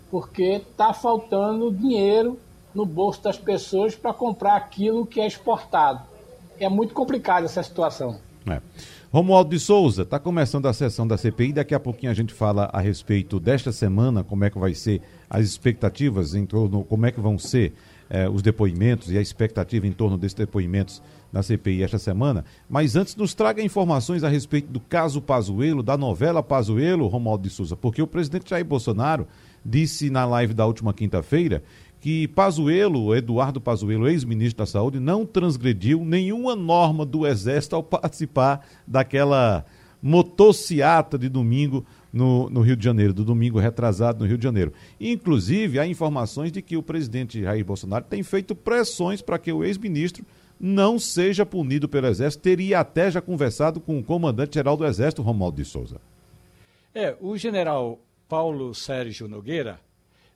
porque 0.10 0.62
está 0.70 0.94
faltando 0.94 1.72
dinheiro 1.72 2.40
no 2.74 2.86
bolso 2.86 3.22
das 3.22 3.38
pessoas 3.38 3.96
para 3.96 4.14
comprar 4.14 4.56
aquilo 4.56 5.06
que 5.06 5.20
é 5.20 5.28
exportado. 5.28 6.02
É 6.60 6.70
muito 6.70 6.94
complicada 6.94 7.46
essa 7.46 7.62
situação. 7.62 8.20
É. 8.48 8.62
Romualdo 9.12 9.50
de 9.50 9.60
Souza, 9.60 10.04
está 10.04 10.18
começando 10.18 10.68
a 10.68 10.74
sessão 10.74 11.06
da 11.06 11.18
CPI. 11.18 11.54
Daqui 11.54 11.76
a 11.76 11.80
pouquinho 11.80 12.12
a 12.12 12.16
gente 12.16 12.34
fala 12.34 12.70
a 12.72 12.80
respeito 12.80 13.40
desta 13.40 13.72
semana, 13.72 14.24
como 14.24 14.46
é 14.46 14.50
que 14.50 14.58
vai 14.58 14.74
ser 14.74 15.02
as 15.30 15.46
expectativas 15.46 16.34
em 16.34 16.46
torno, 16.46 16.84
como 16.86 17.06
é 17.06 17.12
que 17.12 17.20
vão 17.20 17.38
ser 17.38 17.74
eh, 18.14 18.28
os 18.28 18.41
depoimentos 18.41 19.09
e 19.09 19.18
a 19.18 19.22
expectativa 19.22 19.88
em 19.88 19.93
torno 19.93 20.18
desses 20.18 20.36
depoimentos 20.36 21.01
na 21.32 21.41
CPI 21.41 21.82
esta 21.82 21.97
semana. 21.97 22.43
Mas 22.70 22.97
antes, 22.97 23.16
nos 23.16 23.34
traga 23.34 23.64
informações 23.64 24.22
a 24.22 24.28
respeito 24.28 24.70
do 24.70 24.82
caso 24.82 25.22
Pazuello, 25.22 25.82
da 25.82 25.97
novela 25.97 26.43
Pazuello, 26.43 27.07
Romualdo 27.07 27.43
de 27.43 27.49
Souza, 27.49 27.78
porque 27.78 28.01
o 28.01 28.07
presidente 28.07 28.49
Jair 28.49 28.66
Bolsonaro 28.66 29.26
disse 29.64 30.09
na 30.09 30.26
live 30.26 30.53
da 30.53 30.66
última 30.66 30.93
quinta-feira 30.93 31.64
que 32.01 32.28
Pazuello, 32.28 33.16
Eduardo 33.16 33.62
Pazuello, 33.62 34.09
ex-ministro 34.09 34.57
da 34.57 34.66
Saúde, 34.66 34.99
não 34.99 35.26
transgrediu 35.26 36.03
nenhuma 36.03 36.53
norma 36.53 37.05
do 37.05 37.26
Exército 37.26 37.78
ao 37.78 37.84
participar 37.84 38.68
daquela 38.86 39.64
motociata 40.01 41.18
de 41.18 41.30
domingo 41.30 41.86
no, 42.12 42.49
no, 42.49 42.62
Rio 42.62 42.76
de 42.76 42.84
Janeiro, 42.84 43.14
do 43.14 43.24
domingo 43.24 43.59
retrasado 43.59 44.20
no 44.20 44.28
Rio 44.28 44.38
de 44.38 44.43
Janeiro. 44.43 44.74
Inclusive, 44.99 45.80
há 45.80 45.88
informações 45.88 46.51
de 46.51 46.62
que 46.62 46.76
o 46.76 46.84
presidente 46.84 47.41
Jair 47.41 47.64
Bolsonaro 47.64 48.05
tem 48.05 48.22
feito 48.24 48.53
pressões 48.53 49.22
para 49.22 49.39
que 49.39 49.51
o 49.51 49.64
ex-ministro 49.64 50.26
não 50.59 50.99
seja 50.99 51.45
punido 51.45 51.89
pelo 51.89 52.07
Exército. 52.07 52.43
Teria 52.43 52.80
até 52.80 53.09
já 53.09 53.22
conversado 53.22 53.80
com 53.80 53.97
o 53.97 54.03
comandante-geral 54.03 54.78
do 54.78 54.86
Exército, 54.86 55.22
Romualdo 55.22 55.57
de 55.57 55.66
Souza. 55.66 55.99
É, 56.93 57.16
o 57.20 57.38
general 57.38 57.99
Paulo 58.28 58.76
Sérgio 58.76 59.28
Nogueira 59.28 59.80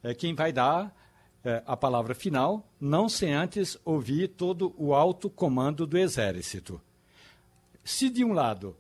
é 0.02 0.14
quem 0.14 0.34
vai 0.34 0.52
dar 0.52 0.96
é, 1.44 1.62
a 1.68 1.78
palavra 1.78 2.16
final, 2.16 2.68
não 2.82 3.08
sem 3.08 3.34
antes 3.34 3.78
ouvir 3.86 4.30
todo 4.30 4.74
o 4.78 4.94
alto 4.96 5.30
comando 5.30 5.86
do 5.86 5.98
Exército. 5.98 6.82
Se, 7.84 8.10
de 8.10 8.24
um 8.24 8.34
lado, 8.34 8.76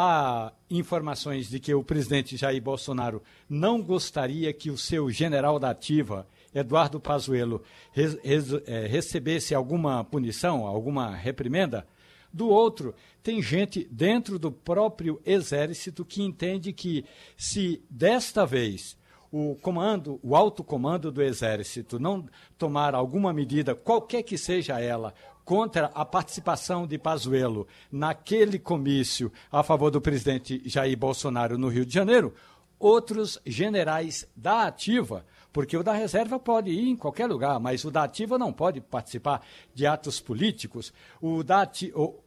há 0.00 0.52
informações 0.70 1.50
de 1.50 1.60
que 1.60 1.74
o 1.74 1.84
presidente 1.84 2.34
Jair 2.34 2.62
Bolsonaro 2.62 3.22
não 3.48 3.82
gostaria 3.82 4.50
que 4.50 4.70
o 4.70 4.78
seu 4.78 5.10
general 5.10 5.58
da 5.58 5.70
ativa, 5.70 6.26
Eduardo 6.54 6.98
Pazuello, 6.98 7.62
é, 7.94 8.86
recebesse 8.86 9.54
alguma 9.54 10.02
punição, 10.02 10.66
alguma 10.66 11.14
reprimenda, 11.14 11.86
do 12.32 12.48
outro, 12.48 12.94
tem 13.22 13.42
gente 13.42 13.86
dentro 13.90 14.38
do 14.38 14.50
próprio 14.50 15.20
exército 15.26 16.04
que 16.04 16.22
entende 16.22 16.72
que 16.72 17.04
se 17.36 17.82
desta 17.90 18.46
vez 18.46 18.96
o 19.30 19.56
comando, 19.56 20.18
o 20.22 20.34
alto 20.34 20.64
comando 20.64 21.12
do 21.12 21.22
exército 21.22 21.98
não 21.98 22.24
tomar 22.56 22.94
alguma 22.94 23.32
medida, 23.32 23.74
qualquer 23.74 24.22
que 24.22 24.38
seja 24.38 24.80
ela, 24.80 25.12
contra 25.50 25.90
a 25.92 26.04
participação 26.04 26.86
de 26.86 26.96
Pazuello 26.96 27.66
naquele 27.90 28.56
comício 28.56 29.32
a 29.50 29.64
favor 29.64 29.90
do 29.90 30.00
presidente 30.00 30.62
Jair 30.64 30.96
Bolsonaro 30.96 31.58
no 31.58 31.66
Rio 31.66 31.84
de 31.84 31.92
Janeiro, 31.92 32.32
outros 32.78 33.36
generais 33.44 34.28
da 34.36 34.68
ativa 34.68 35.26
porque 35.52 35.76
o 35.76 35.82
da 35.82 35.92
reserva 35.92 36.38
pode 36.38 36.70
ir 36.70 36.88
em 36.88 36.96
qualquer 36.96 37.26
lugar, 37.26 37.58
mas 37.58 37.84
o 37.84 37.90
da 37.90 38.04
ativa 38.04 38.38
não 38.38 38.52
pode 38.52 38.80
participar 38.80 39.42
de 39.74 39.86
atos 39.86 40.20
políticos. 40.20 40.92
O 41.20 41.42
da 41.42 41.68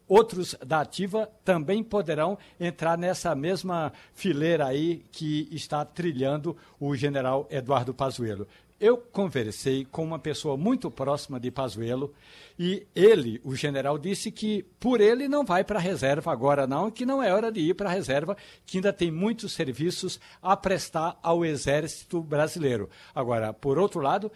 outros 0.07 0.55
da 0.65 0.82
ativa 0.82 1.30
também 1.43 1.82
poderão 1.82 2.38
entrar 2.59 2.97
nessa 2.97 3.34
mesma 3.34 3.93
fileira 4.13 4.67
aí 4.67 5.05
que 5.11 5.47
está 5.51 5.86
trilhando 5.86 6.55
o 6.80 6.95
general 6.95 7.47
Eduardo 7.49 7.93
Pazuello. 7.93 8.47
Eu 8.84 8.97
conversei 8.97 9.86
com 9.86 10.03
uma 10.03 10.19
pessoa 10.19 10.57
muito 10.57 10.91
próxima 10.91 11.39
de 11.39 11.49
Pazuello 11.49 12.13
e 12.59 12.86
ele, 12.93 13.39
o 13.41 13.55
general, 13.55 13.97
disse 13.97 14.29
que 14.29 14.63
por 14.77 14.99
ele 14.99 15.29
não 15.29 15.45
vai 15.45 15.63
para 15.63 15.79
a 15.79 15.81
reserva 15.81 16.34
agora 16.34 16.67
não, 16.67 16.91
que 16.91 17.05
não 17.05 17.23
é 17.23 17.34
hora 17.34 17.49
de 17.49 17.61
ir 17.61 17.75
para 17.75 17.89
a 17.89 17.93
reserva, 17.93 18.36
que 18.65 18.79
ainda 18.79 18.91
tem 18.91 19.09
muitos 19.09 19.53
serviços 19.53 20.19
a 20.41 20.57
prestar 20.57 21.17
ao 21.23 21.45
Exército 21.45 22.21
brasileiro. 22.21 22.89
Agora, 23.15 23.53
por 23.53 23.79
outro 23.79 24.01
lado, 24.01 24.29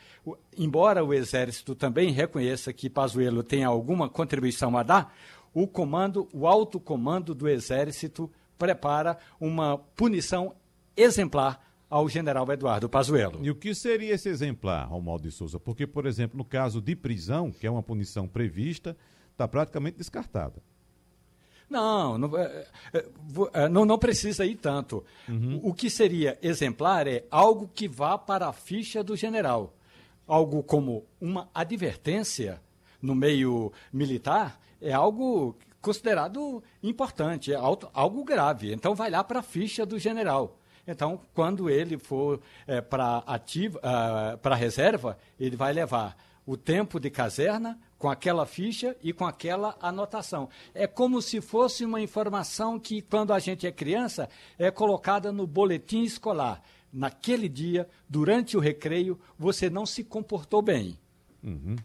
embora 0.57 1.03
o 1.03 1.13
Exército 1.13 1.75
também 1.75 2.13
reconheça 2.13 2.71
que 2.71 2.89
Pazuello 2.89 3.43
tem 3.43 3.65
alguma 3.65 4.07
contribuição 4.07 4.77
a 4.77 4.81
dar, 4.83 5.13
o 5.53 5.67
comando, 5.67 6.25
o 6.31 6.47
alto 6.47 6.79
comando 6.79 7.35
do 7.35 7.49
Exército 7.49 8.31
prepara 8.57 9.17
uma 9.41 9.77
punição 9.77 10.55
exemplar 10.95 11.66
ao 11.89 12.07
general 12.09 12.51
Eduardo 12.51 12.89
Pazuello. 12.89 13.39
E 13.43 13.49
o 13.49 13.55
que 13.55 13.73
seria 13.73 14.13
esse 14.13 14.29
exemplar, 14.29 14.87
Romualdo 14.87 15.23
de 15.23 15.31
Souza? 15.31 15.59
Porque, 15.59 15.87
por 15.87 16.05
exemplo, 16.05 16.37
no 16.37 16.45
caso 16.45 16.81
de 16.81 16.95
prisão, 16.95 17.51
que 17.51 17.65
é 17.65 17.71
uma 17.71 17.83
punição 17.83 18.27
prevista, 18.27 18.95
está 19.31 19.47
praticamente 19.47 19.97
descartada. 19.97 20.61
Não, 21.69 22.17
não, 22.17 22.37
é, 22.37 22.65
é, 22.93 23.05
é, 23.53 23.69
não, 23.69 23.85
não, 23.85 23.97
precisa 23.97 24.45
ir 24.45 24.55
tanto. 24.55 25.03
Uhum. 25.27 25.59
O 25.63 25.73
que 25.73 25.89
seria 25.89 26.37
exemplar 26.41 27.07
é 27.07 27.25
algo 27.29 27.69
que 27.73 27.87
vá 27.87 28.17
para 28.17 28.47
a 28.47 28.53
ficha 28.53 29.03
do 29.03 29.15
general. 29.15 29.73
Algo 30.25 30.63
como 30.63 31.05
uma 31.19 31.49
advertência 31.53 32.61
no 33.01 33.13
meio 33.13 33.71
militar 33.91 34.59
é 34.81 34.93
algo 34.93 35.57
considerado 35.81 36.63
importante, 36.81 37.53
é 37.53 37.55
algo 37.55 38.23
grave. 38.23 38.73
Então 38.73 38.95
vai 38.95 39.09
lá 39.09 39.23
para 39.23 39.39
a 39.39 39.43
ficha 39.43 39.85
do 39.85 39.99
general. 39.99 40.56
Então, 40.87 41.19
quando 41.33 41.69
ele 41.69 41.97
for 41.97 42.39
é, 42.65 42.79
para 42.79 43.19
uh, 43.19 44.37
para 44.37 44.55
reserva, 44.55 45.17
ele 45.39 45.55
vai 45.55 45.73
levar 45.73 46.15
o 46.45 46.55
tempo 46.55 46.97
de 46.97 47.09
caserna 47.09 47.77
com 47.97 48.09
aquela 48.09 48.45
ficha 48.45 48.95
e 49.03 49.11
com 49.11 49.25
aquela 49.25 49.75
anotação. 49.81 50.49
É 50.73 50.87
como 50.87 51.21
se 51.21 51.41
fosse 51.41 51.83
uma 51.83 51.99
informação 51.99 52.79
que, 52.79 53.01
quando 53.01 53.33
a 53.33 53.39
gente 53.39 53.67
é 53.67 53.71
criança, 53.71 54.29
é 54.57 54.71
colocada 54.71 55.31
no 55.31 55.45
boletim 55.45 56.03
escolar. 56.03 56.61
Naquele 56.93 57.49
dia, 57.49 57.87
durante 58.07 58.55
o 58.55 58.61
recreio, 58.61 59.19
você 59.37 59.69
não 59.69 59.85
se 59.85 60.05
comportou 60.05 60.61
bem. 60.61 60.97
Uhum. 61.43 61.75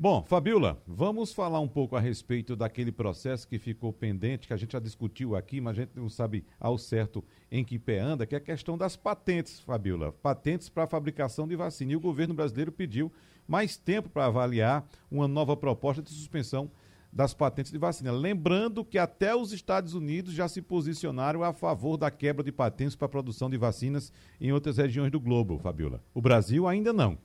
Bom, 0.00 0.22
Fabiola, 0.22 0.80
vamos 0.86 1.32
falar 1.32 1.58
um 1.58 1.66
pouco 1.66 1.96
a 1.96 2.00
respeito 2.00 2.54
daquele 2.54 2.92
processo 2.92 3.48
que 3.48 3.58
ficou 3.58 3.92
pendente, 3.92 4.46
que 4.46 4.52
a 4.52 4.56
gente 4.56 4.70
já 4.70 4.78
discutiu 4.78 5.34
aqui, 5.34 5.60
mas 5.60 5.76
a 5.76 5.80
gente 5.80 5.90
não 5.96 6.08
sabe 6.08 6.44
ao 6.60 6.78
certo 6.78 7.24
em 7.50 7.64
que 7.64 7.78
pé 7.78 7.98
anda, 7.98 8.26
que 8.26 8.34
é 8.34 8.38
a 8.38 8.40
questão 8.40 8.76
das 8.76 8.96
patentes, 8.96 9.60
Fabiola. 9.60 10.12
Patentes 10.12 10.68
para 10.68 10.84
a 10.84 10.88
fabricação 10.88 11.48
de 11.48 11.56
vacina. 11.56 11.92
E 11.92 11.96
o 11.96 12.00
governo 12.00 12.34
brasileiro 12.34 12.70
pediu 12.70 13.12
mais 13.46 13.76
tempo 13.76 14.08
para 14.08 14.26
avaliar 14.26 14.86
uma 15.10 15.26
nova 15.26 15.56
proposta 15.56 16.02
de 16.02 16.10
suspensão 16.10 16.70
das 17.10 17.32
patentes 17.32 17.72
de 17.72 17.78
vacina. 17.78 18.12
Lembrando 18.12 18.84
que 18.84 18.98
até 18.98 19.34
os 19.34 19.52
Estados 19.52 19.94
Unidos 19.94 20.34
já 20.34 20.46
se 20.46 20.60
posicionaram 20.60 21.42
a 21.42 21.52
favor 21.52 21.96
da 21.96 22.10
quebra 22.10 22.44
de 22.44 22.52
patentes 22.52 22.94
para 22.94 23.06
a 23.06 23.08
produção 23.08 23.48
de 23.48 23.56
vacinas 23.56 24.12
em 24.40 24.52
outras 24.52 24.76
regiões 24.76 25.10
do 25.10 25.18
globo, 25.18 25.58
Fabiola. 25.58 26.02
O 26.12 26.20
Brasil 26.20 26.68
ainda 26.68 26.92
não. 26.92 27.18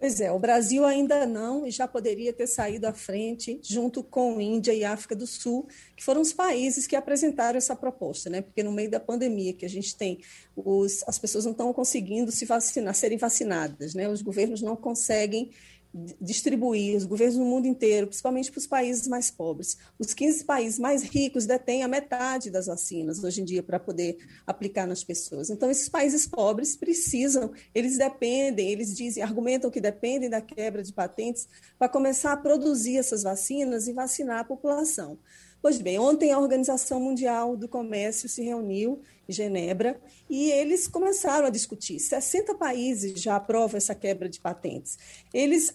Pois 0.00 0.18
é, 0.18 0.32
o 0.32 0.38
Brasil 0.38 0.86
ainda 0.86 1.26
não 1.26 1.66
e 1.66 1.70
já 1.70 1.86
poderia 1.86 2.32
ter 2.32 2.46
saído 2.46 2.86
à 2.86 2.92
frente 2.94 3.60
junto 3.62 4.02
com 4.02 4.40
Índia 4.40 4.72
e 4.72 4.82
África 4.82 5.14
do 5.14 5.26
Sul, 5.26 5.68
que 5.94 6.02
foram 6.02 6.22
os 6.22 6.32
países 6.32 6.86
que 6.86 6.96
apresentaram 6.96 7.58
essa 7.58 7.76
proposta, 7.76 8.30
né? 8.30 8.40
Porque 8.40 8.62
no 8.62 8.72
meio 8.72 8.90
da 8.90 8.98
pandemia 8.98 9.52
que 9.52 9.66
a 9.66 9.68
gente 9.68 9.94
tem, 9.94 10.22
os, 10.56 11.04
as 11.06 11.18
pessoas 11.18 11.44
não 11.44 11.52
estão 11.52 11.70
conseguindo 11.74 12.32
se 12.32 12.46
vacinar, 12.46 12.94
serem 12.94 13.18
vacinadas, 13.18 13.92
né? 13.94 14.08
Os 14.08 14.22
governos 14.22 14.62
não 14.62 14.74
conseguem 14.74 15.50
distribuir 16.20 16.96
os 16.96 17.04
governos 17.04 17.36
no 17.36 17.44
mundo 17.44 17.66
inteiro, 17.66 18.06
principalmente 18.06 18.50
para 18.50 18.58
os 18.58 18.66
países 18.66 19.08
mais 19.08 19.30
pobres. 19.30 19.76
Os 19.98 20.14
15 20.14 20.44
países 20.44 20.78
mais 20.78 21.02
ricos 21.02 21.46
detêm 21.46 21.82
a 21.82 21.88
metade 21.88 22.50
das 22.50 22.66
vacinas 22.66 23.22
hoje 23.22 23.40
em 23.40 23.44
dia 23.44 23.62
para 23.62 23.80
poder 23.80 24.16
aplicar 24.46 24.86
nas 24.86 25.02
pessoas. 25.02 25.50
Então, 25.50 25.70
esses 25.70 25.88
países 25.88 26.26
pobres 26.26 26.76
precisam, 26.76 27.52
eles 27.74 27.98
dependem, 27.98 28.70
eles 28.70 28.96
dizem, 28.96 29.22
argumentam 29.22 29.70
que 29.70 29.80
dependem 29.80 30.30
da 30.30 30.40
quebra 30.40 30.82
de 30.82 30.92
patentes 30.92 31.48
para 31.78 31.88
começar 31.88 32.32
a 32.32 32.36
produzir 32.36 32.96
essas 32.96 33.24
vacinas 33.24 33.88
e 33.88 33.92
vacinar 33.92 34.40
a 34.40 34.44
população. 34.44 35.18
Pois 35.62 35.78
bem, 35.78 35.98
ontem 35.98 36.32
a 36.32 36.38
Organização 36.38 36.98
Mundial 36.98 37.54
do 37.54 37.68
Comércio 37.68 38.30
se 38.30 38.42
reuniu 38.42 39.02
em 39.28 39.32
Genebra 39.32 40.00
e 40.28 40.50
eles 40.50 40.88
começaram 40.88 41.46
a 41.46 41.50
discutir. 41.50 41.98
60 41.98 42.54
países 42.54 43.20
já 43.20 43.36
aprovam 43.36 43.76
essa 43.76 43.94
quebra 43.94 44.26
de 44.26 44.40
patentes. 44.40 44.96
Eles, 45.34 45.74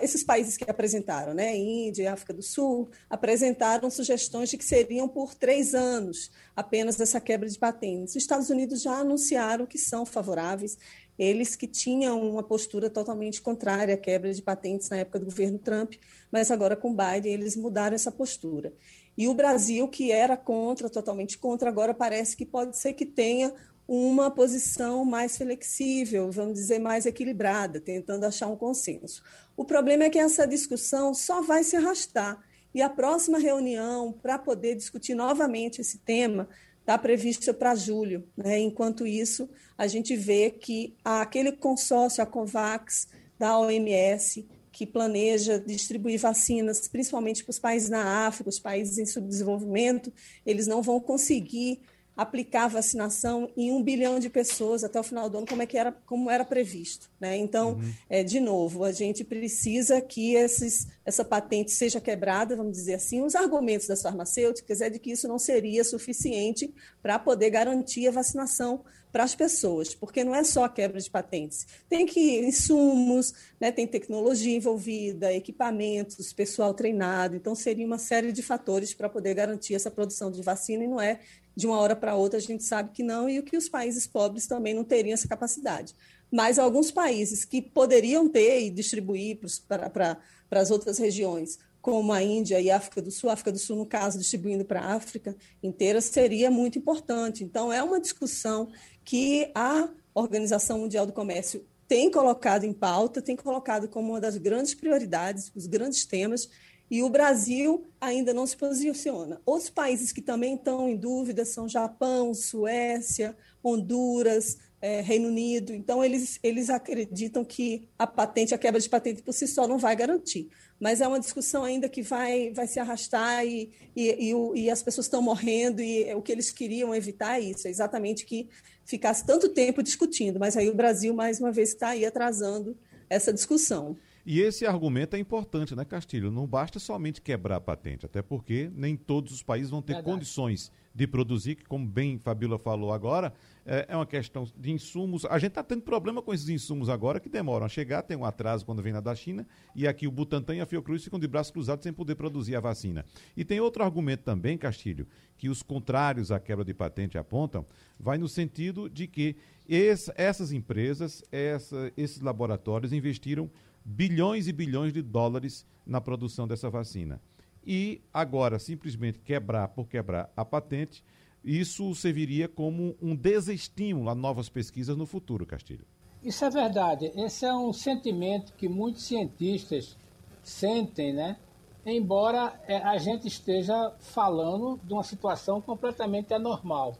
esses 0.00 0.22
países 0.22 0.56
que 0.56 0.70
apresentaram, 0.70 1.34
né, 1.34 1.56
Índia 1.56 2.04
e 2.04 2.06
África 2.06 2.32
do 2.32 2.42
Sul, 2.42 2.88
apresentaram 3.10 3.90
sugestões 3.90 4.48
de 4.48 4.56
que 4.56 4.64
seriam 4.64 5.08
por 5.08 5.34
três 5.34 5.74
anos 5.74 6.30
apenas 6.54 7.00
essa 7.00 7.20
quebra 7.20 7.48
de 7.48 7.58
patentes. 7.58 8.14
Os 8.14 8.22
Estados 8.22 8.48
Unidos 8.48 8.80
já 8.80 8.98
anunciaram 8.98 9.66
que 9.66 9.76
são 9.76 10.06
favoráveis 10.06 10.78
eles 11.18 11.54
que 11.54 11.66
tinham 11.66 12.20
uma 12.28 12.42
postura 12.42 12.90
totalmente 12.90 13.40
contrária 13.40 13.94
à 13.94 13.98
quebra 13.98 14.32
de 14.32 14.42
patentes 14.42 14.88
na 14.88 14.98
época 14.98 15.18
do 15.18 15.26
governo 15.26 15.58
Trump, 15.58 15.94
mas 16.30 16.50
agora 16.50 16.76
com 16.76 16.94
Biden 16.94 17.32
eles 17.32 17.56
mudaram 17.56 17.94
essa 17.94 18.10
postura. 18.10 18.72
E 19.16 19.28
o 19.28 19.34
Brasil, 19.34 19.86
que 19.88 20.10
era 20.10 20.36
contra, 20.36 20.90
totalmente 20.90 21.38
contra, 21.38 21.68
agora 21.68 21.94
parece 21.94 22.36
que 22.36 22.44
pode 22.44 22.76
ser 22.76 22.94
que 22.94 23.06
tenha 23.06 23.54
uma 23.86 24.30
posição 24.30 25.04
mais 25.04 25.36
flexível, 25.36 26.30
vamos 26.30 26.54
dizer, 26.54 26.78
mais 26.78 27.06
equilibrada, 27.06 27.80
tentando 27.80 28.24
achar 28.24 28.48
um 28.48 28.56
consenso. 28.56 29.22
O 29.56 29.64
problema 29.64 30.04
é 30.04 30.10
que 30.10 30.18
essa 30.18 30.46
discussão 30.46 31.14
só 31.14 31.42
vai 31.42 31.62
se 31.62 31.76
arrastar 31.76 32.42
E 32.74 32.82
a 32.82 32.88
próxima 32.88 33.38
reunião, 33.38 34.12
para 34.12 34.36
poder 34.36 34.74
discutir 34.74 35.14
novamente 35.14 35.80
esse 35.80 35.98
tema, 35.98 36.48
está 36.84 36.98
prevista 36.98 37.54
para 37.54 37.74
julho. 37.74 38.28
Né? 38.36 38.58
Enquanto 38.60 39.06
isso, 39.06 39.48
a 39.76 39.86
gente 39.86 40.14
vê 40.14 40.50
que 40.50 40.94
aquele 41.02 41.50
consórcio, 41.50 42.22
a 42.22 42.26
COVAX, 42.26 43.08
da 43.38 43.58
OMS, 43.58 44.46
que 44.70 44.86
planeja 44.86 45.58
distribuir 45.58 46.20
vacinas, 46.20 46.86
principalmente 46.86 47.42
para 47.42 47.50
os 47.50 47.58
países 47.58 47.88
na 47.88 48.26
África, 48.26 48.50
os 48.50 48.58
países 48.58 48.98
em 48.98 49.06
subdesenvolvimento, 49.06 50.12
eles 50.44 50.66
não 50.66 50.82
vão 50.82 51.00
conseguir 51.00 51.80
aplicar 52.16 52.68
vacinação 52.68 53.50
em 53.56 53.72
um 53.72 53.82
bilhão 53.82 54.18
de 54.18 54.30
pessoas 54.30 54.84
até 54.84 54.98
o 55.00 55.02
final 55.02 55.28
do 55.28 55.38
ano, 55.38 55.46
como, 55.46 55.62
é 55.62 55.66
que 55.66 55.76
era, 55.76 55.92
como 56.06 56.30
era 56.30 56.44
previsto. 56.44 57.10
Né? 57.18 57.36
Então, 57.36 57.72
uhum. 57.72 57.92
é, 58.08 58.22
de 58.22 58.38
novo, 58.38 58.84
a 58.84 58.92
gente 58.92 59.24
precisa 59.24 60.00
que 60.00 60.34
esses, 60.34 60.86
essa 61.04 61.24
patente 61.24 61.72
seja 61.72 62.00
quebrada, 62.00 62.56
vamos 62.56 62.72
dizer 62.72 62.94
assim. 62.94 63.22
Os 63.22 63.34
argumentos 63.34 63.86
das 63.86 64.02
farmacêuticas 64.02 64.80
é 64.80 64.88
de 64.88 64.98
que 64.98 65.10
isso 65.10 65.26
não 65.26 65.38
seria 65.38 65.82
suficiente 65.82 66.72
para 67.02 67.18
poder 67.18 67.50
garantir 67.50 68.06
a 68.06 68.12
vacinação 68.12 68.84
para 69.14 69.22
as 69.22 69.32
pessoas, 69.32 69.94
porque 69.94 70.24
não 70.24 70.34
é 70.34 70.42
só 70.42 70.64
a 70.64 70.68
quebra 70.68 71.00
de 71.00 71.08
patentes. 71.08 71.68
Tem 71.88 72.04
que 72.04 72.40
insumos, 72.40 73.32
né, 73.60 73.70
tem 73.70 73.86
tecnologia 73.86 74.56
envolvida, 74.56 75.32
equipamentos, 75.32 76.32
pessoal 76.32 76.74
treinado. 76.74 77.36
Então, 77.36 77.54
seria 77.54 77.86
uma 77.86 77.96
série 77.96 78.32
de 78.32 78.42
fatores 78.42 78.92
para 78.92 79.08
poder 79.08 79.34
garantir 79.34 79.74
essa 79.76 79.88
produção 79.88 80.32
de 80.32 80.42
vacina 80.42 80.82
e 80.82 80.88
não 80.88 81.00
é 81.00 81.20
de 81.56 81.66
uma 81.66 81.78
hora 81.78 81.94
para 81.94 82.14
outra, 82.14 82.38
a 82.38 82.42
gente 82.42 82.64
sabe 82.64 82.90
que 82.92 83.02
não, 83.02 83.28
e 83.28 83.40
que 83.42 83.56
os 83.56 83.68
países 83.68 84.06
pobres 84.06 84.46
também 84.46 84.74
não 84.74 84.84
teriam 84.84 85.14
essa 85.14 85.28
capacidade. 85.28 85.94
Mas 86.30 86.58
alguns 86.58 86.90
países 86.90 87.44
que 87.44 87.62
poderiam 87.62 88.28
ter 88.28 88.62
e 88.62 88.70
distribuir 88.70 89.38
para, 89.68 89.88
para, 89.88 90.18
para 90.48 90.60
as 90.60 90.70
outras 90.70 90.98
regiões, 90.98 91.58
como 91.80 92.12
a 92.12 92.22
Índia 92.22 92.60
e 92.60 92.70
a 92.70 92.76
África 92.76 93.02
do 93.02 93.10
Sul, 93.10 93.30
a 93.30 93.34
África 93.34 93.52
do 93.52 93.58
Sul, 93.58 93.76
no 93.76 93.86
caso, 93.86 94.18
distribuindo 94.18 94.64
para 94.64 94.80
a 94.80 94.94
África 94.94 95.36
inteira, 95.62 96.00
seria 96.00 96.50
muito 96.50 96.78
importante. 96.78 97.44
Então, 97.44 97.72
é 97.72 97.82
uma 97.82 98.00
discussão 98.00 98.70
que 99.04 99.50
a 99.54 99.88
Organização 100.14 100.78
Mundial 100.78 101.06
do 101.06 101.12
Comércio 101.12 101.64
tem 101.86 102.10
colocado 102.10 102.64
em 102.64 102.72
pauta, 102.72 103.20
tem 103.20 103.36
colocado 103.36 103.86
como 103.86 104.12
uma 104.12 104.20
das 104.20 104.36
grandes 104.36 104.74
prioridades, 104.74 105.52
os 105.54 105.66
grandes 105.66 106.06
temas, 106.06 106.48
e 106.90 107.02
o 107.02 107.08
Brasil 107.08 107.84
ainda 108.00 108.34
não 108.34 108.46
se 108.46 108.56
posiciona. 108.56 109.40
Outros 109.44 109.70
países 109.70 110.12
que 110.12 110.20
também 110.20 110.54
estão 110.54 110.88
em 110.88 110.96
dúvida 110.96 111.44
são 111.44 111.68
Japão, 111.68 112.34
Suécia, 112.34 113.36
Honduras, 113.62 114.58
é, 114.80 115.00
Reino 115.00 115.28
Unido. 115.28 115.72
Então, 115.72 116.04
eles, 116.04 116.38
eles 116.42 116.68
acreditam 116.68 117.42
que 117.42 117.88
a 117.98 118.06
patente, 118.06 118.54
a 118.54 118.58
quebra 118.58 118.78
de 118.78 118.88
patente 118.88 119.22
por 119.22 119.32
si 119.32 119.48
só 119.48 119.66
não 119.66 119.78
vai 119.78 119.96
garantir. 119.96 120.50
Mas 120.78 121.00
é 121.00 121.08
uma 121.08 121.18
discussão 121.18 121.64
ainda 121.64 121.88
que 121.88 122.02
vai, 122.02 122.52
vai 122.52 122.66
se 122.66 122.78
arrastar 122.78 123.46
e, 123.46 123.72
e, 123.96 124.28
e, 124.28 124.34
o, 124.34 124.54
e 124.54 124.68
as 124.68 124.82
pessoas 124.82 125.06
estão 125.06 125.22
morrendo 125.22 125.80
e 125.80 126.12
o 126.14 126.20
que 126.20 126.30
eles 126.30 126.50
queriam 126.50 126.94
evitar 126.94 127.40
é 127.40 127.44
isso, 127.44 127.66
é 127.66 127.70
exatamente 127.70 128.26
que 128.26 128.48
ficasse 128.84 129.24
tanto 129.24 129.48
tempo 129.48 129.82
discutindo. 129.82 130.38
Mas 130.38 130.54
aí 130.54 130.68
o 130.68 130.74
Brasil, 130.74 131.14
mais 131.14 131.40
uma 131.40 131.50
vez, 131.50 131.70
está 131.70 131.88
aí 131.88 132.04
atrasando 132.04 132.76
essa 133.08 133.32
discussão. 133.32 133.96
E 134.26 134.40
esse 134.40 134.64
argumento 134.64 135.16
é 135.16 135.18
importante, 135.18 135.76
né, 135.76 135.84
Castilho? 135.84 136.30
Não 136.30 136.46
basta 136.46 136.78
somente 136.78 137.20
quebrar 137.20 137.56
a 137.56 137.60
patente, 137.60 138.06
até 138.06 138.22
porque 138.22 138.70
nem 138.74 138.96
todos 138.96 139.34
os 139.34 139.42
países 139.42 139.70
vão 139.70 139.82
ter 139.82 139.94
Verdade. 139.94 140.14
condições 140.14 140.72
de 140.94 141.06
produzir, 141.06 141.56
que, 141.56 141.64
como 141.64 141.86
bem 141.86 142.18
Fabíola 142.18 142.56
falou 142.56 142.92
agora, 142.92 143.34
é, 143.66 143.84
é 143.88 143.96
uma 143.96 144.06
questão 144.06 144.46
de 144.56 144.70
insumos. 144.70 145.26
A 145.26 145.38
gente 145.38 145.50
está 145.50 145.62
tendo 145.62 145.82
problema 145.82 146.22
com 146.22 146.32
esses 146.32 146.48
insumos 146.48 146.88
agora 146.88 147.20
que 147.20 147.28
demoram 147.28 147.66
a 147.66 147.68
chegar, 147.68 148.02
tem 148.02 148.16
um 148.16 148.24
atraso 148.24 148.64
quando 148.64 148.80
vem 148.80 148.92
na 148.94 149.00
da 149.00 149.14
China, 149.14 149.46
e 149.74 149.86
aqui 149.86 150.06
o 150.06 150.10
Butantan 150.10 150.54
e 150.54 150.60
a 150.60 150.66
Fiocruz 150.66 151.04
ficam 151.04 151.18
de 151.18 151.26
braços 151.26 151.50
cruzados 151.50 151.82
sem 151.82 151.92
poder 151.92 152.14
produzir 152.14 152.56
a 152.56 152.60
vacina. 152.60 153.04
E 153.36 153.44
tem 153.44 153.60
outro 153.60 153.82
argumento 153.82 154.22
também, 154.22 154.56
Castilho, 154.56 155.06
que 155.36 155.50
os 155.50 155.62
contrários 155.62 156.30
à 156.30 156.40
quebra 156.40 156.64
de 156.64 156.72
patente 156.72 157.18
apontam, 157.18 157.66
vai 157.98 158.16
no 158.16 158.28
sentido 158.28 158.88
de 158.88 159.06
que 159.06 159.36
esse, 159.68 160.12
essas 160.16 160.52
empresas, 160.52 161.22
essa, 161.32 161.92
esses 161.96 162.20
laboratórios 162.20 162.92
investiram 162.92 163.50
bilhões 163.84 164.48
e 164.48 164.52
bilhões 164.52 164.92
de 164.92 165.02
dólares 165.02 165.66
na 165.86 166.00
produção 166.00 166.48
dessa 166.48 166.70
vacina. 166.70 167.20
E 167.66 168.02
agora, 168.12 168.58
simplesmente 168.58 169.18
quebrar 169.18 169.68
por 169.68 169.88
quebrar 169.88 170.30
a 170.36 170.44
patente, 170.44 171.04
isso 171.42 171.94
serviria 171.94 172.48
como 172.48 172.96
um 173.00 173.14
desestímulo 173.14 174.08
a 174.08 174.14
novas 174.14 174.48
pesquisas 174.48 174.96
no 174.96 175.06
futuro, 175.06 175.44
Castilho. 175.44 175.84
Isso 176.22 176.44
é 176.44 176.50
verdade. 176.50 177.12
Esse 177.14 177.44
é 177.44 177.54
um 177.54 177.72
sentimento 177.72 178.54
que 178.54 178.66
muitos 178.66 179.04
cientistas 179.04 179.96
sentem, 180.42 181.12
né? 181.12 181.36
Embora 181.84 182.58
é, 182.66 182.78
a 182.78 182.96
gente 182.96 183.28
esteja 183.28 183.92
falando 184.00 184.80
de 184.82 184.94
uma 184.94 185.02
situação 185.02 185.60
completamente 185.60 186.32
anormal. 186.32 186.96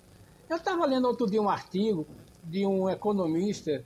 Eu 0.48 0.58
estava 0.58 0.84
lendo 0.84 1.06
outro 1.06 1.26
dia 1.26 1.40
um 1.40 1.48
artigo 1.48 2.06
de 2.42 2.66
um 2.66 2.88
economista 2.90 3.82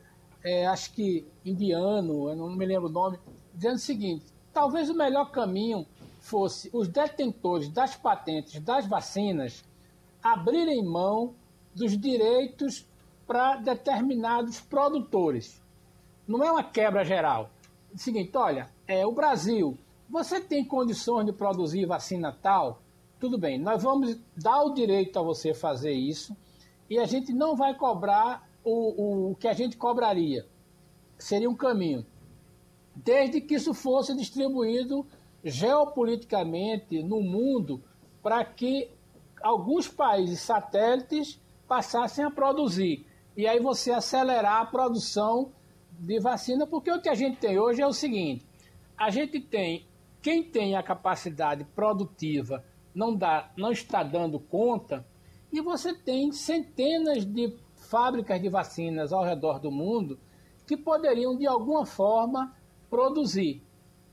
é, 0.49 0.67
acho 0.67 0.93
que 0.93 1.27
indiano, 1.45 2.31
eu 2.31 2.37
não 2.37 2.49
me 2.57 2.65
lembro 2.65 2.89
o 2.89 2.93
nome, 2.93 3.19
dizendo 3.55 3.75
o 3.75 3.79
seguinte: 3.79 4.25
talvez 4.53 4.89
o 4.89 4.95
melhor 4.95 5.31
caminho 5.31 5.87
fosse 6.21 6.71
os 6.73 6.89
detentores 6.89 7.69
das 7.69 7.95
patentes 7.95 8.59
das 8.61 8.87
vacinas 8.87 9.63
abrirem 10.23 10.83
mão 10.83 11.35
dos 11.75 11.97
direitos 11.99 12.87
para 13.27 13.57
determinados 13.57 14.59
produtores. 14.59 15.63
Não 16.27 16.43
é 16.43 16.51
uma 16.51 16.65
quebra 16.65 17.05
geral. 17.05 17.51
É 17.93 17.95
o 17.95 17.99
seguinte, 17.99 18.35
olha, 18.35 18.69
é, 18.87 19.07
o 19.07 19.13
Brasil, 19.13 19.77
você 20.09 20.41
tem 20.41 20.65
condições 20.65 21.27
de 21.27 21.33
produzir 21.33 21.85
vacina 21.85 22.33
tal? 22.33 22.81
Tudo 23.21 23.37
bem, 23.37 23.59
nós 23.59 23.83
vamos 23.83 24.19
dar 24.35 24.63
o 24.63 24.73
direito 24.73 25.19
a 25.19 25.23
você 25.23 25.53
fazer 25.53 25.93
isso 25.93 26.35
e 26.89 26.99
a 26.99 27.05
gente 27.05 27.33
não 27.33 27.55
vai 27.55 27.75
cobrar 27.75 28.48
o, 28.65 29.31
o 29.31 29.35
que 29.37 29.49
a 29.49 29.53
gente 29.53 29.77
cobraria. 29.77 30.47
Seria 31.19 31.49
um 31.49 31.55
caminho. 31.55 32.07
Desde 32.95 33.41
que 33.41 33.55
isso 33.55 33.75
fosse 33.75 34.15
distribuído 34.17 35.07
geopoliticamente 35.45 37.03
no 37.03 37.21
mundo 37.21 37.83
para 38.23 38.45
que 38.45 38.91
alguns 39.43 39.89
países 39.89 40.41
satélites 40.41 41.41
passassem 41.67 42.25
a 42.25 42.31
produzir. 42.31 43.07
E 43.37 43.47
aí 43.47 43.61
você 43.61 43.93
acelerar 43.93 44.63
a 44.63 44.67
produção 44.67 45.53
de 45.99 46.19
vacina, 46.21 46.67
porque 46.67 46.91
o 46.91 47.01
que 47.01 47.09
a 47.09 47.15
gente 47.15 47.39
tem 47.39 47.59
hoje 47.59 47.81
é 47.81 47.87
o 47.87 47.93
seguinte: 47.93 48.45
a 48.97 49.11
gente 49.11 49.41
tem 49.41 49.87
quem 50.21 50.43
tem 50.43 50.75
a 50.75 50.83
capacidade 50.83 51.65
produtiva 51.65 52.65
não 52.95 53.15
dá, 53.15 53.53
não 53.57 53.71
está 53.71 54.03
dando 54.03 54.41
conta, 54.41 55.07
e 55.53 55.61
você 55.61 55.95
tem 55.95 56.33
centenas 56.33 57.25
de 57.25 57.57
fábricas 57.89 58.41
de 58.41 58.49
vacinas 58.49 59.13
ao 59.13 59.25
redor 59.25 59.59
do 59.59 59.71
mundo 59.71 60.19
que 60.67 60.77
poderiam, 60.77 61.37
de 61.37 61.47
alguma 61.47 61.87
forma, 61.87 62.55
produzir. 62.91 63.63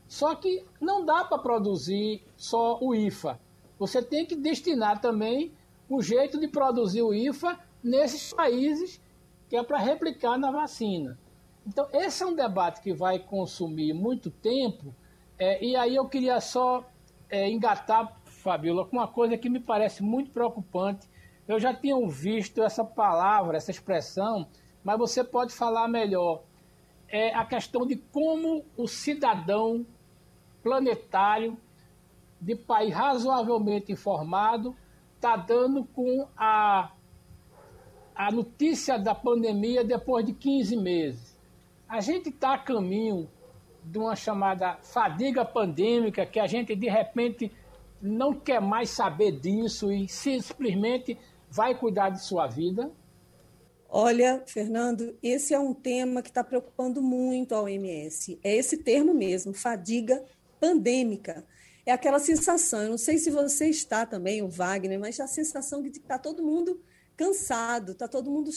Só 0.08 0.34
que 0.34 0.64
não 0.80 1.04
dá 1.04 1.24
para 1.24 1.38
produzir 1.38 2.22
só 2.36 2.78
o 2.80 2.94
IFA. 2.94 3.38
Você 3.78 4.02
tem 4.02 4.24
que 4.24 4.34
destinar 4.34 5.00
também 5.00 5.52
o 5.88 6.00
jeito 6.00 6.40
de 6.40 6.48
produzir 6.48 7.02
o 7.02 7.12
IFA 7.12 7.58
nesses 7.82 8.32
países 8.32 9.00
que 9.48 9.56
é 9.56 9.62
para 9.62 9.78
replicar 9.78 10.38
na 10.38 10.50
vacina. 10.50 11.18
Então, 11.66 11.86
esse 11.92 12.22
é 12.22 12.26
um 12.26 12.34
debate 12.34 12.80
que 12.80 12.94
vai 12.94 13.18
consumir 13.18 13.92
muito 13.92 14.30
tempo. 14.30 14.94
É, 15.38 15.62
e 15.62 15.76
aí 15.76 15.94
eu 15.94 16.08
queria 16.08 16.40
só 16.40 16.84
é, 17.28 17.48
engatar, 17.50 18.20
Fabiola, 18.24 18.86
com 18.86 18.96
uma 18.96 19.08
coisa 19.08 19.36
que 19.36 19.50
me 19.50 19.60
parece 19.60 20.02
muito 20.02 20.30
preocupante 20.30 21.06
eu 21.48 21.60
já 21.60 21.72
tinha 21.72 21.96
visto 22.08 22.62
essa 22.62 22.84
palavra, 22.84 23.56
essa 23.56 23.70
expressão, 23.70 24.48
mas 24.82 24.98
você 24.98 25.22
pode 25.22 25.52
falar 25.52 25.88
melhor. 25.88 26.42
É 27.08 27.34
a 27.34 27.44
questão 27.44 27.86
de 27.86 27.96
como 27.96 28.64
o 28.76 28.88
cidadão 28.88 29.86
planetário 30.62 31.56
de 32.40 32.56
país 32.56 32.92
razoavelmente 32.92 33.92
informado 33.92 34.76
está 35.14 35.36
dando 35.36 35.84
com 35.84 36.28
a, 36.36 36.90
a 38.14 38.30
notícia 38.32 38.98
da 38.98 39.14
pandemia 39.14 39.84
depois 39.84 40.26
de 40.26 40.32
15 40.32 40.76
meses. 40.76 41.38
A 41.88 42.00
gente 42.00 42.30
está 42.30 42.54
a 42.54 42.58
caminho 42.58 43.28
de 43.84 43.98
uma 43.98 44.16
chamada 44.16 44.76
fadiga 44.82 45.44
pandêmica, 45.44 46.26
que 46.26 46.40
a 46.40 46.46
gente 46.46 46.74
de 46.74 46.88
repente 46.88 47.52
não 48.02 48.34
quer 48.34 48.60
mais 48.60 48.90
saber 48.90 49.32
disso 49.32 49.92
e 49.92 50.08
simplesmente 50.08 51.16
vai 51.50 51.78
cuidar 51.78 52.10
de 52.10 52.22
sua 52.22 52.46
vida? 52.46 52.90
Olha, 53.88 54.42
Fernando, 54.46 55.16
esse 55.22 55.54
é 55.54 55.58
um 55.58 55.72
tema 55.72 56.20
que 56.20 56.28
está 56.28 56.42
preocupando 56.42 57.00
muito 57.00 57.54
a 57.54 57.62
OMS. 57.62 58.38
É 58.42 58.54
esse 58.54 58.78
termo 58.78 59.14
mesmo, 59.14 59.54
fadiga 59.54 60.24
pandêmica. 60.60 61.44
É 61.84 61.92
aquela 61.92 62.18
sensação, 62.18 62.82
eu 62.82 62.90
não 62.90 62.98
sei 62.98 63.16
se 63.16 63.30
você 63.30 63.68
está 63.68 64.04
também, 64.04 64.42
o 64.42 64.48
Wagner, 64.48 64.98
mas 64.98 65.20
a 65.20 65.28
sensação 65.28 65.80
de 65.80 65.90
que 65.90 65.98
está 65.98 66.18
todo 66.18 66.42
mundo 66.42 66.80
cansado, 67.16 67.92
está 67.92 68.08
todo 68.08 68.30
mundo 68.30 68.50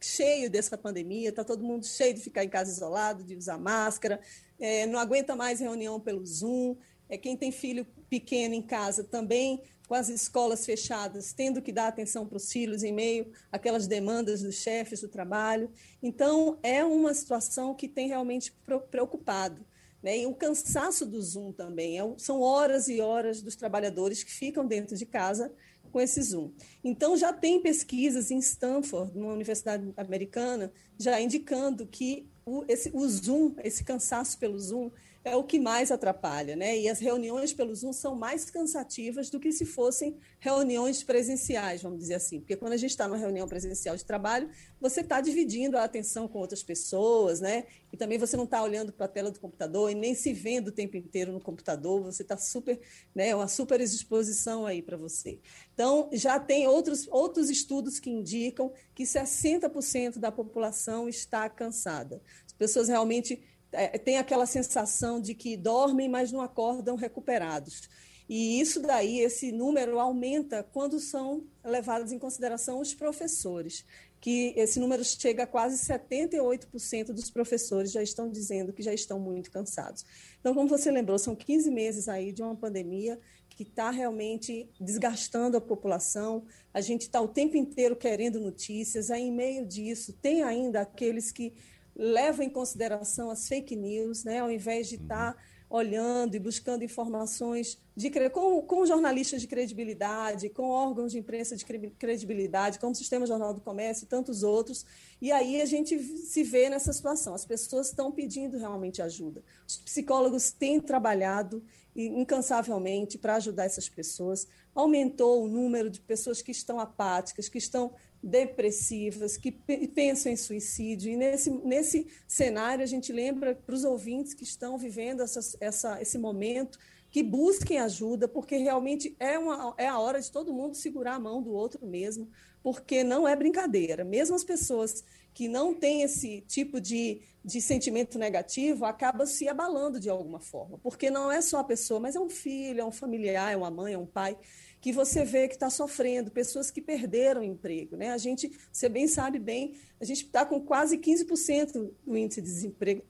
cheio 0.00 0.50
dessa 0.50 0.76
pandemia, 0.76 1.30
está 1.30 1.44
todo 1.44 1.64
mundo 1.64 1.86
cheio 1.86 2.12
de 2.12 2.20
ficar 2.20 2.44
em 2.44 2.48
casa 2.48 2.72
isolado, 2.72 3.22
de 3.24 3.36
usar 3.36 3.56
máscara, 3.56 4.20
é, 4.58 4.84
não 4.86 4.98
aguenta 4.98 5.34
mais 5.36 5.60
reunião 5.60 5.98
pelo 6.00 6.26
Zoom, 6.26 6.76
é 7.08 7.16
quem 7.16 7.36
tem 7.36 7.52
filho 7.52 7.86
pequeno 8.12 8.54
em 8.54 8.60
casa 8.60 9.02
também, 9.02 9.62
com 9.88 9.94
as 9.94 10.10
escolas 10.10 10.66
fechadas, 10.66 11.32
tendo 11.32 11.62
que 11.62 11.72
dar 11.72 11.88
atenção 11.88 12.26
para 12.26 12.36
os 12.36 12.52
filhos 12.52 12.82
em 12.82 12.92
meio 12.92 13.32
àquelas 13.50 13.86
demandas 13.86 14.42
dos 14.42 14.56
chefes 14.56 15.00
do 15.00 15.08
trabalho. 15.08 15.70
Então, 16.02 16.58
é 16.62 16.84
uma 16.84 17.14
situação 17.14 17.74
que 17.74 17.88
tem 17.88 18.08
realmente 18.08 18.54
preocupado. 18.90 19.64
Né? 20.02 20.18
E 20.18 20.26
o 20.26 20.34
cansaço 20.34 21.06
do 21.06 21.22
Zoom 21.22 21.52
também. 21.52 21.98
É, 21.98 22.02
são 22.18 22.42
horas 22.42 22.86
e 22.86 23.00
horas 23.00 23.40
dos 23.40 23.56
trabalhadores 23.56 24.22
que 24.22 24.30
ficam 24.30 24.66
dentro 24.66 24.94
de 24.94 25.06
casa 25.06 25.50
com 25.90 25.98
esse 25.98 26.20
Zoom. 26.20 26.52
Então, 26.84 27.16
já 27.16 27.32
tem 27.32 27.62
pesquisas 27.62 28.30
em 28.30 28.38
Stanford, 28.40 29.16
numa 29.16 29.32
universidade 29.32 29.90
americana, 29.96 30.70
já 30.98 31.18
indicando 31.18 31.86
que 31.86 32.28
o, 32.44 32.62
esse, 32.68 32.90
o 32.92 33.08
Zoom, 33.08 33.54
esse 33.64 33.82
cansaço 33.82 34.38
pelo 34.38 34.58
Zoom, 34.58 34.90
é 35.24 35.36
o 35.36 35.44
que 35.44 35.58
mais 35.60 35.92
atrapalha, 35.92 36.56
né? 36.56 36.76
E 36.76 36.88
as 36.88 36.98
reuniões 36.98 37.52
pelo 37.52 37.74
Zoom 37.74 37.92
são 37.92 38.16
mais 38.16 38.50
cansativas 38.50 39.30
do 39.30 39.38
que 39.38 39.52
se 39.52 39.64
fossem 39.64 40.16
reuniões 40.40 41.02
presenciais, 41.04 41.80
vamos 41.80 42.00
dizer 42.00 42.14
assim. 42.14 42.40
Porque 42.40 42.56
quando 42.56 42.72
a 42.72 42.76
gente 42.76 42.90
está 42.90 43.06
numa 43.06 43.16
reunião 43.16 43.46
presencial 43.46 43.96
de 43.96 44.04
trabalho, 44.04 44.50
você 44.80 45.00
está 45.00 45.20
dividindo 45.20 45.78
a 45.78 45.84
atenção 45.84 46.26
com 46.26 46.40
outras 46.40 46.62
pessoas, 46.64 47.40
né? 47.40 47.64
E 47.92 47.96
também 47.96 48.18
você 48.18 48.36
não 48.36 48.44
está 48.44 48.60
olhando 48.62 48.92
para 48.92 49.06
a 49.06 49.08
tela 49.08 49.30
do 49.30 49.38
computador 49.38 49.90
e 49.92 49.94
nem 49.94 50.12
se 50.14 50.32
vendo 50.32 50.68
o 50.68 50.72
tempo 50.72 50.96
inteiro 50.96 51.30
no 51.30 51.40
computador, 51.40 52.02
você 52.02 52.22
está 52.22 52.36
super, 52.36 52.80
né? 53.14 53.32
Uma 53.34 53.46
super 53.46 53.80
exposição 53.80 54.66
aí 54.66 54.82
para 54.82 54.96
você. 54.96 55.38
Então, 55.72 56.08
já 56.12 56.40
tem 56.40 56.66
outros, 56.66 57.06
outros 57.08 57.48
estudos 57.48 58.00
que 58.00 58.10
indicam 58.10 58.72
que 58.92 59.04
60% 59.04 60.18
da 60.18 60.32
população 60.32 61.08
está 61.08 61.48
cansada. 61.48 62.20
As 62.44 62.52
pessoas 62.52 62.88
realmente 62.88 63.40
é, 63.72 63.98
tem 63.98 64.18
aquela 64.18 64.46
sensação 64.46 65.20
de 65.20 65.34
que 65.34 65.56
dormem, 65.56 66.08
mas 66.08 66.30
não 66.30 66.40
acordam 66.40 66.94
recuperados. 66.96 67.88
E 68.28 68.60
isso 68.60 68.80
daí, 68.80 69.18
esse 69.20 69.52
número 69.52 69.98
aumenta 69.98 70.62
quando 70.62 70.98
são 71.00 71.44
levados 71.64 72.12
em 72.12 72.18
consideração 72.18 72.80
os 72.80 72.94
professores, 72.94 73.84
que 74.20 74.54
esse 74.56 74.78
número 74.78 75.04
chega 75.04 75.42
a 75.42 75.46
quase 75.46 75.84
78% 75.84 77.06
dos 77.06 77.28
professores 77.28 77.90
já 77.90 78.02
estão 78.02 78.30
dizendo 78.30 78.72
que 78.72 78.82
já 78.82 78.94
estão 78.94 79.18
muito 79.18 79.50
cansados. 79.50 80.04
Então, 80.40 80.54
como 80.54 80.68
você 80.68 80.90
lembrou, 80.90 81.18
são 81.18 81.34
15 81.34 81.70
meses 81.70 82.08
aí 82.08 82.32
de 82.32 82.42
uma 82.42 82.54
pandemia 82.54 83.18
que 83.50 83.64
está 83.64 83.90
realmente 83.90 84.70
desgastando 84.80 85.56
a 85.56 85.60
população. 85.60 86.44
A 86.72 86.80
gente 86.80 87.02
está 87.02 87.20
o 87.20 87.28
tempo 87.28 87.56
inteiro 87.56 87.96
querendo 87.96 88.40
notícias. 88.40 89.10
Aí, 89.10 89.24
em 89.24 89.32
meio 89.32 89.66
disso, 89.66 90.12
tem 90.22 90.42
ainda 90.42 90.80
aqueles 90.80 91.30
que 91.30 91.52
leva 91.94 92.44
em 92.44 92.50
consideração 92.50 93.30
as 93.30 93.48
fake 93.48 93.76
news, 93.76 94.24
né, 94.24 94.40
ao 94.40 94.50
invés 94.50 94.88
de 94.88 94.96
estar 94.96 95.34
tá 95.34 95.38
olhando 95.72 96.34
e 96.34 96.38
buscando 96.38 96.84
informações 96.84 97.78
de, 97.96 98.10
com, 98.28 98.60
com 98.60 98.84
jornalistas 98.84 99.40
de 99.40 99.46
credibilidade, 99.46 100.50
com 100.50 100.68
órgãos 100.68 101.12
de 101.12 101.18
imprensa 101.18 101.56
de 101.56 101.64
credibilidade, 101.64 102.78
como 102.78 102.92
o 102.92 102.94
Sistema 102.94 103.24
Jornal 103.24 103.54
do 103.54 103.60
Comércio 103.62 104.04
e 104.04 104.06
tantos 104.06 104.42
outros. 104.42 104.84
E 105.18 105.32
aí 105.32 105.62
a 105.62 105.64
gente 105.64 105.98
se 105.98 106.42
vê 106.42 106.68
nessa 106.68 106.92
situação. 106.92 107.32
As 107.32 107.46
pessoas 107.46 107.88
estão 107.88 108.12
pedindo 108.12 108.58
realmente 108.58 109.00
ajuda. 109.00 109.42
Os 109.66 109.78
psicólogos 109.78 110.52
têm 110.52 110.78
trabalhado 110.78 111.64
incansavelmente 111.96 113.16
para 113.16 113.36
ajudar 113.36 113.64
essas 113.64 113.88
pessoas. 113.88 114.46
Aumentou 114.74 115.42
o 115.42 115.48
número 115.48 115.88
de 115.88 116.00
pessoas 116.02 116.42
que 116.42 116.50
estão 116.50 116.78
apáticas, 116.78 117.48
que 117.48 117.56
estão 117.56 117.94
depressivas, 118.22 119.36
que 119.36 119.50
pensam 119.50 120.30
em 120.30 120.36
suicídio. 120.36 121.10
E 121.10 121.16
nesse, 121.16 121.50
nesse 121.50 122.06
cenário, 122.26 122.84
a 122.84 122.86
gente 122.86 123.12
lembra 123.12 123.54
para 123.54 123.74
os 123.74 123.84
ouvintes 123.84 124.32
que 124.32 124.44
estão 124.44 124.78
vivendo 124.78 125.22
essa, 125.22 125.40
essa, 125.60 126.00
esse 126.00 126.18
momento 126.18 126.78
que 127.10 127.22
busquem 127.22 127.78
ajuda, 127.78 128.26
porque 128.26 128.56
realmente 128.56 129.14
é, 129.18 129.38
uma, 129.38 129.74
é 129.76 129.86
a 129.86 129.98
hora 129.98 130.20
de 130.20 130.30
todo 130.30 130.52
mundo 130.52 130.74
segurar 130.74 131.16
a 131.16 131.20
mão 131.20 131.42
do 131.42 131.52
outro 131.52 131.86
mesmo, 131.86 132.28
porque 132.62 133.04
não 133.04 133.28
é 133.28 133.36
brincadeira. 133.36 134.04
Mesmo 134.04 134.34
as 134.34 134.44
pessoas 134.44 135.04
que 135.34 135.48
não 135.48 135.74
têm 135.74 136.02
esse 136.02 136.42
tipo 136.42 136.80
de, 136.80 137.20
de 137.44 137.60
sentimento 137.60 138.18
negativo 138.18 138.84
acabam 138.84 139.26
se 139.26 139.48
abalando 139.48 139.98
de 139.98 140.08
alguma 140.08 140.40
forma, 140.40 140.78
porque 140.78 141.10
não 141.10 141.30
é 141.30 141.40
só 141.42 141.58
a 141.58 141.64
pessoa, 141.64 142.00
mas 142.00 142.16
é 142.16 142.20
um 142.20 142.30
filho, 142.30 142.80
é 142.80 142.84
um 142.84 142.92
familiar, 142.92 143.52
é 143.52 143.56
uma 143.56 143.70
mãe, 143.70 143.94
é 143.94 143.98
um 143.98 144.06
pai 144.06 144.36
que 144.82 144.92
você 144.92 145.24
vê 145.24 145.46
que 145.46 145.54
está 145.54 145.70
sofrendo, 145.70 146.28
pessoas 146.28 146.68
que 146.68 146.82
perderam 146.82 147.40
o 147.40 147.44
emprego. 147.44 147.96
Né? 147.96 148.10
A 148.10 148.18
gente, 148.18 148.50
você 148.70 148.88
bem 148.88 149.06
sabe 149.06 149.38
bem, 149.38 149.76
a 150.00 150.04
gente 150.04 150.24
está 150.24 150.44
com 150.44 150.60
quase 150.60 150.98
15% 150.98 151.92
do 152.04 152.16
índice 152.16 152.42
de 152.42 152.48
desemprego 152.48 153.04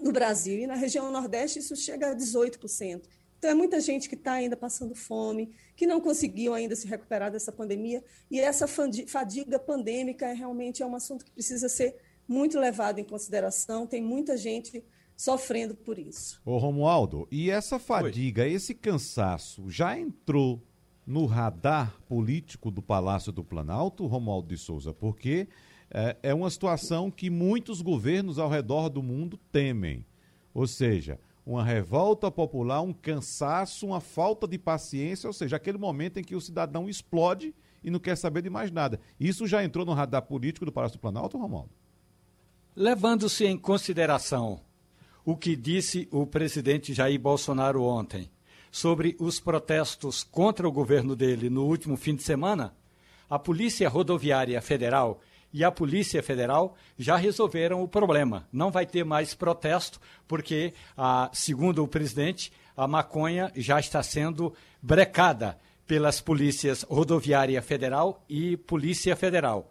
no 0.00 0.10
Brasil, 0.10 0.58
e 0.58 0.66
na 0.66 0.74
região 0.74 1.12
Nordeste 1.12 1.58
isso 1.58 1.76
chega 1.76 2.10
a 2.10 2.16
18%. 2.16 3.02
Então, 3.38 3.50
é 3.50 3.54
muita 3.54 3.78
gente 3.80 4.08
que 4.08 4.14
está 4.14 4.32
ainda 4.32 4.56
passando 4.56 4.94
fome, 4.94 5.54
que 5.76 5.86
não 5.86 6.00
conseguiu 6.00 6.54
ainda 6.54 6.74
se 6.74 6.86
recuperar 6.86 7.30
dessa 7.30 7.52
pandemia, 7.52 8.02
e 8.30 8.40
essa 8.40 8.66
fadiga 8.66 9.58
pandêmica 9.58 10.26
é 10.26 10.32
realmente 10.32 10.82
é 10.82 10.86
um 10.86 10.96
assunto 10.96 11.26
que 11.26 11.30
precisa 11.30 11.68
ser 11.68 11.96
muito 12.26 12.58
levado 12.58 12.98
em 12.98 13.04
consideração. 13.04 13.86
Tem 13.86 14.02
muita 14.02 14.38
gente 14.38 14.82
sofrendo 15.14 15.74
por 15.74 15.98
isso. 15.98 16.40
Ô 16.46 16.56
Romualdo, 16.56 17.28
e 17.30 17.50
essa 17.50 17.78
fadiga, 17.78 18.42
Oi. 18.42 18.54
esse 18.54 18.74
cansaço 18.74 19.68
já 19.68 19.98
entrou 19.98 20.62
no 21.06 21.26
radar 21.26 21.94
político 22.08 22.70
do 22.70 22.80
Palácio 22.80 23.32
do 23.32 23.44
Planalto, 23.44 24.06
Romualdo 24.06 24.48
de 24.48 24.56
Souza, 24.56 24.92
porque 24.92 25.48
é, 25.90 26.16
é 26.22 26.34
uma 26.34 26.50
situação 26.50 27.10
que 27.10 27.28
muitos 27.28 27.82
governos 27.82 28.38
ao 28.38 28.48
redor 28.48 28.88
do 28.88 29.02
mundo 29.02 29.38
temem. 29.52 30.04
Ou 30.52 30.66
seja, 30.66 31.18
uma 31.44 31.62
revolta 31.62 32.30
popular, 32.30 32.80
um 32.80 32.92
cansaço, 32.92 33.86
uma 33.86 34.00
falta 34.00 34.48
de 34.48 34.58
paciência, 34.58 35.26
ou 35.26 35.32
seja, 35.32 35.56
aquele 35.56 35.78
momento 35.78 36.18
em 36.18 36.24
que 36.24 36.34
o 36.34 36.40
cidadão 36.40 36.88
explode 36.88 37.54
e 37.82 37.90
não 37.90 38.00
quer 38.00 38.16
saber 38.16 38.42
de 38.42 38.48
mais 38.48 38.70
nada. 38.70 38.98
Isso 39.20 39.46
já 39.46 39.62
entrou 39.62 39.84
no 39.84 39.92
radar 39.92 40.22
político 40.22 40.64
do 40.64 40.72
Palácio 40.72 40.96
do 40.96 41.00
Planalto, 41.00 41.36
Romualdo? 41.36 41.70
Levando-se 42.74 43.44
em 43.44 43.58
consideração 43.58 44.60
o 45.24 45.36
que 45.36 45.54
disse 45.54 46.08
o 46.10 46.26
presidente 46.26 46.92
Jair 46.92 47.20
Bolsonaro 47.20 47.82
ontem, 47.82 48.30
sobre 48.74 49.14
os 49.20 49.38
protestos 49.38 50.24
contra 50.24 50.66
o 50.66 50.72
governo 50.72 51.14
dele 51.14 51.48
no 51.48 51.64
último 51.64 51.96
fim 51.96 52.16
de 52.16 52.24
semana, 52.24 52.74
a 53.30 53.38
Polícia 53.38 53.88
Rodoviária 53.88 54.60
Federal 54.60 55.20
e 55.52 55.62
a 55.62 55.70
Polícia 55.70 56.20
Federal 56.24 56.74
já 56.98 57.14
resolveram 57.14 57.84
o 57.84 57.86
problema. 57.86 58.48
Não 58.52 58.72
vai 58.72 58.84
ter 58.84 59.04
mais 59.04 59.32
protesto, 59.32 60.00
porque, 60.26 60.74
ah, 60.96 61.30
segundo 61.32 61.84
o 61.84 61.86
presidente, 61.86 62.52
a 62.76 62.88
maconha 62.88 63.52
já 63.54 63.78
está 63.78 64.02
sendo 64.02 64.52
brecada 64.82 65.56
pelas 65.86 66.20
polícias 66.20 66.82
Rodoviária 66.82 67.62
Federal 67.62 68.24
e 68.28 68.56
Polícia 68.56 69.14
Federal. 69.14 69.70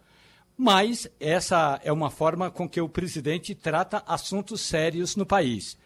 Mas 0.58 1.12
essa 1.20 1.78
é 1.84 1.92
uma 1.92 2.10
forma 2.10 2.50
com 2.50 2.70
que 2.70 2.80
o 2.80 2.88
presidente 2.88 3.54
trata 3.54 4.02
assuntos 4.08 4.62
sérios 4.62 5.18
no 5.18 5.26
país 5.26 5.78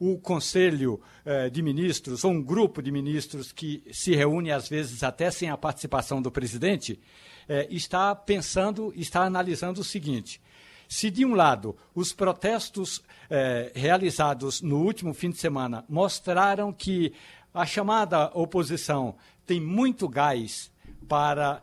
o 0.00 0.18
Conselho 0.18 0.98
eh, 1.26 1.50
de 1.50 1.60
Ministros, 1.60 2.24
ou 2.24 2.32
um 2.32 2.42
grupo 2.42 2.80
de 2.80 2.90
ministros 2.90 3.52
que 3.52 3.84
se 3.92 4.16
reúne, 4.16 4.50
às 4.50 4.66
vezes, 4.66 5.02
até 5.02 5.30
sem 5.30 5.50
a 5.50 5.58
participação 5.58 6.22
do 6.22 6.30
presidente, 6.30 6.98
eh, 7.46 7.68
está 7.70 8.14
pensando, 8.14 8.94
está 8.96 9.22
analisando 9.22 9.82
o 9.82 9.84
seguinte. 9.84 10.40
Se, 10.88 11.10
de 11.10 11.26
um 11.26 11.34
lado, 11.34 11.76
os 11.94 12.14
protestos 12.14 13.02
eh, 13.28 13.70
realizados 13.74 14.62
no 14.62 14.78
último 14.78 15.12
fim 15.12 15.28
de 15.28 15.36
semana 15.36 15.84
mostraram 15.86 16.72
que 16.72 17.12
a 17.52 17.66
chamada 17.66 18.30
oposição 18.32 19.16
tem 19.44 19.60
muito 19.60 20.08
gás 20.08 20.72
para 21.06 21.60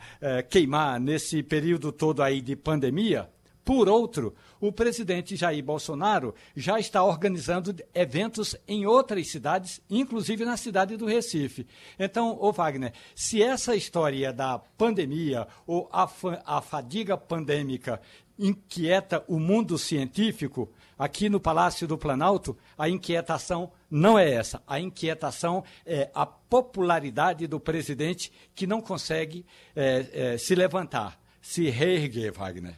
queimar 0.50 1.00
nesse 1.00 1.42
período 1.42 1.94
todo 1.94 2.22
aí 2.22 2.42
de 2.42 2.54
pandemia, 2.54 3.30
por 3.64 3.88
outro, 3.88 4.36
o 4.60 4.72
presidente 4.72 5.36
Jair 5.36 5.64
Bolsonaro 5.64 6.34
já 6.56 6.80
está 6.80 7.04
organizando 7.04 7.76
eventos 7.94 8.56
em 8.68 8.86
outras 8.86 9.28
cidades, 9.28 9.82
inclusive 9.90 10.46
na 10.46 10.58
cidade 10.58 10.98
do 10.98 11.06
Recife. 11.06 11.68
Então, 11.98 12.38
ô 12.40 12.52
Wagner, 12.52 12.94
se 13.16 13.42
essa 13.42 13.76
história 13.76 14.34
da 14.34 14.60
pandemia 14.60 15.48
ou 15.66 15.90
a, 15.92 16.10
a 16.46 16.62
fadiga 16.62 17.18
pandêmica 17.18 18.02
inquieta 18.38 19.24
o 19.28 19.40
mundo 19.40 19.78
científico, 19.78 20.72
aqui 20.98 21.30
no 21.30 21.40
Palácio 21.40 21.88
do 21.88 21.98
Planalto, 21.98 22.58
a 22.78 22.88
inquietação 22.88 23.72
não 23.90 24.18
é 24.18 24.32
essa. 24.32 24.62
A 24.68 24.80
inquietação 24.80 25.64
é 25.86 26.10
a 26.14 26.26
popularidade 26.26 27.48
do 27.48 27.60
presidente 27.60 28.32
que 28.54 28.68
não 28.68 28.82
consegue 28.82 29.46
é, 29.76 30.34
é, 30.34 30.38
se 30.38 30.56
levantar, 30.56 31.20
se 31.42 31.70
reerguer, 31.70 32.32
Wagner. 32.32 32.76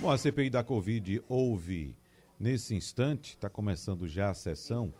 Bom, 0.00 0.12
a 0.12 0.16
CPI 0.16 0.48
da 0.48 0.62
Covid 0.62 1.20
houve, 1.28 1.96
nesse 2.38 2.72
instante, 2.72 3.30
está 3.30 3.50
começando 3.50 4.06
já 4.06 4.30
a 4.30 4.34
sessão, 4.34 4.94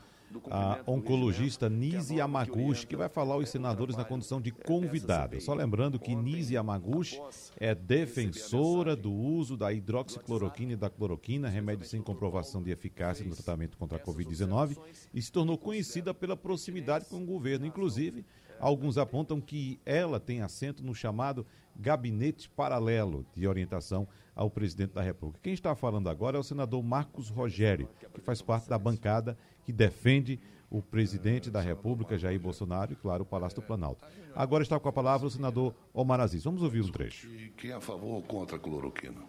a 0.51 0.81
oncologista 0.89 1.69
Nise 1.71 2.17
Yamaguchi, 2.17 2.85
que 2.85 2.97
vai 2.97 3.09
falar 3.09 3.35
aos 3.35 3.49
senadores 3.49 3.97
na 3.97 4.05
condição 4.05 4.41
de 4.41 4.51
convidada. 4.51 5.39
Só 5.39 5.55
lembrando 5.55 6.01
que 6.01 6.17
Nise 6.17 6.55
Yamaguchi 6.55 7.21
é 7.59 7.77
defensora 7.77 8.97
do 8.97 9.13
uso 9.13 9.57
da 9.57 9.73
hidroxicloroquina 9.73 10.73
e 10.73 10.77
da 10.77 10.91
cloroquina, 10.91 11.49
remédio 11.49 11.87
sem 11.87 12.03
comprovação 12.03 12.61
de 12.61 12.73
eficácia 12.73 13.25
no 13.25 13.37
tratamento 13.37 13.79
contra 13.79 13.99
a 13.99 14.01
Covid-19, 14.01 14.77
e 15.15 15.23
se 15.23 15.31
tornou 15.31 15.57
conhecida 15.57 16.13
pela 16.13 16.37
proximidade 16.37 17.05
com 17.05 17.23
o 17.23 17.25
governo. 17.25 17.65
Inclusive, 17.65 18.27
alguns 18.61 18.99
apontam 18.99 19.41
que 19.41 19.79
ela 19.85 20.19
tem 20.19 20.43
assento 20.43 20.83
no 20.83 20.95
chamado 20.95 21.47
gabinete 21.77 22.49
paralelo 22.51 23.25
de 23.35 23.47
orientação 23.47 24.07
ao 24.35 24.51
presidente 24.51 24.95
da 24.95 25.03
República. 25.03 25.41
Quem 25.43 25.53
está 25.53 25.75
falando 25.75 26.09
agora 26.09 26.37
é 26.37 26.41
o 26.41 26.45
senador 26.45 26.83
Marcos 26.83 27.29
Rogério, 27.29 27.89
que 28.15 28.21
faz 28.21 28.41
parte 28.41 28.69
da 28.69 28.79
bancada 28.79 29.37
que 29.65 29.73
defende 29.73 30.41
o 30.71 30.83
presidente 30.83 31.51
da 31.51 31.61
República, 31.61 32.19
Jair 32.19 32.39
Bolsonaro, 32.39 32.93
e, 32.93 32.97
claro, 32.97 33.23
o 33.23 33.27
Palácio 33.27 33.61
do 33.61 33.67
Planalto. 33.67 34.07
Agora 34.35 34.63
está 34.63 34.79
com 34.79 34.89
a 34.89 34.93
palavra 34.93 35.27
o 35.27 35.31
senador 35.31 35.75
Omar 35.95 36.21
Aziz. 36.21 36.45
Vamos 36.45 36.63
ouvir 36.63 36.83
um 36.83 36.91
trecho. 36.91 37.29
Quem 37.57 37.71
é 37.71 37.75
a 37.75 37.81
favor 37.81 38.17
ou 38.17 38.23
contra 38.23 38.57
a 38.57 38.59
cloroquina? 38.59 39.21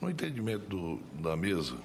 No 0.00 0.10
entendimento 0.10 0.66
do, 0.66 1.00
da 1.20 1.36
mesa, 1.36 1.76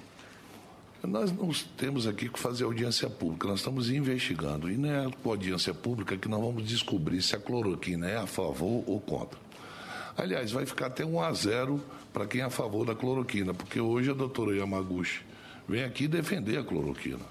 nós 1.06 1.30
não 1.30 1.50
temos 1.76 2.06
aqui 2.06 2.28
que 2.28 2.38
fazer 2.38 2.64
audiência 2.64 3.08
pública, 3.08 3.46
nós 3.46 3.60
estamos 3.60 3.88
investigando. 3.90 4.70
E 4.70 4.76
não 4.76 4.90
é 4.90 5.10
com 5.22 5.30
audiência 5.30 5.72
pública 5.72 6.16
que 6.16 6.28
nós 6.28 6.40
vamos 6.40 6.66
descobrir 6.66 7.22
se 7.22 7.36
a 7.36 7.38
cloroquina 7.38 8.08
é 8.08 8.16
a 8.16 8.26
favor 8.26 8.82
ou 8.86 9.00
contra. 9.00 9.38
Aliás, 10.16 10.50
vai 10.50 10.66
ficar 10.66 10.86
até 10.86 11.04
um 11.04 11.20
a 11.20 11.32
zero 11.32 11.80
para 12.12 12.26
quem 12.26 12.40
é 12.40 12.44
a 12.44 12.50
favor 12.50 12.84
da 12.84 12.94
cloroquina, 12.94 13.54
porque 13.54 13.80
hoje 13.80 14.10
a 14.10 14.14
doutora 14.14 14.56
Yamaguchi 14.56 15.20
vem 15.68 15.84
aqui 15.84 16.08
defender 16.08 16.58
a 16.58 16.64
cloroquina. 16.64 17.24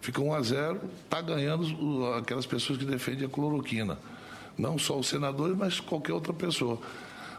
Fica 0.00 0.20
um 0.20 0.32
a 0.32 0.40
zero, 0.40 0.80
está 1.04 1.20
ganhando 1.20 2.06
aquelas 2.14 2.46
pessoas 2.46 2.78
que 2.78 2.84
defendem 2.84 3.26
a 3.26 3.28
cloroquina. 3.28 3.98
Não 4.56 4.78
só 4.78 4.98
os 4.98 5.08
senadores, 5.08 5.56
mas 5.56 5.80
qualquer 5.80 6.12
outra 6.12 6.32
pessoa. 6.32 6.78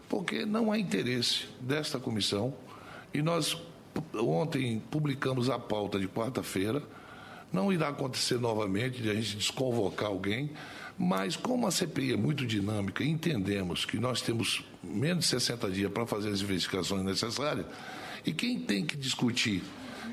Porque 0.09 0.45
não 0.45 0.71
há 0.71 0.77
interesse 0.77 1.45
desta 1.61 1.99
comissão 1.99 2.53
e 3.13 3.21
nós 3.21 3.57
ontem 4.15 4.81
publicamos 4.91 5.49
a 5.49 5.57
pauta 5.59 5.99
de 5.99 6.07
quarta-feira. 6.07 6.81
Não 7.51 7.71
irá 7.71 7.89
acontecer 7.89 8.39
novamente 8.39 9.01
de 9.01 9.09
a 9.09 9.13
gente 9.13 9.37
desconvocar 9.37 10.09
alguém, 10.09 10.51
mas 10.97 11.35
como 11.35 11.67
a 11.67 11.71
CPI 11.71 12.13
é 12.13 12.17
muito 12.17 12.45
dinâmica, 12.45 13.03
entendemos 13.03 13.85
que 13.85 13.97
nós 13.99 14.21
temos 14.21 14.63
menos 14.83 15.25
de 15.25 15.29
60 15.31 15.69
dias 15.69 15.91
para 15.91 16.05
fazer 16.05 16.29
as 16.29 16.41
investigações 16.41 17.03
necessárias, 17.03 17.65
e 18.25 18.33
quem 18.33 18.59
tem 18.59 18.85
que 18.85 18.95
discutir 18.95 19.63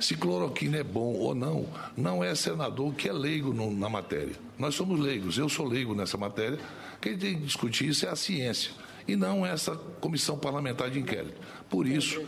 se 0.01 0.17
cloroquina 0.17 0.79
é 0.79 0.85
bom 0.85 1.15
ou 1.15 1.35
não, 1.35 1.67
não 1.97 2.25
é 2.25 2.35
senador 2.35 2.95
que 2.95 3.09
é 3.09 3.13
leigo 3.13 3.53
no, 3.53 3.71
na 3.71 3.89
matéria. 3.89 4.35
Nós 4.59 4.75
somos 4.75 4.99
leigos, 4.99 5.37
eu 5.37 5.49
sou 5.49 5.67
leigo 5.67 5.95
nessa 5.95 6.17
matéria. 6.17 6.59
Quem 7.01 7.17
tem 7.17 7.37
que 7.37 7.45
discutir 7.45 7.89
isso 7.89 8.07
é 8.07 8.09
a 8.09 8.17
ciência 8.17 8.73
e 9.07 9.17
não 9.17 9.45
essa 9.45 9.77
comissão 10.01 10.39
parlamentar 10.39 10.91
de 10.91 10.99
inquérito. 10.99 11.39
Por 11.69 11.87
isso, 11.87 12.23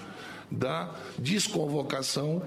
da 0.52 0.94
desconvocação 1.18 2.42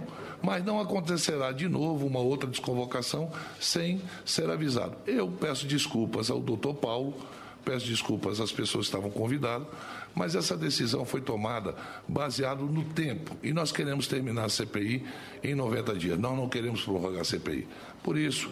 mas 0.46 0.64
não 0.64 0.80
acontecerá 0.80 1.52
de 1.52 1.68
novo 1.68 2.06
uma 2.06 2.20
outra 2.20 2.48
desconvocação 2.48 3.32
sem 3.60 4.00
ser 4.24 4.48
avisado. 4.50 4.96
Eu 5.08 5.28
peço 5.30 5.66
desculpas 5.66 6.30
ao 6.30 6.40
doutor 6.40 6.76
Paulo, 6.76 7.16
peço 7.64 7.88
desculpas 7.88 8.40
às 8.40 8.52
pessoas 8.52 8.86
que 8.86 8.96
estavam 8.96 9.10
convidadas, 9.10 9.68
mas 10.14 10.36
essa 10.36 10.56
decisão 10.56 11.04
foi 11.04 11.20
tomada 11.20 11.76
baseado 12.08 12.64
no 12.66 12.84
tempo 12.84 13.36
e 13.42 13.52
nós 13.52 13.72
queremos 13.72 14.08
terminar 14.08 14.46
a 14.46 14.50
CPI 14.50 15.04
em 15.44 15.56
90 15.56 15.96
dias. 15.96 16.20
Nós 16.20 16.38
não 16.38 16.48
queremos 16.48 16.84
prorrogar 16.84 17.22
a 17.22 17.26
CPI. 17.26 17.68
Por 18.04 18.16
isso, 18.16 18.50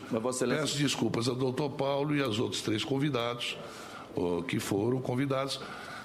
peço 0.49 0.77
desculpas 0.77 1.27
ao 1.27 1.35
doutor 1.35 1.69
Paulo 1.71 2.15
e 2.15 2.23
aos 2.23 2.39
outros 2.39 2.61
três 2.63 2.83
convidados 2.83 3.55
que 4.47 4.59
foram 4.59 4.99
convidados, 4.99 5.59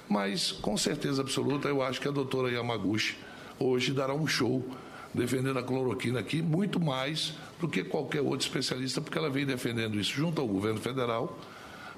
mas 0.07 0.51
com 0.51 0.77
certeza 0.77 1.21
absoluta 1.21 1.67
eu 1.67 1.81
acho 1.81 1.99
que 1.99 2.07
a 2.07 2.11
doutora 2.11 2.51
Yamaguchi 2.51 3.15
hoje 3.59 3.91
dará 3.91 4.13
um 4.13 4.25
show 4.25 4.63
defendendo 5.13 5.57
a 5.57 5.63
cloroquina 5.63 6.19
aqui, 6.19 6.41
muito 6.41 6.79
mais 6.79 7.33
do 7.59 7.67
que 7.67 7.83
qualquer 7.83 8.21
outro 8.21 8.45
especialista, 8.45 9.01
porque 9.01 9.17
ela 9.17 9.29
vem 9.29 9.45
defendendo 9.45 9.99
isso 9.99 10.13
junto 10.13 10.39
ao 10.39 10.47
governo 10.47 10.79
federal 10.79 11.37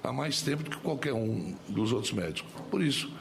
há 0.04 0.12
mais 0.12 0.42
tempo 0.42 0.64
do 0.64 0.70
que 0.72 0.78
qualquer 0.78 1.14
um 1.14 1.56
dos 1.68 1.92
outros 1.92 2.14
médicos. 2.14 2.52
Por 2.70 2.82
isso, 2.82 3.12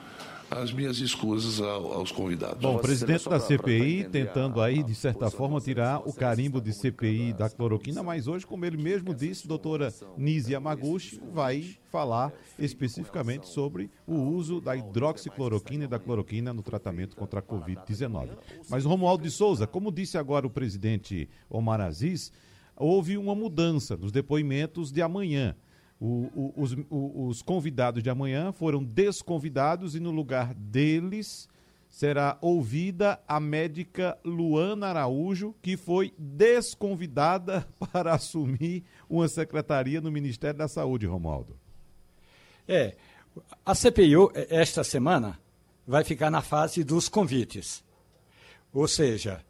as 0.51 0.73
minhas 0.73 0.99
escusas 0.99 1.61
aos 1.61 2.11
convidados. 2.11 2.61
Bom, 2.61 2.77
o 2.77 2.79
presidente 2.81 3.29
da 3.29 3.39
CPI 3.39 4.09
tentando 4.11 4.61
aí, 4.61 4.83
de 4.83 4.95
certa 4.95 5.31
forma, 5.31 5.61
tirar 5.61 6.01
o 6.07 6.13
carimbo 6.13 6.61
de 6.61 6.73
CPI 6.73 7.33
da 7.33 7.49
cloroquina, 7.49 8.03
mas 8.03 8.27
hoje, 8.27 8.45
como 8.45 8.65
ele 8.65 8.77
mesmo 8.77 9.15
disse, 9.15 9.47
doutora 9.47 9.95
Nise 10.17 10.53
Yamaguchi 10.53 11.21
vai 11.33 11.77
falar 11.91 12.33
especificamente 12.59 13.49
sobre 13.49 13.91
o 14.07 14.15
uso 14.15 14.61
da 14.61 14.77
hidroxicloroquina 14.77 15.85
e 15.85 15.89
da 15.89 15.99
cloroquina 15.99 16.53
no 16.53 16.63
tratamento 16.63 17.17
contra 17.17 17.39
a 17.41 17.43
Covid-19. 17.43 18.31
Mas 18.69 18.85
Romualdo 18.85 19.23
de 19.23 19.31
Souza, 19.31 19.67
como 19.67 19.93
disse 19.93 20.19
agora 20.19 20.47
o 20.47 20.51
presidente 20.51 21.29
Omar 21.49 21.81
Aziz, 21.81 22.33
houve 22.77 23.17
uma 23.17 23.35
mudança 23.35 23.97
nos 23.97 24.11
depoimentos 24.11 24.91
de 24.91 25.01
amanhã. 25.03 25.55
O, 26.01 26.31
o, 26.35 26.55
os, 26.57 26.73
o, 26.89 27.27
os 27.29 27.43
convidados 27.43 28.03
de 28.03 28.09
amanhã 28.09 28.53
foram 28.53 28.83
desconvidados 28.83 29.95
e 29.95 30.01
no 30.01 30.11
lugar 30.11 30.55
deles 30.55 31.49
será 31.91 32.39
ouvida 32.41 33.21
a 33.27 33.41
médica 33.41 34.17
Luana 34.25 34.87
Araújo, 34.87 35.55
que 35.61 35.77
foi 35.77 36.15
desconvidada 36.17 37.69
para 37.93 38.15
assumir 38.15 38.85
uma 39.09 39.29
secretaria 39.29 40.01
no 40.01 40.11
Ministério 40.11 40.57
da 40.57 40.69
Saúde, 40.69 41.05
Romualdo. 41.05 41.59
É, 42.67 42.97
a 43.67 43.75
CPI 43.75 44.15
esta 44.49 44.85
semana 44.85 45.39
vai 45.87 46.05
ficar 46.05 46.31
na 46.31 46.41
fase 46.41 46.85
dos 46.85 47.09
convites. 47.09 47.85
Ou 48.73 48.87
seja, 48.87 49.45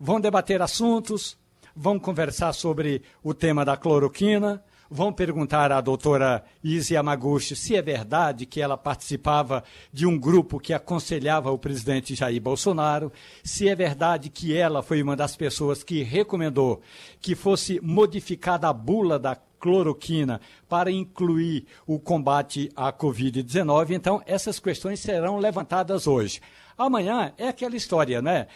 vão 0.00 0.18
debater 0.18 0.62
assuntos, 0.62 1.36
vão 1.76 1.98
conversar 1.98 2.54
sobre 2.54 3.02
o 3.22 3.34
tema 3.34 3.64
da 3.64 3.76
cloroquina, 3.76 4.64
vão 4.92 5.10
perguntar 5.10 5.72
à 5.72 5.80
doutora 5.80 6.44
Izzy 6.62 6.94
Yamaguchi 6.94 7.56
se 7.56 7.74
é 7.74 7.80
verdade 7.80 8.44
que 8.44 8.60
ela 8.60 8.76
participava 8.76 9.64
de 9.90 10.06
um 10.06 10.18
grupo 10.18 10.60
que 10.60 10.74
aconselhava 10.74 11.50
o 11.50 11.58
presidente 11.58 12.14
Jair 12.14 12.40
Bolsonaro, 12.40 13.10
se 13.42 13.68
é 13.68 13.74
verdade 13.74 14.28
que 14.28 14.54
ela 14.54 14.82
foi 14.82 15.02
uma 15.02 15.16
das 15.16 15.34
pessoas 15.34 15.82
que 15.82 16.02
recomendou 16.02 16.82
que 17.20 17.34
fosse 17.34 17.80
modificada 17.82 18.68
a 18.68 18.72
bula 18.72 19.18
da 19.18 19.34
cloroquina 19.34 20.40
para 20.68 20.90
incluir 20.90 21.64
o 21.86 21.98
combate 21.98 22.70
à 22.76 22.92
Covid-19. 22.92 23.92
Então, 23.92 24.20
essas 24.26 24.58
questões 24.58 25.00
serão 25.00 25.38
levantadas 25.38 26.06
hoje. 26.06 26.40
Amanhã 26.76 27.32
é 27.38 27.48
aquela 27.48 27.76
história, 27.76 28.20
né? 28.20 28.48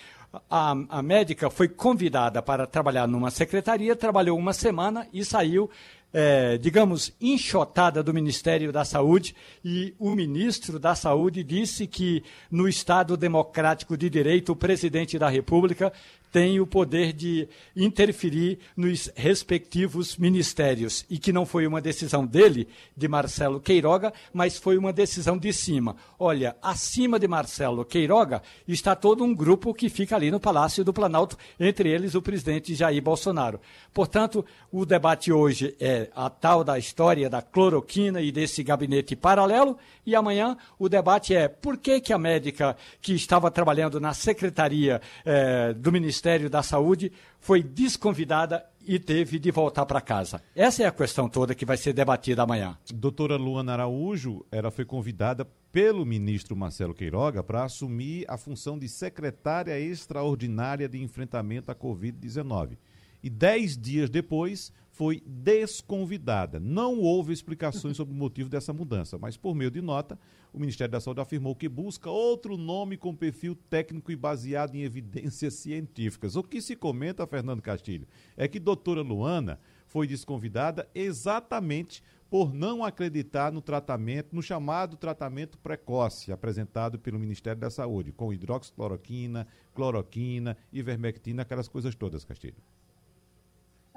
A, 0.50 0.74
a, 0.90 1.02
médica 1.02 1.48
foi 1.48 1.68
convidada 1.68 2.42
para 2.42 2.66
trabalhar 2.66 3.06
numa 3.06 3.30
secretaria, 3.30 3.96
trabalhou 3.96 4.36
uma 4.36 4.52
semana 4.52 5.06
e 5.12 5.24
saiu 5.24 5.70
é, 6.18 6.56
digamos, 6.56 7.12
enxotada 7.20 8.02
do 8.02 8.14
Ministério 8.14 8.72
da 8.72 8.86
Saúde 8.86 9.36
e 9.62 9.94
o 9.98 10.12
ministro 10.12 10.78
da 10.78 10.94
Saúde 10.94 11.44
disse 11.44 11.86
que 11.86 12.24
no 12.50 12.66
Estado 12.66 13.18
democrático 13.18 13.98
de 13.98 14.08
direito 14.08 14.52
o 14.52 14.56
presidente 14.56 15.18
da 15.18 15.28
República 15.28 15.92
tem 16.32 16.60
o 16.60 16.66
poder 16.66 17.12
de 17.12 17.48
interferir 17.74 18.58
nos 18.76 19.10
respectivos 19.14 20.16
ministérios 20.16 21.04
e 21.08 21.18
que 21.18 21.32
não 21.32 21.46
foi 21.46 21.66
uma 21.66 21.80
decisão 21.80 22.26
dele, 22.26 22.68
de 22.96 23.08
Marcelo 23.08 23.60
Queiroga, 23.60 24.12
mas 24.32 24.58
foi 24.58 24.76
uma 24.76 24.92
decisão 24.92 25.38
de 25.38 25.52
cima. 25.52 25.96
Olha, 26.18 26.56
acima 26.60 27.18
de 27.18 27.26
Marcelo 27.26 27.84
Queiroga 27.84 28.42
está 28.66 28.94
todo 28.94 29.24
um 29.24 29.34
grupo 29.34 29.72
que 29.72 29.88
fica 29.88 30.16
ali 30.16 30.30
no 30.30 30.40
Palácio 30.40 30.84
do 30.84 30.92
Planalto, 30.92 31.38
entre 31.58 31.88
eles 31.88 32.14
o 32.14 32.22
presidente 32.22 32.74
Jair 32.74 33.02
Bolsonaro. 33.02 33.60
Portanto, 33.94 34.44
o 34.70 34.84
debate 34.84 35.32
hoje 35.32 35.74
é 35.80 36.10
a 36.14 36.28
tal 36.28 36.62
da 36.62 36.78
história 36.78 37.30
da 37.30 37.40
cloroquina 37.40 38.20
e 38.20 38.30
desse 38.30 38.62
gabinete 38.62 39.16
paralelo, 39.16 39.78
e 40.04 40.14
amanhã 40.14 40.56
o 40.78 40.88
debate 40.88 41.34
é 41.34 41.48
por 41.48 41.78
que, 41.78 42.00
que 42.00 42.12
a 42.12 42.18
médica 42.18 42.76
que 43.00 43.14
estava 43.14 43.50
trabalhando 43.50 43.98
na 43.98 44.12
secretaria 44.12 45.00
eh, 45.24 45.72
do 45.72 45.90
Ministério 45.90 46.15
Ministério 46.16 46.48
da 46.48 46.62
Saúde 46.62 47.12
foi 47.38 47.62
desconvidada 47.62 48.64
e 48.86 48.98
teve 48.98 49.38
de 49.38 49.50
voltar 49.50 49.84
para 49.84 50.00
casa. 50.00 50.40
Essa 50.54 50.84
é 50.84 50.86
a 50.86 50.90
questão 50.90 51.28
toda 51.28 51.54
que 51.54 51.66
vai 51.66 51.76
ser 51.76 51.92
debatida 51.92 52.42
amanhã. 52.42 52.78
Doutora 52.90 53.36
Luana 53.36 53.74
Araújo, 53.74 54.42
ela 54.50 54.70
foi 54.70 54.86
convidada 54.86 55.46
pelo 55.70 56.06
ministro 56.06 56.56
Marcelo 56.56 56.94
Queiroga 56.94 57.42
para 57.42 57.64
assumir 57.64 58.24
a 58.28 58.38
função 58.38 58.78
de 58.78 58.88
secretária 58.88 59.78
extraordinária 59.78 60.88
de 60.88 61.02
enfrentamento 61.02 61.70
à 61.70 61.74
Covid-19. 61.74 62.78
E 63.26 63.28
dez 63.28 63.76
dias 63.76 64.08
depois 64.08 64.72
foi 64.88 65.20
desconvidada. 65.26 66.60
Não 66.60 67.00
houve 67.00 67.32
explicações 67.32 67.96
sobre 67.96 68.14
o 68.14 68.16
motivo 68.16 68.48
dessa 68.48 68.72
mudança, 68.72 69.18
mas 69.18 69.36
por 69.36 69.52
meio 69.52 69.68
de 69.68 69.82
nota, 69.82 70.16
o 70.52 70.60
Ministério 70.60 70.92
da 70.92 71.00
Saúde 71.00 71.20
afirmou 71.20 71.56
que 71.56 71.68
busca 71.68 72.08
outro 72.08 72.56
nome 72.56 72.96
com 72.96 73.16
perfil 73.16 73.56
técnico 73.68 74.12
e 74.12 74.16
baseado 74.16 74.76
em 74.76 74.84
evidências 74.84 75.54
científicas. 75.54 76.36
O 76.36 76.42
que 76.44 76.62
se 76.62 76.76
comenta, 76.76 77.26
Fernando 77.26 77.60
Castilho, 77.60 78.06
é 78.36 78.46
que 78.46 78.60
doutora 78.60 79.02
Luana 79.02 79.58
foi 79.88 80.06
desconvidada 80.06 80.88
exatamente 80.94 82.04
por 82.30 82.54
não 82.54 82.84
acreditar 82.84 83.50
no 83.50 83.60
tratamento, 83.60 84.36
no 84.36 84.40
chamado 84.40 84.96
tratamento 84.96 85.58
precoce 85.58 86.30
apresentado 86.30 86.96
pelo 86.96 87.18
Ministério 87.18 87.60
da 87.60 87.70
Saúde, 87.70 88.12
com 88.12 88.32
hidroxicloroquina, 88.32 89.48
cloroquina, 89.74 90.56
ivermectina, 90.72 91.42
aquelas 91.42 91.66
coisas 91.66 91.92
todas, 91.96 92.24
Castilho. 92.24 92.62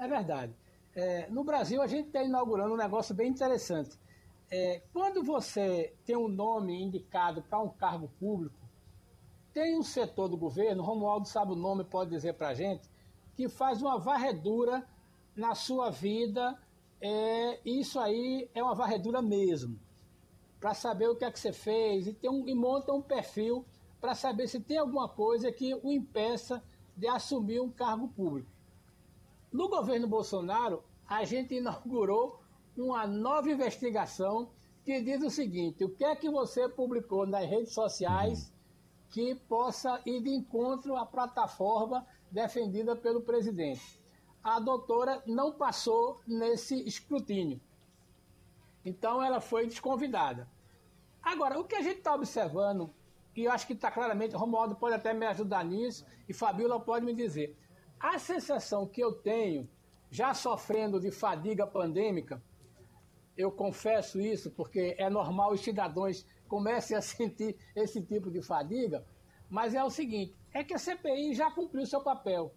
É 0.00 0.08
verdade. 0.08 0.56
É, 0.96 1.28
no 1.28 1.44
Brasil, 1.44 1.82
a 1.82 1.86
gente 1.86 2.06
está 2.06 2.22
inaugurando 2.22 2.72
um 2.72 2.76
negócio 2.76 3.14
bem 3.14 3.28
interessante. 3.28 3.98
É, 4.50 4.80
quando 4.94 5.22
você 5.22 5.94
tem 6.06 6.16
um 6.16 6.26
nome 6.26 6.82
indicado 6.82 7.42
para 7.42 7.60
um 7.60 7.68
cargo 7.68 8.10
público, 8.18 8.56
tem 9.52 9.78
um 9.78 9.82
setor 9.82 10.26
do 10.26 10.38
governo, 10.38 10.82
Romualdo 10.82 11.28
sabe 11.28 11.52
o 11.52 11.54
nome, 11.54 11.84
pode 11.84 12.08
dizer 12.08 12.32
para 12.32 12.48
a 12.48 12.54
gente, 12.54 12.88
que 13.36 13.46
faz 13.46 13.82
uma 13.82 13.98
varredura 13.98 14.88
na 15.36 15.54
sua 15.54 15.90
vida. 15.90 16.58
É, 16.98 17.60
isso 17.62 18.00
aí 18.00 18.48
é 18.54 18.62
uma 18.62 18.74
varredura 18.74 19.20
mesmo, 19.20 19.78
para 20.58 20.72
saber 20.72 21.08
o 21.08 21.16
que 21.16 21.26
é 21.26 21.30
que 21.30 21.38
você 21.38 21.52
fez 21.52 22.06
e, 22.06 22.16
um, 22.26 22.48
e 22.48 22.54
monta 22.54 22.90
um 22.90 23.02
perfil 23.02 23.66
para 24.00 24.14
saber 24.14 24.48
se 24.48 24.60
tem 24.60 24.78
alguma 24.78 25.10
coisa 25.10 25.52
que 25.52 25.74
o 25.74 25.92
impeça 25.92 26.62
de 26.96 27.06
assumir 27.06 27.60
um 27.60 27.70
cargo 27.70 28.08
público. 28.08 28.59
No 29.52 29.68
governo 29.68 30.06
Bolsonaro, 30.06 30.84
a 31.06 31.24
gente 31.24 31.56
inaugurou 31.56 32.40
uma 32.76 33.04
nova 33.06 33.50
investigação 33.50 34.50
que 34.84 35.00
diz 35.02 35.22
o 35.22 35.30
seguinte: 35.30 35.84
o 35.84 35.90
que 35.90 36.04
é 36.04 36.14
que 36.14 36.30
você 36.30 36.68
publicou 36.68 37.26
nas 37.26 37.48
redes 37.48 37.74
sociais 37.74 38.52
que 39.10 39.34
possa 39.34 40.00
ir 40.06 40.22
de 40.22 40.30
encontro 40.30 40.96
à 40.96 41.04
plataforma 41.04 42.06
defendida 42.30 42.94
pelo 42.94 43.22
presidente? 43.22 44.00
A 44.42 44.60
doutora 44.60 45.22
não 45.26 45.52
passou 45.52 46.20
nesse 46.26 46.80
escrutínio. 46.86 47.60
Então 48.84 49.22
ela 49.22 49.40
foi 49.40 49.66
desconvidada. 49.66 50.48
Agora, 51.20 51.58
o 51.58 51.64
que 51.64 51.74
a 51.74 51.82
gente 51.82 51.98
está 51.98 52.14
observando, 52.14 52.94
e 53.36 53.44
eu 53.44 53.52
acho 53.52 53.66
que 53.66 53.74
está 53.74 53.90
claramente, 53.90 54.34
Romualdo 54.34 54.76
pode 54.76 54.94
até 54.94 55.12
me 55.12 55.26
ajudar 55.26 55.64
nisso, 55.64 56.06
e 56.28 56.32
Fabíola 56.32 56.80
pode 56.80 57.04
me 57.04 57.12
dizer. 57.12 57.58
A 58.00 58.18
sensação 58.18 58.86
que 58.86 58.98
eu 58.98 59.12
tenho, 59.12 59.68
já 60.10 60.32
sofrendo 60.32 60.98
de 60.98 61.10
fadiga 61.10 61.66
pandêmica, 61.66 62.42
eu 63.36 63.52
confesso 63.52 64.18
isso 64.18 64.50
porque 64.50 64.94
é 64.96 65.10
normal 65.10 65.52
os 65.52 65.60
cidadãos 65.60 66.24
comecem 66.48 66.96
a 66.96 67.02
sentir 67.02 67.58
esse 67.76 68.00
tipo 68.00 68.30
de 68.30 68.40
fadiga, 68.40 69.06
mas 69.50 69.74
é 69.74 69.84
o 69.84 69.90
seguinte, 69.90 70.34
é 70.54 70.64
que 70.64 70.72
a 70.72 70.78
CPI 70.78 71.34
já 71.34 71.50
cumpriu 71.50 71.84
seu 71.84 72.00
papel. 72.00 72.54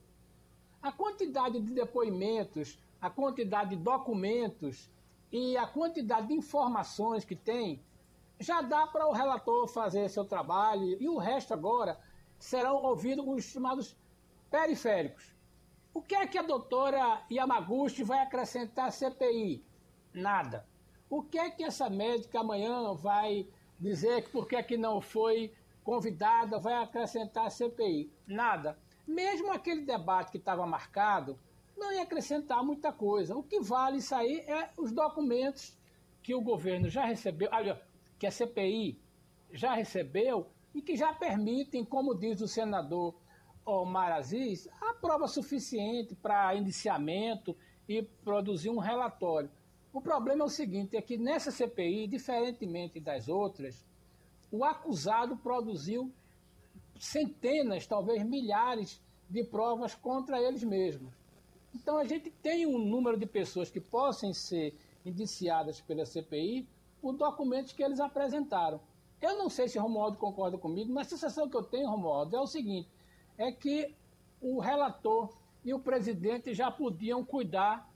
A 0.82 0.94
quantidade 0.94 1.60
de 1.60 1.74
depoimentos, 1.74 2.80
a 3.02 3.10
quantidade 3.10 3.72
de 3.72 3.84
documentos 3.84 4.90
e 5.30 5.58
a 5.58 5.68
quantidade 5.68 6.28
de 6.28 6.36
informações 6.36 7.26
que 7.26 7.36
tem, 7.36 7.84
já 8.40 8.62
dá 8.62 8.88
para 8.88 9.08
o 9.08 9.12
relator 9.12 9.68
fazer 9.68 10.10
seu 10.10 10.24
trabalho 10.24 11.02
e 11.02 11.10
o 11.10 11.18
resto 11.18 11.54
agora 11.54 12.00
serão 12.40 12.82
ouvidos 12.82 13.26
os 13.28 13.44
chamados 13.44 13.98
periféricos. 14.50 15.33
O 15.94 16.02
que 16.02 16.16
é 16.16 16.26
que 16.26 16.40
a 16.40 16.42
doutora 16.42 17.24
Yamaguchi 17.32 18.04
vai 18.04 18.20
acrescentar 18.20 18.88
à 18.88 18.92
CPI? 18.92 19.64
Nada. 20.12 20.66
O 21.08 21.22
que 21.22 21.38
é 21.38 21.52
que 21.52 21.64
essa 21.64 21.88
médica 21.88 22.40
amanhã 22.40 22.96
vai 22.96 23.48
dizer 23.80 24.24
que 24.24 24.32
por 24.32 24.48
que, 24.48 24.56
é 24.56 24.64
que 24.64 24.76
não 24.76 25.00
foi 25.00 25.54
convidada, 25.84 26.58
vai 26.58 26.74
acrescentar 26.74 27.46
à 27.46 27.50
CPI? 27.52 28.12
Nada. 28.26 28.76
Mesmo 29.06 29.52
aquele 29.52 29.82
debate 29.82 30.32
que 30.32 30.40
estava 30.40 30.66
marcado, 30.66 31.38
não 31.78 31.94
ia 31.94 32.02
acrescentar 32.02 32.64
muita 32.64 32.92
coisa. 32.92 33.38
O 33.38 33.44
que 33.44 33.60
vale 33.60 34.00
aí 34.14 34.40
é 34.48 34.72
os 34.76 34.92
documentos 34.92 35.78
que 36.24 36.34
o 36.34 36.42
governo 36.42 36.90
já 36.90 37.06
recebeu, 37.06 37.50
aliás, 37.52 37.78
que 38.18 38.26
a 38.26 38.32
CPI 38.32 39.00
já 39.52 39.76
recebeu 39.76 40.48
e 40.74 40.82
que 40.82 40.96
já 40.96 41.14
permitem, 41.14 41.86
como 41.86 42.16
diz 42.16 42.42
o 42.42 42.48
senador 42.48 43.14
Omar 43.66 44.12
Aziz, 44.12 44.68
há 44.82 44.94
prova 44.94 45.28
suficiente 45.28 46.16
para 46.16 46.56
indiciamento 46.56 47.56
e 47.88 48.02
produzir 48.02 48.70
um 48.70 48.78
relatório. 48.78 49.50
O 49.92 50.02
problema 50.02 50.44
é 50.44 50.46
o 50.46 50.50
seguinte, 50.50 50.98
é 50.98 51.02
que 51.02 51.18
nessa 51.18 51.52
CPI, 51.52 52.08
diferentemente 52.08 53.00
das 53.00 53.28
outras, 53.28 53.86
o 54.52 54.64
acusado 54.64 55.38
produziu 55.38 56.12
centenas, 57.00 57.86
talvez 57.86 58.24
milhares 58.24 59.02
de 59.30 59.44
provas 59.44 59.96
contra 59.96 60.42
eles 60.42 60.64
mesmos. 60.64 61.14
Então 61.74 61.98
a 61.98 62.06
gente 62.06 62.30
tem 62.30 62.66
um 62.66 62.78
número 62.78 63.18
de 63.18 63.26
pessoas 63.26 63.70
que 63.70 63.80
possam 63.80 64.34
ser 64.34 64.76
indiciadas 65.06 65.82
pela 65.82 66.06
CPI 66.06 66.68
por 67.02 67.14
documentos 67.14 67.74
que 67.74 67.84
eles 67.84 68.00
apresentaram. 68.00 68.80
Eu 69.22 69.38
não 69.38 69.50
sei 69.50 69.68
se 69.68 69.80
Romualdo 69.80 70.18
concorda 70.18 70.58
comigo, 70.58 70.94
mas 70.94 71.08
a 71.08 71.10
sensação 71.12 71.50
que 71.50 71.56
eu 71.56 71.64
tenho, 71.64 71.90
Romualdo, 71.90 72.36
é 72.36 72.40
o 72.40 72.48
seguinte: 72.48 72.90
é 73.38 73.52
que 73.52 73.94
o 74.42 74.60
relator 74.60 75.38
e 75.64 75.74
o 75.74 75.80
presidente 75.80 76.54
já 76.54 76.70
podiam 76.70 77.24
cuidar 77.24 77.90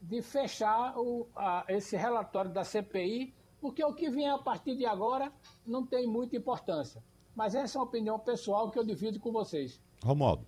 de 0.00 0.20
fechar 0.22 0.98
o, 0.98 1.28
a, 1.36 1.64
esse 1.68 1.96
relatório 1.96 2.50
da 2.50 2.64
CPI, 2.64 3.32
porque 3.60 3.84
o 3.84 3.94
que 3.94 4.10
vier 4.10 4.32
a 4.32 4.38
partir 4.38 4.76
de 4.76 4.84
agora 4.84 5.32
não 5.64 5.86
tem 5.86 6.06
muita 6.06 6.36
importância. 6.36 7.02
Mas 7.36 7.54
essa 7.54 7.78
é 7.78 7.80
uma 7.80 7.86
opinião 7.86 8.18
pessoal 8.18 8.70
que 8.70 8.78
eu 8.78 8.84
divido 8.84 9.20
com 9.20 9.30
vocês. 9.30 9.80
Romualdo. 10.02 10.46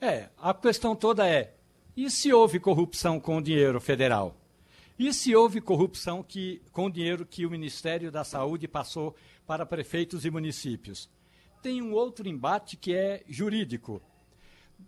É, 0.00 0.30
a 0.38 0.54
questão 0.54 0.96
toda 0.96 1.28
é: 1.28 1.54
e 1.96 2.10
se 2.10 2.32
houve 2.32 2.58
corrupção 2.58 3.20
com 3.20 3.36
o 3.36 3.42
dinheiro 3.42 3.80
federal? 3.80 4.34
E 4.98 5.12
se 5.12 5.34
houve 5.34 5.60
corrupção 5.60 6.22
que, 6.22 6.60
com 6.72 6.86
o 6.86 6.90
dinheiro 6.90 7.24
que 7.24 7.46
o 7.46 7.50
Ministério 7.50 8.10
da 8.10 8.24
Saúde 8.24 8.66
passou 8.66 9.14
para 9.46 9.64
prefeitos 9.64 10.24
e 10.24 10.30
municípios? 10.30 11.08
Tem 11.62 11.82
um 11.82 11.92
outro 11.92 12.28
embate 12.28 12.76
que 12.76 12.94
é 12.94 13.22
jurídico. 13.28 14.00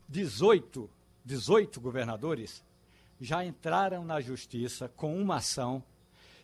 18, 0.09 0.89
18 1.25 1.81
governadores 1.81 2.64
já 3.21 3.45
entraram 3.45 4.05
na 4.05 4.21
justiça 4.21 4.89
com 4.89 5.21
uma 5.21 5.37
ação 5.37 5.83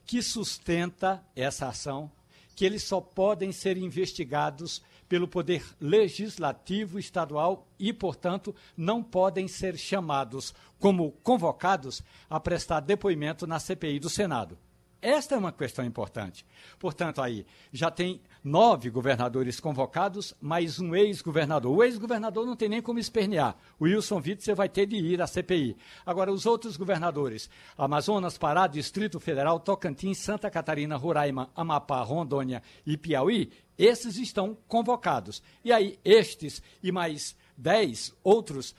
que 0.04 0.22
sustenta 0.22 1.24
essa 1.34 1.68
ação, 1.68 2.10
que 2.54 2.64
eles 2.64 2.84
só 2.84 3.00
podem 3.00 3.50
ser 3.50 3.76
investigados 3.76 4.82
pelo 5.08 5.28
poder 5.28 5.64
legislativo 5.80 6.98
estadual 6.98 7.66
e, 7.78 7.92
portanto, 7.92 8.54
não 8.76 9.02
podem 9.02 9.48
ser 9.48 9.76
chamados 9.76 10.54
como 10.78 11.12
convocados 11.22 12.02
a 12.28 12.38
prestar 12.38 12.80
depoimento 12.80 13.46
na 13.46 13.58
CPI 13.58 13.98
do 13.98 14.10
Senado. 14.10 14.58
Esta 15.00 15.34
é 15.34 15.38
uma 15.38 15.52
questão 15.52 15.84
importante. 15.84 16.44
Portanto, 16.78 17.22
aí 17.22 17.46
já 17.72 17.90
tem 17.90 18.20
nove 18.46 18.90
governadores 18.90 19.58
convocados, 19.58 20.32
mais 20.40 20.78
um 20.78 20.94
ex-governador. 20.94 21.76
O 21.76 21.82
ex-governador 21.82 22.46
não 22.46 22.54
tem 22.54 22.68
nem 22.68 22.80
como 22.80 23.00
espernear. 23.00 23.56
O 23.76 23.86
Wilson 23.86 24.22
Witzel 24.24 24.54
vai 24.54 24.68
ter 24.68 24.86
de 24.86 24.94
ir 24.94 25.20
à 25.20 25.26
CPI. 25.26 25.76
Agora, 26.06 26.30
os 26.30 26.46
outros 26.46 26.76
governadores, 26.76 27.50
Amazonas, 27.76 28.38
Pará, 28.38 28.68
Distrito 28.68 29.18
Federal, 29.18 29.58
Tocantins, 29.58 30.18
Santa 30.18 30.48
Catarina, 30.48 30.96
Roraima, 30.96 31.50
Amapá, 31.56 32.00
Rondônia 32.02 32.62
e 32.86 32.96
Piauí, 32.96 33.50
esses 33.76 34.16
estão 34.16 34.56
convocados. 34.68 35.42
E 35.64 35.72
aí, 35.72 35.98
estes 36.04 36.62
e 36.80 36.92
mais 36.92 37.34
dez 37.56 38.14
outros 38.22 38.76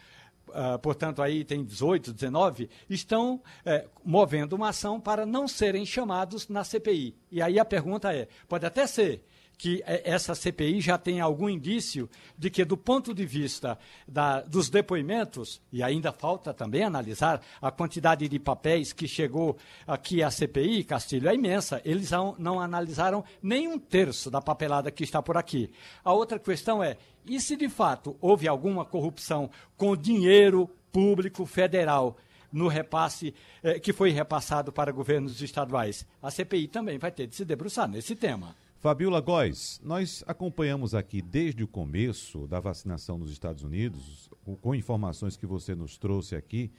uh, 0.48 0.80
portanto, 0.80 1.22
aí 1.22 1.44
tem 1.44 1.62
18, 1.62 2.14
19, 2.14 2.70
estão 2.90 3.36
uh, 3.36 3.90
movendo 4.02 4.54
uma 4.54 4.70
ação 4.70 4.98
para 4.98 5.26
não 5.26 5.46
serem 5.46 5.86
chamados 5.86 6.48
na 6.48 6.64
CPI. 6.64 7.14
E 7.30 7.42
aí 7.42 7.60
a 7.60 7.66
pergunta 7.66 8.14
é: 8.14 8.30
pode 8.48 8.66
até 8.66 8.88
ser 8.88 9.26
que 9.58 9.84
eh, 9.86 10.04
essa 10.06 10.36
CPI 10.36 10.80
já 10.80 10.98
tem 10.98 11.20
algum 11.20 11.50
indício 11.50 12.10
de 12.38 12.50
que, 12.50 12.64
do 12.64 12.78
ponto 12.78 13.14
de 13.14 13.26
vista 13.26 13.78
da, 14.08 14.42
dos 14.42 14.70
depoimentos, 14.70 15.60
e 15.72 15.82
ainda 15.82 16.12
falta 16.12 16.54
também 16.54 16.84
analisar 16.84 17.42
a 17.62 17.72
quantidade 17.72 18.28
de 18.28 18.40
papéis 18.40 18.94
que 18.94 19.08
chegou 19.08 19.58
aqui 19.88 20.22
à 20.22 20.30
CPI, 20.30 20.84
Castilho, 20.84 21.28
é 21.28 21.34
imensa. 21.34 21.82
Eles 21.84 22.12
não, 22.12 22.36
não 22.38 22.60
analisaram 22.60 23.24
nem 23.42 23.68
um 23.68 23.80
terço 23.80 24.30
da 24.30 24.42
papelada 24.42 24.92
que 24.92 25.04
está 25.04 25.22
por 25.22 25.38
aqui. 25.38 25.72
A 26.04 26.14
outra 26.14 26.38
questão 26.38 26.84
é: 26.84 26.98
e 27.26 27.42
se 27.42 27.56
de 27.56 27.68
fato 27.68 28.16
houve 28.22 28.48
alguma 28.48 28.86
corrupção 28.86 29.50
com 29.76 29.98
dinheiro 29.98 30.70
público 30.92 31.46
federal 31.46 32.18
no 32.52 32.68
repasse 32.68 33.34
eh, 33.64 33.80
que 33.80 33.92
foi 33.92 34.12
repassado 34.12 34.72
para 34.72 34.92
governos 34.92 35.42
estaduais? 35.42 36.06
A 36.22 36.30
CPI 36.30 36.68
também 36.68 37.00
vai 37.00 37.12
ter 37.12 37.26
de 37.26 37.36
se 37.36 37.44
debruçar 37.44 37.88
nesse 37.88 38.16
tema. 38.16 38.56
Fabiola 38.80 39.20
Góes, 39.20 39.82
nós 39.84 40.24
acompanhamos 40.28 40.94
aqui 40.94 41.20
desde 41.20 41.64
o 41.64 41.68
começo 41.68 42.48
da 42.48 42.60
vacinação 42.60 43.18
nos 43.18 43.32
Estados 43.32 43.64
Unidos, 43.64 44.30
com 44.62 44.76
informações 44.76 45.36
que 45.36 45.48
você 45.48 45.74
nos 45.74 45.98
trouxe 45.98 46.36
aqui, 46.36 46.72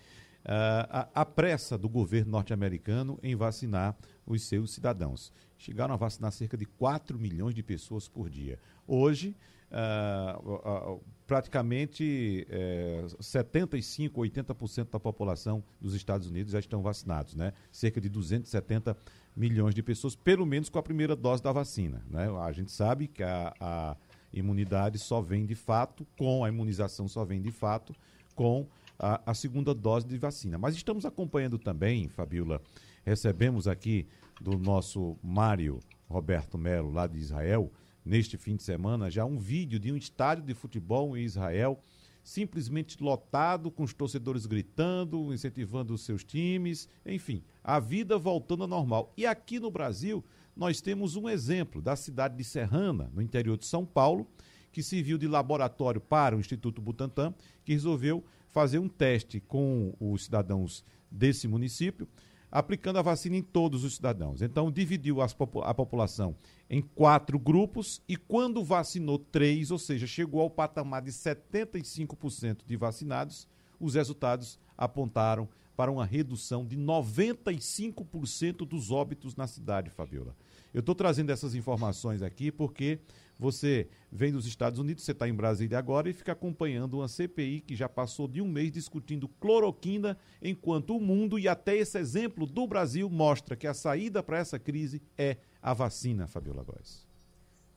a, 0.45 1.09
a 1.13 1.25
pressa 1.25 1.77
do 1.77 1.89
governo 1.89 2.31
norte-americano 2.31 3.19
em 3.21 3.35
vacinar 3.35 3.97
os 4.25 4.45
seus 4.45 4.73
cidadãos. 4.73 5.33
Chegaram 5.59 5.93
a 5.93 5.97
vacinar 5.97 6.31
cerca 6.31 6.57
de 6.57 6.67
4 6.67 7.19
milhões 7.19 7.53
de 7.53 7.65
pessoas 7.65 8.07
por 8.09 8.31
dia. 8.31 8.61
Hoje, 8.87 9.37
uh, 9.73 11.01
praticamente 11.27 12.47
uh, 12.49 13.23
75, 13.23 14.21
80% 14.21 14.91
da 14.91 15.01
população 15.01 15.65
dos 15.81 15.95
Estados 15.95 16.29
Unidos 16.29 16.53
já 16.53 16.61
estão 16.61 16.81
vacinados, 16.81 17.35
né? 17.35 17.53
Cerca 17.73 18.01
de 18.01 18.09
270 18.09 18.97
milhões 19.39 19.75
de 19.75 19.83
pessoas, 19.83 20.17
pelo 20.17 20.45
menos 20.45 20.69
com 20.69 20.79
a 20.79 20.83
primeira 20.83 21.15
dose 21.15 21.43
da 21.43 21.53
vacina. 21.53 22.05
Né? 22.11 22.29
A 22.43 22.51
gente 22.51 22.73
sabe 22.73 23.07
que 23.07 23.23
a, 23.23 23.55
a 23.61 23.97
imunidade 24.33 24.99
só 24.99 25.21
vem 25.21 25.47
de 25.47 25.55
fato, 25.55 26.07
com 26.19 26.45
a 26.45 26.49
imunização 26.49 27.07
só 27.07 27.25
vem 27.25 27.41
de 27.41 27.53
fato, 27.53 27.95
com 28.35 28.67
a, 28.99 29.21
a 29.25 29.35
segunda 29.35 29.73
dose 29.73 30.07
de 30.07 30.19
vacina. 30.19 30.59
Mas 30.59 30.75
estamos 30.75 31.07
acompanhando 31.07 31.57
também, 31.57 32.09
Fabiola, 32.09 32.61
recebemos 33.05 33.69
aqui 33.69 34.09
do 34.41 34.59
nosso 34.59 35.17
Mário 35.23 35.79
Roberto 36.09 36.59
Melo, 36.59 36.91
lá 36.91 37.07
de 37.07 37.19
Israel, 37.19 37.71
neste 38.05 38.37
fim 38.37 38.57
de 38.57 38.63
semana, 38.65 39.11
já 39.11 39.25
um 39.25 39.39
vídeo 39.39 39.79
de 39.79 39.93
um 39.93 39.97
estádio 39.97 40.45
de 40.45 40.55
futebol 40.55 41.17
em 41.17 41.23
Israel 41.23 41.81
simplesmente 42.29 43.03
lotado, 43.03 43.71
com 43.71 43.83
os 43.83 43.95
torcedores 43.95 44.45
gritando, 44.45 45.33
incentivando 45.33 45.95
os 45.95 46.03
seus 46.03 46.23
times, 46.23 46.87
enfim, 47.07 47.43
a 47.65 47.81
vida 47.81 48.19
voltando 48.19 48.65
ao 48.65 48.69
normal. 48.69 49.15
E 49.17 49.25
aqui 49.25 49.59
no 49.59 49.71
Brasil, 49.71 50.23
nós 50.55 50.79
temos 50.83 51.17
um 51.17 51.27
exemplo 51.27 51.81
da 51.81 51.97
cidade 51.97 52.37
de 52.37 52.45
Serrana, 52.45 53.11
no 53.15 53.23
interior 53.23 53.57
de 53.57 53.65
São 53.65 53.87
Paulo, 53.87 54.27
que 54.71 54.83
serviu 54.83 55.17
de 55.17 55.27
laboratório 55.27 56.03
para 56.03 56.37
o 56.37 56.41
Instituto 56.41 56.83
Butantan, 56.83 57.33
que 57.65 57.73
resolveu 57.73 58.23
fazer 58.51 58.79
um 58.79 58.91
teste 58.91 59.41
com 59.41 59.95
os 59.99 60.27
cidadãos 60.27 60.85
desse 61.11 61.49
município 61.49 62.07
aplicando 62.51 62.99
a 62.99 63.03
vacina 63.03 63.37
em 63.37 63.43
todos 63.43 63.85
os 63.85 63.97
cidadãos. 63.97 64.43
Então, 64.43 64.71
dividiu 64.71 65.21
as, 65.21 65.37
a 65.63 65.75
população 65.75 66.35
em 66.69 66.81
quatro 66.81 67.39
grupos 67.39 68.03
e, 68.09 68.17
quando 68.17 68.65
vacinou 68.65 69.19
três, 69.19 69.71
ou 69.71 69.79
seja, 69.79 70.07
chegou 70.07 70.41
ao 70.41 70.51
patamar 70.51 71.03
de 71.03 71.11
75% 71.11 72.59
de 72.67 72.77
vacinados, 72.77 73.47
os 73.79 73.95
resultados 73.95 74.59
apontaram 74.77 75.49
para 75.77 75.93
uma 75.93 76.05
redução 76.05 76.67
de 76.67 76.77
95% 76.77 78.67
dos 78.67 78.91
óbitos 78.91 79.37
na 79.37 79.47
cidade, 79.47 79.91
Fabiola. 79.91 80.35
Eu 80.75 80.81
estou 80.81 80.95
trazendo 80.95 81.31
essas 81.31 81.55
informações 81.55 82.21
aqui 82.21 82.51
porque 82.51 82.99
você 83.39 83.89
vem 84.11 84.33
dos 84.33 84.47
Estados 84.47 84.79
Unidos, 84.79 85.05
você 85.05 85.13
está 85.13 85.29
em 85.29 85.35
Brasília 85.35 85.79
agora 85.79 86.11
e 86.11 86.13
fica 86.13 86.33
acompanhando 86.33 86.95
uma 86.95 87.09
CPI 87.09 87.61
que 87.61 87.77
já 87.77 87.89
passou 87.89 88.27
de 88.27 88.43
um 88.43 88.49
mês 88.49 88.73
discutindo 88.73 89.29
cloroquina, 89.29 90.19
enquanto 90.43 90.97
o 90.97 91.01
mundo 91.01 91.39
e 91.39 91.47
até 91.47 91.77
esse 91.77 91.99
exemplo 91.99 92.47
do 92.47 92.67
Brasil 92.67 93.09
mostra 93.09 93.57
que 93.57 93.67
a 93.67 93.75
saída 93.75 94.23
para 94.23 94.39
essa 94.39 94.59
crise 94.59 95.01
é 95.17 95.37
a 95.63 95.73
vacina, 95.73 96.27
Fabiola 96.27 96.65
Góes. 96.65 97.09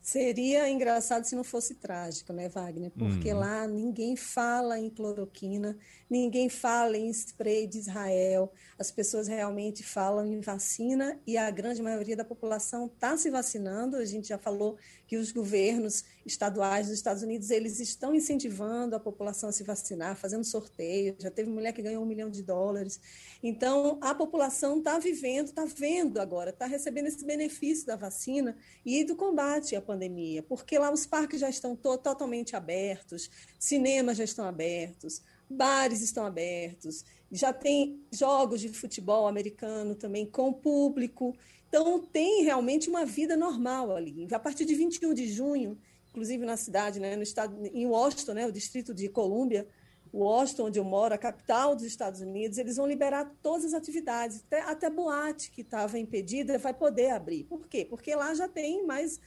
Seria 0.02 0.68
engraçado 0.68 1.24
se 1.24 1.36
não 1.36 1.44
fosse 1.44 1.76
trágico, 1.76 2.32
né, 2.32 2.48
Wagner? 2.48 2.90
Porque 2.90 3.32
uhum. 3.32 3.38
lá 3.38 3.68
ninguém 3.68 4.16
fala 4.16 4.76
em 4.76 4.90
cloroquina, 4.90 5.78
ninguém 6.10 6.48
fala 6.48 6.98
em 6.98 7.08
spray 7.08 7.68
de 7.68 7.78
Israel, 7.78 8.52
as 8.76 8.90
pessoas 8.90 9.28
realmente 9.28 9.84
falam 9.84 10.26
em 10.26 10.40
vacina 10.40 11.16
e 11.24 11.36
a 11.36 11.48
grande 11.52 11.80
maioria 11.80 12.16
da 12.16 12.24
população 12.24 12.86
está 12.86 13.16
se 13.16 13.30
vacinando. 13.30 13.96
A 13.96 14.04
gente 14.04 14.26
já 14.26 14.38
falou 14.38 14.76
que 15.12 15.18
os 15.18 15.30
governos 15.30 16.06
estaduais 16.24 16.86
dos 16.86 16.96
Estados 16.96 17.22
Unidos 17.22 17.50
eles 17.50 17.78
estão 17.80 18.14
incentivando 18.14 18.96
a 18.96 18.98
população 18.98 19.50
a 19.50 19.52
se 19.52 19.62
vacinar, 19.62 20.16
fazendo 20.16 20.42
sorteio. 20.42 21.14
Já 21.18 21.30
teve 21.30 21.50
mulher 21.50 21.74
que 21.74 21.82
ganhou 21.82 22.02
um 22.02 22.06
milhão 22.06 22.30
de 22.30 22.42
dólares. 22.42 22.98
Então 23.42 23.98
a 24.00 24.14
população 24.14 24.78
está 24.78 24.98
vivendo, 24.98 25.48
está 25.48 25.66
vendo 25.66 26.18
agora, 26.18 26.48
está 26.48 26.64
recebendo 26.64 27.08
esse 27.08 27.26
benefício 27.26 27.84
da 27.86 27.94
vacina 27.94 28.56
e 28.86 29.04
do 29.04 29.14
combate 29.14 29.76
à 29.76 29.82
pandemia, 29.82 30.42
porque 30.42 30.78
lá 30.78 30.90
os 30.90 31.04
parques 31.04 31.40
já 31.40 31.50
estão 31.50 31.76
to 31.76 31.98
totalmente 31.98 32.56
abertos, 32.56 33.28
cinemas 33.58 34.16
já 34.16 34.24
estão 34.24 34.46
abertos, 34.46 35.20
bares 35.46 36.00
estão 36.00 36.24
abertos, 36.24 37.04
já 37.30 37.52
tem 37.52 38.02
jogos 38.10 38.62
de 38.62 38.70
futebol 38.70 39.28
americano 39.28 39.94
também 39.94 40.24
com 40.24 40.54
público. 40.54 41.36
Então, 41.72 41.98
tem 41.98 42.42
realmente 42.42 42.90
uma 42.90 43.06
vida 43.06 43.34
normal 43.34 43.96
ali. 43.96 44.28
A 44.30 44.38
partir 44.38 44.66
de 44.66 44.74
21 44.74 45.14
de 45.14 45.26
junho, 45.26 45.78
inclusive 46.10 46.44
na 46.44 46.54
cidade, 46.54 47.00
né, 47.00 47.16
no 47.16 47.22
estado, 47.22 47.56
em 47.64 47.86
Washington, 47.86 48.34
né, 48.34 48.46
o 48.46 48.52
distrito 48.52 48.92
de 48.92 49.08
Colômbia, 49.08 49.66
Washington, 50.12 50.64
onde 50.66 50.78
eu 50.78 50.84
moro, 50.84 51.14
a 51.14 51.18
capital 51.18 51.74
dos 51.74 51.86
Estados 51.86 52.20
Unidos, 52.20 52.58
eles 52.58 52.76
vão 52.76 52.86
liberar 52.86 53.34
todas 53.42 53.64
as 53.64 53.72
atividades, 53.72 54.44
até, 54.46 54.60
até 54.60 54.90
boate 54.90 55.50
que 55.50 55.62
estava 55.62 55.98
impedida 55.98 56.58
vai 56.58 56.74
poder 56.74 57.08
abrir. 57.08 57.44
Por 57.44 57.66
quê? 57.66 57.86
Porque 57.88 58.14
lá 58.14 58.34
já 58.34 58.46
tem 58.46 58.84
mais 58.86 59.18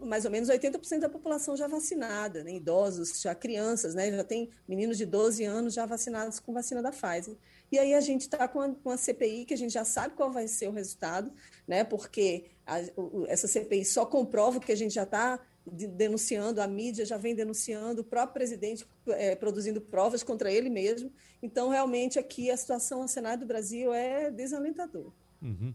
mais 0.00 0.24
ou 0.24 0.30
menos 0.30 0.48
80% 0.48 1.00
da 1.00 1.08
população 1.08 1.56
já 1.56 1.66
vacinada, 1.66 2.44
né? 2.44 2.54
idosos, 2.54 3.20
já 3.20 3.34
crianças, 3.34 3.96
né? 3.96 4.12
já 4.12 4.22
tem 4.22 4.48
meninos 4.66 4.96
de 4.96 5.04
12 5.04 5.44
anos 5.44 5.74
já 5.74 5.84
vacinados 5.84 6.38
com 6.38 6.52
vacina 6.52 6.80
da 6.80 6.92
Pfizer. 6.92 7.36
E 7.72 7.78
aí 7.78 7.94
a 7.94 8.00
gente 8.02 8.20
está 8.20 8.46
com, 8.46 8.74
com, 8.74 8.90
a 8.90 8.98
CPI, 8.98 9.46
que 9.46 9.54
a 9.54 9.56
gente 9.56 9.72
já 9.72 9.82
sabe 9.82 10.14
qual 10.14 10.30
vai 10.30 10.46
ser 10.46 10.68
o 10.68 10.72
resultado, 10.72 11.32
né? 11.66 11.82
porque 11.82 12.44
a, 12.66 12.80
o, 12.94 13.24
essa 13.26 13.48
CPI 13.48 13.86
só 13.86 14.04
comprova 14.04 14.60
que 14.60 14.70
a 14.70 14.76
gente 14.76 14.92
já 14.92 15.04
está 15.04 15.40
denunciando, 15.66 16.60
a 16.60 16.66
mídia 16.66 17.06
já 17.06 17.16
vem 17.16 17.34
denunciando, 17.34 18.02
o 18.02 18.04
próprio 18.04 18.34
presidente 18.34 18.86
é, 19.06 19.34
produzindo 19.34 19.80
provas 19.80 20.22
contra 20.22 20.52
ele 20.52 20.68
mesmo. 20.68 21.10
Então, 21.42 21.70
realmente, 21.70 22.18
aqui 22.18 22.50
a 22.50 22.56
situação 22.58 23.00
no 23.00 23.08
Senado 23.08 23.40
do 23.40 23.46
Brasil 23.46 23.94
é 23.94 24.30
desalentadora. 24.30 25.12
Uhum. 25.40 25.72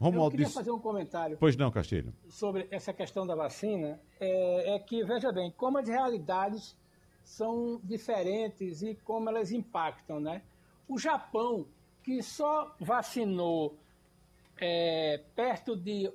Romualdo 0.00 0.34
Eu 0.34 0.38
queria 0.38 0.50
fazer 0.50 0.70
um 0.70 0.78
comentário. 0.78 1.36
Pois 1.38 1.56
não, 1.56 1.70
Castilho. 1.70 2.14
Sobre 2.28 2.66
essa 2.70 2.92
questão 2.92 3.26
da 3.26 3.34
vacina. 3.34 4.00
É, 4.18 4.76
é, 4.76 4.78
que, 4.78 5.04
veja 5.04 5.30
bem, 5.30 5.52
como 5.56 5.76
as 5.76 5.88
realidades 5.88 6.74
são 7.22 7.80
diferentes 7.84 8.80
e 8.80 8.94
como 9.04 9.28
elas 9.28 9.52
impactam, 9.52 10.20
né? 10.20 10.40
O 10.88 10.98
Japão, 10.98 11.66
que 12.02 12.22
só 12.22 12.74
vacinou 12.80 13.76
é, 14.56 15.22
perto 15.36 15.76
de 15.76 16.10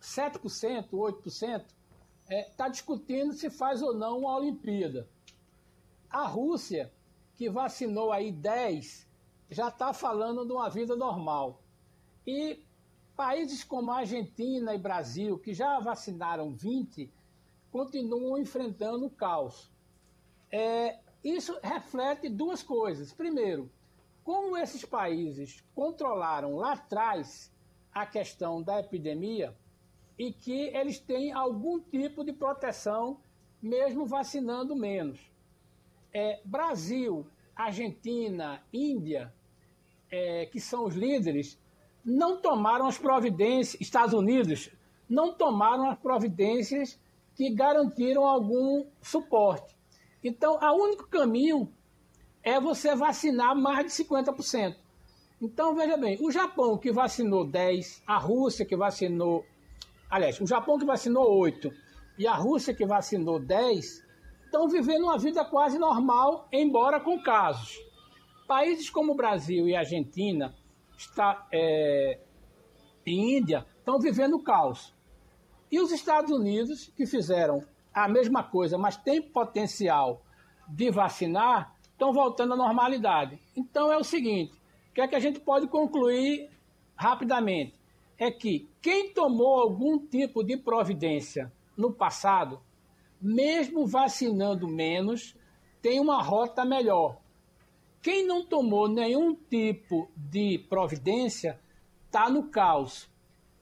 7%, 0.00 0.90
8%, 0.90 1.64
está 1.64 1.64
é, 2.28 2.42
tá 2.56 2.68
discutindo 2.68 3.32
se 3.32 3.48
faz 3.48 3.82
ou 3.82 3.94
não 3.94 4.18
uma 4.18 4.36
Olimpíada. 4.36 5.08
A 6.10 6.26
Rússia, 6.26 6.92
que 7.36 7.48
vacinou 7.48 8.12
aí 8.12 8.32
10%, 8.32 9.06
já 9.50 9.68
está 9.68 9.92
falando 9.92 10.44
de 10.44 10.52
uma 10.52 10.68
vida 10.68 10.96
normal. 10.96 11.62
E 12.26 12.62
países 13.14 13.62
como 13.62 13.90
a 13.92 13.98
Argentina 13.98 14.74
e 14.74 14.78
Brasil, 14.78 15.38
que 15.38 15.54
já 15.54 15.78
vacinaram 15.78 16.52
20, 16.52 17.12
continuam 17.70 18.38
enfrentando 18.38 19.06
o 19.06 19.10
caos. 19.10 19.70
É, 20.50 20.98
isso 21.24 21.58
reflete 21.62 22.28
duas 22.28 22.62
coisas. 22.62 23.12
Primeiro, 23.12 23.70
como 24.22 24.56
esses 24.56 24.84
países 24.84 25.64
controlaram 25.74 26.56
lá 26.56 26.72
atrás 26.72 27.52
a 27.92 28.04
questão 28.04 28.62
da 28.62 28.80
epidemia 28.80 29.56
e 30.18 30.32
que 30.32 30.68
eles 30.68 30.98
têm 30.98 31.32
algum 31.32 31.80
tipo 31.80 32.24
de 32.24 32.32
proteção, 32.32 33.20
mesmo 33.60 34.04
vacinando 34.04 34.76
menos. 34.76 35.20
É, 36.12 36.40
Brasil, 36.44 37.26
Argentina, 37.56 38.62
Índia, 38.72 39.32
é, 40.10 40.46
que 40.46 40.60
são 40.60 40.84
os 40.84 40.94
líderes, 40.94 41.58
não 42.04 42.40
tomaram 42.40 42.86
as 42.86 42.98
providências, 42.98 43.80
Estados 43.80 44.14
Unidos 44.14 44.70
não 45.08 45.34
tomaram 45.34 45.88
as 45.90 45.98
providências 45.98 46.98
que 47.34 47.50
garantiram 47.50 48.24
algum 48.24 48.86
suporte. 49.02 49.73
Então, 50.24 50.58
o 50.58 50.82
único 50.82 51.06
caminho 51.06 51.70
é 52.42 52.58
você 52.58 52.96
vacinar 52.96 53.54
mais 53.54 53.86
de 53.86 54.04
50%. 54.04 54.74
Então, 55.40 55.74
veja 55.74 55.98
bem, 55.98 56.16
o 56.22 56.30
Japão 56.30 56.78
que 56.78 56.90
vacinou 56.90 57.46
10, 57.46 58.02
a 58.06 58.16
Rússia 58.16 58.64
que 58.64 58.74
vacinou, 58.74 59.44
aliás, 60.08 60.40
o 60.40 60.46
Japão 60.46 60.78
que 60.78 60.86
vacinou 60.86 61.38
8 61.38 61.70
e 62.18 62.26
a 62.26 62.34
Rússia 62.34 62.72
que 62.72 62.86
vacinou 62.86 63.38
10, 63.38 64.02
estão 64.46 64.66
vivendo 64.68 65.02
uma 65.02 65.18
vida 65.18 65.44
quase 65.44 65.78
normal, 65.78 66.48
embora 66.50 66.98
com 66.98 67.22
casos. 67.22 67.78
Países 68.46 68.88
como 68.88 69.12
o 69.12 69.16
Brasil 69.16 69.68
e 69.68 69.76
a 69.76 69.80
Argentina, 69.80 70.54
está, 70.96 71.46
é, 71.52 72.20
e 73.04 73.36
Índia 73.36 73.66
estão 73.78 73.98
vivendo 73.98 74.42
caos. 74.42 74.94
E 75.70 75.80
os 75.80 75.90
Estados 75.92 76.30
Unidos, 76.30 76.90
que 76.96 77.04
fizeram 77.04 77.62
a 77.94 78.08
mesma 78.08 78.42
coisa, 78.42 78.76
mas 78.76 78.96
têm 78.96 79.22
potencial 79.22 80.22
de 80.68 80.90
vacinar, 80.90 81.74
estão 81.92 82.12
voltando 82.12 82.54
à 82.54 82.56
normalidade. 82.56 83.38
Então 83.56 83.92
é 83.92 83.96
o 83.96 84.04
seguinte: 84.04 84.52
o 84.90 84.94
que 84.94 85.00
é 85.00 85.08
que 85.08 85.14
a 85.14 85.20
gente 85.20 85.38
pode 85.40 85.68
concluir 85.68 86.50
rapidamente? 86.96 87.74
É 88.18 88.30
que 88.30 88.68
quem 88.82 89.12
tomou 89.12 89.60
algum 89.60 89.98
tipo 89.98 90.42
de 90.42 90.56
providência 90.56 91.52
no 91.76 91.92
passado, 91.92 92.60
mesmo 93.20 93.86
vacinando 93.86 94.68
menos, 94.68 95.36
tem 95.80 96.00
uma 96.00 96.22
rota 96.22 96.64
melhor. 96.64 97.18
quem 98.00 98.26
não 98.26 98.44
tomou 98.44 98.86
nenhum 98.88 99.34
tipo 99.34 100.10
de 100.14 100.58
providência 100.68 101.58
está 102.06 102.28
no 102.28 102.48
caos. 102.48 103.08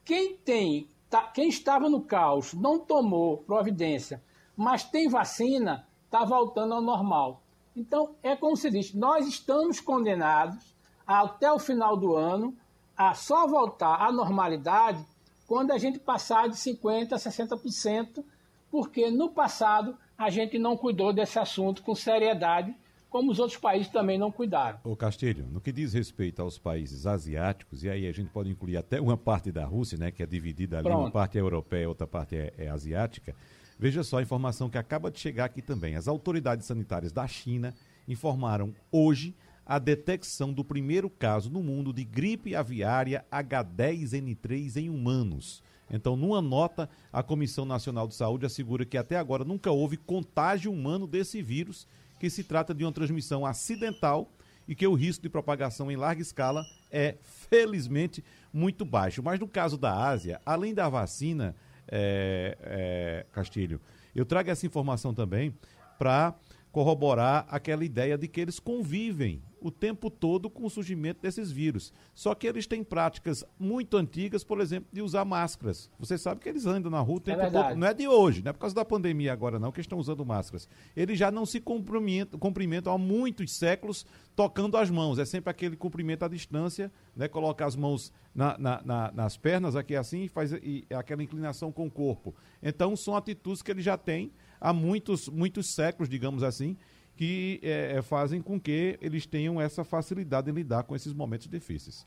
Quem 0.05 0.37
tem, 0.37 0.89
tá, 1.13 1.25
quem 1.25 1.47
estava 1.51 1.91
no 1.91 2.01
caos 2.01 2.55
não 2.55 2.79
tomou 2.79 3.37
providência, 3.37 4.23
mas 4.57 4.83
tem 4.83 5.11
vacina, 5.11 5.87
está 6.07 6.25
voltando 6.25 6.73
ao 6.73 6.81
normal. 6.81 7.43
Então, 7.77 8.15
é 8.23 8.35
como 8.35 8.57
se 8.57 8.71
diz, 8.71 8.95
nós 8.95 9.29
estamos 9.29 9.79
condenados 9.79 10.75
até 11.07 11.53
o 11.53 11.59
final 11.59 11.99
do 11.99 12.17
ano 12.17 12.57
a 12.97 13.13
só 13.13 13.47
voltar 13.47 14.01
à 14.01 14.11
normalidade 14.11 15.05
quando 15.47 15.73
a 15.73 15.79
gente 15.79 15.99
passar 15.99 16.49
de 16.49 16.57
50% 16.57 17.13
a 17.13 17.17
60%, 17.17 18.25
porque 18.71 19.11
no 19.11 19.29
passado 19.29 19.99
a 20.17 20.31
gente 20.31 20.59
não 20.59 20.79
cuidou 20.79 21.13
desse 21.13 21.39
assunto 21.39 21.83
com 21.83 21.95
seriedade, 21.95 22.75
como 23.13 23.31
os 23.31 23.39
outros 23.39 23.59
países 23.59 23.93
também 23.93 24.19
não 24.19 24.33
cuidaram. 24.33 24.79
O 24.83 24.97
Castilho, 24.97 25.47
no 25.53 25.61
que 25.61 25.71
diz 25.71 25.93
respeito 25.93 26.41
aos 26.41 26.59
países 26.59 27.07
asiáticos, 27.07 27.85
e 27.85 27.91
aí 27.91 28.09
a 28.09 28.13
gente 28.13 28.31
pode 28.31 28.49
incluir 28.49 28.79
até 28.79 28.99
uma 28.99 29.19
parte 29.19 29.53
da 29.53 29.67
Rússia, 29.67 29.99
né, 29.99 30.11
que 30.11 30.23
é 30.23 30.27
dividida 30.27 30.79
ali, 30.79 30.89
Pronto. 30.89 31.01
uma 31.03 31.11
parte 31.11 31.37
é 31.37 31.41
europeia, 31.43 31.87
outra 31.87 32.07
parte 32.07 32.35
é, 32.35 32.55
é 32.57 32.71
asiática, 32.71 33.37
veja 33.79 34.03
só 34.03 34.17
a 34.17 34.23
informação 34.23 34.71
que 34.71 34.79
acaba 34.79 35.11
de 35.11 35.21
chegar 35.21 35.45
aqui 35.45 35.61
também. 35.61 35.95
As 35.95 36.09
autoridades 36.09 36.65
sanitárias 36.65 37.13
da 37.13 37.27
China 37.29 37.75
informaram 38.09 38.75
hoje 38.91 39.37
a 39.67 39.79
detecção 39.79 40.51
do 40.51 40.65
primeiro 40.65 41.11
caso 41.11 41.51
no 41.51 41.63
mundo 41.63 41.93
de 41.93 42.05
gripe 42.05 42.57
aviária 42.57 43.27
H10N3 43.31 44.77
em 44.77 44.89
humanos. 44.89 45.63
Então, 45.91 46.17
numa 46.17 46.41
nota, 46.41 46.89
a 47.13 47.23
Comissão 47.23 47.67
Nacional 47.67 48.09
de 48.09 48.15
Saúde 48.15 48.47
assegura 48.47 48.87
que 48.87 48.97
até 48.97 49.17
agora 49.17 49.45
nunca 49.45 49.71
houve 49.71 49.99
contágio 49.99 50.73
humano 50.73 51.07
desse 51.07 51.43
vírus, 51.43 51.87
que 52.23 52.31
se 52.31 52.45
trata 52.45 52.73
de 52.73 52.85
uma 52.85 52.93
transmissão 52.93 53.45
acidental 53.45 54.31
e 54.69 54.77
que 54.77 54.87
o 54.87 54.95
risco 54.95 55.25
de 55.25 55.29
propagação 55.29 55.91
em 55.91 55.97
larga 55.97 56.23
escala 56.23 56.65
é, 56.89 57.17
felizmente, 57.21 58.25
muito 58.53 58.85
baixo. 58.85 59.21
Mas 59.21 59.41
no 59.41 59.49
caso 59.49 59.77
da 59.77 59.93
Ásia, 59.93 60.41
além 60.47 60.73
da 60.73 60.89
vacina, 60.89 61.53
é, 61.89 62.57
é, 62.61 63.27
Castilho, 63.33 63.81
eu 64.15 64.25
trago 64.25 64.49
essa 64.49 64.65
informação 64.65 65.13
também 65.13 65.53
para 65.99 66.33
corroborar 66.73 67.47
aquela 67.49 67.85
ideia 67.85 68.17
de 68.17 68.27
que 68.27 68.41
eles 68.41 68.59
convivem 68.59 69.43
o 69.61 69.71
tempo 69.71 70.11
todo 70.11 70.51
com 70.51 70.65
o 70.65 70.71
surgimento 70.71 71.21
desses 71.21 71.53
vírus. 71.53 71.93
Só 72.15 72.35
que 72.35 72.47
eles 72.47 72.67
têm 72.67 72.83
práticas 72.83 73.45
muito 73.59 73.97
antigas, 73.97 74.43
por 74.43 74.61
exemplo, 74.61 74.89
de 74.93 75.01
usar 75.01 75.25
máscaras. 75.25 75.89
Você 76.01 76.19
sabe 76.19 76.41
que 76.41 76.49
eles 76.49 76.67
andam 76.67 76.91
na 76.91 76.99
rua 76.99 77.19
o 77.19 77.21
tempo 77.21 77.43
é 77.43 77.51
todo. 77.51 77.77
Não 77.77 77.87
é 77.87 77.95
de 77.95 78.09
hoje, 78.09 78.43
não 78.43 78.51
é 78.51 78.53
por 78.53 78.59
causa 78.59 78.75
da 78.75 78.85
pandemia 78.85 79.33
agora 79.33 79.59
não 79.59 79.71
que 79.71 79.81
estão 79.81 79.99
usando 79.99 80.25
máscaras. 80.25 80.69
Eles 80.97 81.17
já 81.19 81.31
não 81.31 81.47
se 81.47 81.61
cumprimentam, 81.61 82.41
cumprimentam 82.41 82.93
há 82.93 82.99
muitos 82.99 83.53
séculos 83.53 84.05
tocando 84.35 84.77
as 84.77 84.91
mãos. 84.91 85.19
É 85.19 85.25
sempre 85.25 85.51
aquele 85.51 85.77
cumprimento 85.77 86.25
à 86.25 86.29
distância, 86.29 86.91
né? 87.15 87.29
Coloca 87.29 87.65
as 87.65 87.77
mãos 87.77 88.13
na, 88.35 88.59
na, 88.59 88.83
na, 88.85 89.13
nas 89.13 89.37
pernas 89.37 89.77
aqui 89.77 89.95
assim 89.95 90.23
e 90.23 90.29
faz 90.29 90.53
e, 90.53 90.85
aquela 90.91 91.23
inclinação 91.23 91.71
com 91.71 91.87
o 91.87 91.91
corpo. 91.91 92.35
Então 92.63 92.97
são 92.97 93.15
atitudes 93.15 93.63
que 93.63 93.71
eles 93.71 93.85
já 93.85 93.97
têm 93.97 94.33
há 94.63 94.73
muitos, 94.73 95.29
muitos 95.29 95.75
séculos, 95.75 96.09
digamos 96.09 96.45
assim, 96.45 96.77
que 97.17 97.61
é, 97.63 97.97
é, 97.97 98.03
fazem 98.03 98.41
com 98.41 98.59
que 98.59 98.97
eles 99.03 99.27
tenham 99.27 99.61
essa 99.61 99.85
facilidade 99.85 100.51
em 100.51 100.55
lidar 100.55 100.85
com 100.85 100.95
esses 100.95 101.13
momentos 101.13 101.49
difíceis. 101.49 102.07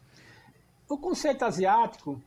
O 0.90 0.98
conceito 0.98 1.44
asiático 1.44 2.22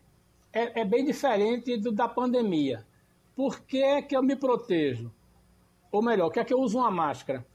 é, 0.52 0.82
é 0.82 0.84
bem 0.84 1.04
diferente 1.04 1.76
do 1.78 1.90
da 1.90 2.06
pandemia. 2.06 2.86
Por 3.34 3.60
que, 3.60 3.82
é 3.82 4.02
que 4.02 4.16
eu 4.16 4.22
me 4.22 4.36
protejo? 4.36 5.10
Ou 5.90 6.02
melhor, 6.02 6.30
que 6.30 6.40
é 6.40 6.44
que 6.44 6.52
eu 6.52 6.60
uso 6.60 6.78
uma 6.78 6.90
máscara? 6.90 7.46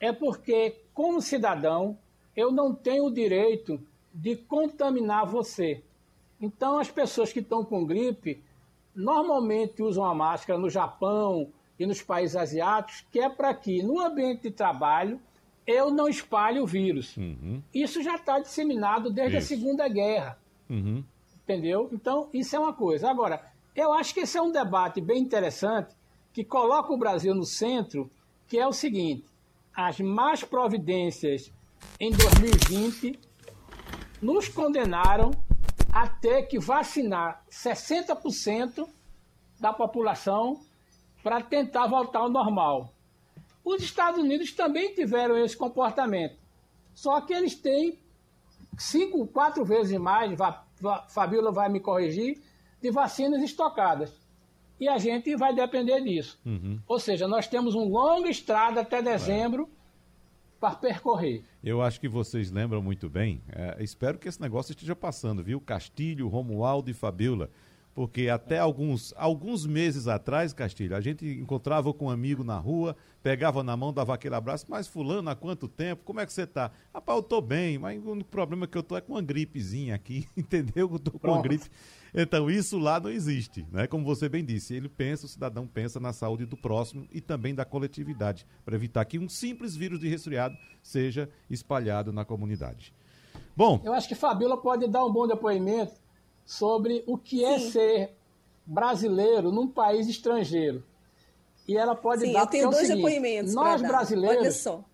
É 0.00 0.12
porque, 0.12 0.80
como 0.94 1.20
cidadão, 1.20 1.98
eu 2.34 2.50
não 2.50 2.74
tenho 2.74 3.04
o 3.04 3.12
direito 3.12 3.80
de 4.14 4.36
contaminar 4.36 5.26
você. 5.26 5.82
Então, 6.40 6.78
as 6.78 6.90
pessoas 6.90 7.32
que 7.32 7.40
estão 7.40 7.64
com 7.64 7.84
gripe 7.84 8.42
normalmente 8.94 9.82
usam 9.82 10.04
a 10.04 10.14
máscara 10.14 10.58
no 10.58 10.70
Japão, 10.70 11.52
e 11.82 11.86
nos 11.86 12.02
países 12.02 12.36
asiáticos, 12.36 13.04
que 13.10 13.18
é 13.18 13.28
para 13.28 13.52
que 13.54 13.82
no 13.82 14.00
ambiente 14.00 14.42
de 14.42 14.50
trabalho 14.50 15.20
eu 15.66 15.90
não 15.90 16.08
espalhe 16.08 16.60
o 16.60 16.66
vírus. 16.66 17.16
Uhum. 17.16 17.62
Isso 17.72 18.02
já 18.02 18.16
está 18.16 18.38
disseminado 18.38 19.10
desde 19.10 19.38
isso. 19.38 19.52
a 19.52 19.56
Segunda 19.56 19.88
Guerra. 19.88 20.38
Uhum. 20.68 21.04
Entendeu? 21.42 21.88
Então, 21.92 22.28
isso 22.32 22.54
é 22.54 22.58
uma 22.58 22.72
coisa. 22.72 23.10
Agora, 23.10 23.44
eu 23.74 23.92
acho 23.92 24.14
que 24.14 24.20
esse 24.20 24.36
é 24.36 24.42
um 24.42 24.52
debate 24.52 25.00
bem 25.00 25.20
interessante 25.20 25.94
que 26.32 26.44
coloca 26.44 26.92
o 26.92 26.98
Brasil 26.98 27.34
no 27.34 27.44
centro, 27.44 28.10
que 28.46 28.58
é 28.58 28.66
o 28.66 28.72
seguinte: 28.72 29.24
as 29.74 30.00
más 30.00 30.42
providências 30.44 31.52
em 31.98 32.10
2020 32.10 33.18
nos 34.20 34.48
condenaram 34.48 35.30
a 35.92 36.06
ter 36.06 36.44
que 36.44 36.58
vacinar 36.58 37.44
60% 37.50 38.88
da 39.60 39.72
população 39.72 40.60
para 41.22 41.40
tentar 41.40 41.86
voltar 41.86 42.20
ao 42.20 42.28
normal. 42.28 42.92
Os 43.64 43.82
Estados 43.82 44.20
Unidos 44.20 44.52
também 44.52 44.94
tiveram 44.94 45.38
esse 45.38 45.56
comportamento, 45.56 46.36
só 46.94 47.20
que 47.20 47.32
eles 47.32 47.54
têm 47.54 47.98
cinco, 48.76 49.26
quatro 49.26 49.64
vezes 49.64 49.96
mais, 49.98 50.36
Fabíola 51.08 51.52
vai 51.52 51.68
me 51.68 51.80
corrigir, 51.80 52.40
de 52.80 52.90
vacinas 52.90 53.42
estocadas. 53.42 54.12
E 54.80 54.88
a 54.88 54.98
gente 54.98 55.36
vai 55.36 55.54
depender 55.54 56.00
disso. 56.00 56.40
Uhum. 56.44 56.80
Ou 56.88 56.98
seja, 56.98 57.28
nós 57.28 57.46
temos 57.46 57.74
uma 57.76 57.84
longa 57.84 58.28
estrada 58.28 58.80
até 58.80 59.00
dezembro 59.00 59.62
é. 59.62 60.58
para 60.58 60.74
percorrer. 60.74 61.44
Eu 61.62 61.80
acho 61.80 62.00
que 62.00 62.08
vocês 62.08 62.50
lembram 62.50 62.82
muito 62.82 63.08
bem. 63.08 63.40
É, 63.52 63.76
espero 63.80 64.18
que 64.18 64.28
esse 64.28 64.40
negócio 64.40 64.72
esteja 64.72 64.96
passando, 64.96 65.44
viu? 65.44 65.60
Castilho, 65.60 66.26
Romualdo 66.26 66.90
e 66.90 66.94
Fabíola 66.94 67.48
porque 67.94 68.28
até 68.28 68.58
alguns, 68.58 69.12
alguns 69.16 69.66
meses 69.66 70.08
atrás, 70.08 70.52
Castilho, 70.52 70.96
a 70.96 71.00
gente 71.00 71.26
encontrava 71.26 71.92
com 71.92 72.06
um 72.06 72.10
amigo 72.10 72.42
na 72.42 72.58
rua, 72.58 72.96
pegava 73.22 73.62
na 73.62 73.76
mão, 73.76 73.92
dava 73.92 74.14
aquele 74.14 74.34
abraço, 74.34 74.66
mas 74.68 74.88
fulano, 74.88 75.28
há 75.28 75.36
quanto 75.36 75.68
tempo? 75.68 76.02
Como 76.04 76.18
é 76.18 76.26
que 76.26 76.32
você 76.32 76.42
está? 76.42 76.70
Rapaz, 76.92 77.16
eu 77.18 77.22
estou 77.22 77.42
bem, 77.42 77.78
mas 77.78 78.02
o 78.02 78.12
único 78.12 78.30
problema 78.30 78.66
que 78.66 78.76
eu 78.76 78.80
estou 78.80 78.96
é 78.96 79.00
com 79.00 79.12
uma 79.12 79.22
gripezinha 79.22 79.94
aqui, 79.94 80.26
entendeu? 80.36 80.88
Eu 80.90 80.96
estou 80.96 81.20
com 81.20 81.28
uma 81.28 81.42
gripe. 81.42 81.66
Então, 82.14 82.50
isso 82.50 82.78
lá 82.78 82.98
não 83.00 83.10
existe, 83.10 83.66
né? 83.70 83.86
Como 83.86 84.04
você 84.04 84.28
bem 84.28 84.44
disse, 84.44 84.74
ele 84.74 84.88
pensa, 84.88 85.26
o 85.26 85.28
cidadão 85.28 85.66
pensa 85.66 85.98
na 85.98 86.12
saúde 86.12 86.44
do 86.44 86.56
próximo 86.56 87.06
e 87.10 87.20
também 87.20 87.54
da 87.54 87.64
coletividade, 87.64 88.46
para 88.64 88.74
evitar 88.74 89.04
que 89.04 89.18
um 89.18 89.28
simples 89.28 89.74
vírus 89.76 90.00
de 90.00 90.08
resfriado 90.08 90.56
seja 90.82 91.28
espalhado 91.48 92.12
na 92.12 92.24
comunidade. 92.24 92.92
Bom. 93.56 93.80
Eu 93.84 93.92
acho 93.92 94.08
que 94.08 94.14
Fabiola 94.14 94.56
pode 94.56 94.86
dar 94.88 95.04
um 95.04 95.12
bom 95.12 95.26
depoimento 95.26 96.02
sobre 96.44 97.02
o 97.06 97.16
que 97.16 97.44
é 97.44 97.58
Sim. 97.58 97.66
é 97.66 97.70
ser 97.70 98.16
brasileiro 98.66 99.50
num 99.50 99.68
país 99.68 100.08
estrangeiro. 100.08 100.82
E 101.66 101.76
ela 101.76 101.94
pode 101.94 102.26
Sim, 102.26 102.32
dar 102.32 102.40
eu 102.40 102.46
tenho 102.46 102.68
é 102.68 102.70
dois 102.70 102.86
seguinte, 102.86 103.04
depoimentos. 103.04 103.54
Nós 103.54 103.80
brasileiros. 103.80 104.38
Olha 104.38 104.52
só. 104.52 104.84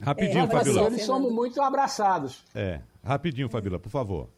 Rapidinho, 0.00 0.44
é, 0.44 0.46
Fabíola. 0.48 0.62
Brasileiros 0.64 1.02
somos 1.02 1.32
muito 1.32 1.62
abraçados. 1.62 2.42
É, 2.54 2.80
rapidinho, 3.04 3.48
Fabíola, 3.48 3.78
por 3.78 3.90
favor. 3.90 4.28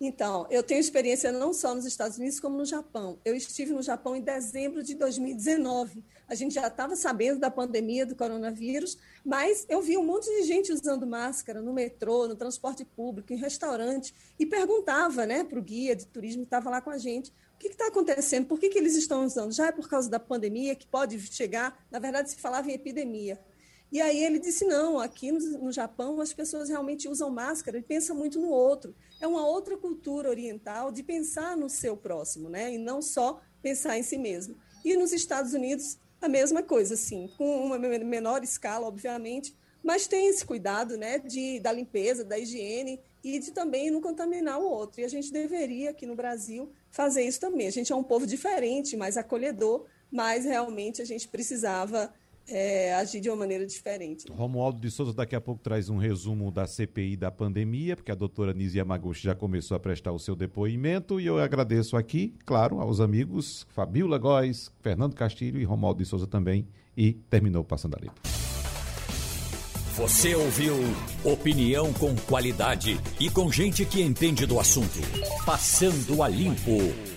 Então, 0.00 0.46
eu 0.50 0.62
tenho 0.62 0.80
experiência 0.80 1.30
não 1.30 1.52
só 1.52 1.74
nos 1.74 1.86
Estados 1.86 2.18
Unidos, 2.18 2.40
como 2.40 2.58
no 2.58 2.64
Japão. 2.64 3.18
Eu 3.24 3.34
estive 3.34 3.72
no 3.72 3.82
Japão 3.82 4.16
em 4.16 4.20
dezembro 4.20 4.82
de 4.82 4.94
2019. 4.94 6.04
A 6.28 6.34
gente 6.34 6.54
já 6.54 6.66
estava 6.66 6.96
sabendo 6.96 7.38
da 7.38 7.50
pandemia 7.50 8.04
do 8.04 8.16
coronavírus, 8.16 8.98
mas 9.24 9.64
eu 9.68 9.80
vi 9.80 9.96
um 9.96 10.04
monte 10.04 10.26
de 10.26 10.42
gente 10.42 10.72
usando 10.72 11.06
máscara 11.06 11.62
no 11.62 11.72
metrô, 11.72 12.26
no 12.26 12.34
transporte 12.34 12.84
público, 12.84 13.32
em 13.32 13.36
restaurante, 13.36 14.12
e 14.38 14.44
perguntava 14.44 15.24
né, 15.26 15.44
para 15.44 15.58
o 15.58 15.62
guia 15.62 15.94
de 15.94 16.06
turismo 16.06 16.42
que 16.42 16.48
estava 16.48 16.70
lá 16.70 16.80
com 16.80 16.90
a 16.90 16.98
gente 16.98 17.32
o 17.54 17.58
que 17.58 17.68
está 17.68 17.86
acontecendo, 17.86 18.46
por 18.46 18.58
que, 18.58 18.68
que 18.68 18.78
eles 18.78 18.96
estão 18.96 19.24
usando? 19.24 19.52
Já 19.52 19.68
é 19.68 19.72
por 19.72 19.88
causa 19.88 20.10
da 20.10 20.18
pandemia 20.18 20.74
que 20.74 20.86
pode 20.86 21.18
chegar? 21.32 21.86
Na 21.90 21.98
verdade, 21.98 22.30
se 22.30 22.36
falava 22.36 22.68
em 22.68 22.74
epidemia. 22.74 23.40
E 23.92 24.00
aí 24.00 24.24
ele 24.24 24.38
disse: 24.38 24.64
não, 24.64 24.98
aqui 24.98 25.30
no, 25.30 25.38
no, 25.58 25.72
Japão 25.72 26.20
as 26.20 26.32
pessoas 26.32 26.68
realmente 26.68 27.08
usam 27.08 27.30
máscara 27.30 27.78
e 27.78 27.82
pensam 27.82 28.16
muito 28.16 28.40
no 28.40 28.48
outro. 28.48 28.94
É 29.24 29.26
uma 29.26 29.46
outra 29.46 29.74
cultura 29.74 30.28
oriental 30.28 30.92
de 30.92 31.02
pensar 31.02 31.56
no 31.56 31.70
seu 31.70 31.96
próximo, 31.96 32.50
né? 32.50 32.74
E 32.74 32.76
não 32.76 33.00
só 33.00 33.40
pensar 33.62 33.98
em 33.98 34.02
si 34.02 34.18
mesmo. 34.18 34.54
E 34.84 34.94
nos 34.98 35.14
Estados 35.14 35.54
Unidos, 35.54 35.96
a 36.20 36.28
mesma 36.28 36.62
coisa, 36.62 36.92
assim, 36.92 37.30
com 37.38 37.64
uma 37.64 37.78
menor 37.78 38.44
escala, 38.44 38.86
obviamente, 38.86 39.56
mas 39.82 40.06
tem 40.06 40.26
esse 40.28 40.44
cuidado, 40.44 40.98
né, 40.98 41.18
de, 41.18 41.58
da 41.58 41.72
limpeza, 41.72 42.22
da 42.22 42.38
higiene 42.38 43.00
e 43.22 43.38
de 43.38 43.50
também 43.50 43.90
não 43.90 44.02
contaminar 44.02 44.60
o 44.60 44.68
outro. 44.68 45.00
E 45.00 45.04
a 45.04 45.08
gente 45.08 45.32
deveria, 45.32 45.88
aqui 45.88 46.04
no 46.04 46.14
Brasil, 46.14 46.70
fazer 46.90 47.22
isso 47.22 47.40
também. 47.40 47.66
A 47.66 47.72
gente 47.72 47.94
é 47.94 47.96
um 47.96 48.04
povo 48.04 48.26
diferente, 48.26 48.94
mais 48.94 49.16
acolhedor, 49.16 49.86
mas 50.12 50.44
realmente 50.44 51.00
a 51.00 51.06
gente 51.06 51.28
precisava 51.28 52.12
é, 52.48 52.94
agir 52.94 53.20
de 53.20 53.28
uma 53.28 53.36
maneira 53.36 53.66
diferente. 53.66 54.26
Romualdo 54.30 54.80
de 54.80 54.90
Souza 54.90 55.12
daqui 55.12 55.34
a 55.34 55.40
pouco 55.40 55.62
traz 55.62 55.88
um 55.88 55.96
resumo 55.96 56.50
da 56.50 56.66
CPI 56.66 57.16
da 57.16 57.30
pandemia, 57.30 57.96
porque 57.96 58.12
a 58.12 58.14
doutora 58.14 58.52
Nise 58.52 58.78
Yamaguchi 58.78 59.24
já 59.24 59.34
começou 59.34 59.76
a 59.76 59.80
prestar 59.80 60.12
o 60.12 60.18
seu 60.18 60.36
depoimento 60.36 61.20
e 61.20 61.26
eu 61.26 61.38
agradeço 61.38 61.96
aqui, 61.96 62.34
claro, 62.44 62.80
aos 62.80 63.00
amigos 63.00 63.66
Fabiola 63.70 64.18
Góes, 64.18 64.70
Fernando 64.80 65.14
Castilho 65.14 65.60
e 65.60 65.64
Romualdo 65.64 66.02
de 66.02 66.08
Souza 66.08 66.26
também 66.26 66.66
e 66.96 67.12
terminou 67.12 67.64
Passando 67.64 67.96
a 67.96 68.00
Limpo. 68.00 68.20
Você 69.96 70.34
ouviu 70.34 70.74
opinião 71.22 71.92
com 71.92 72.16
qualidade 72.16 73.00
e 73.20 73.30
com 73.30 73.50
gente 73.50 73.84
que 73.84 74.02
entende 74.02 74.44
do 74.44 74.58
assunto. 74.58 74.98
Passando 75.46 76.20
a 76.20 76.28
limpo. 76.28 77.13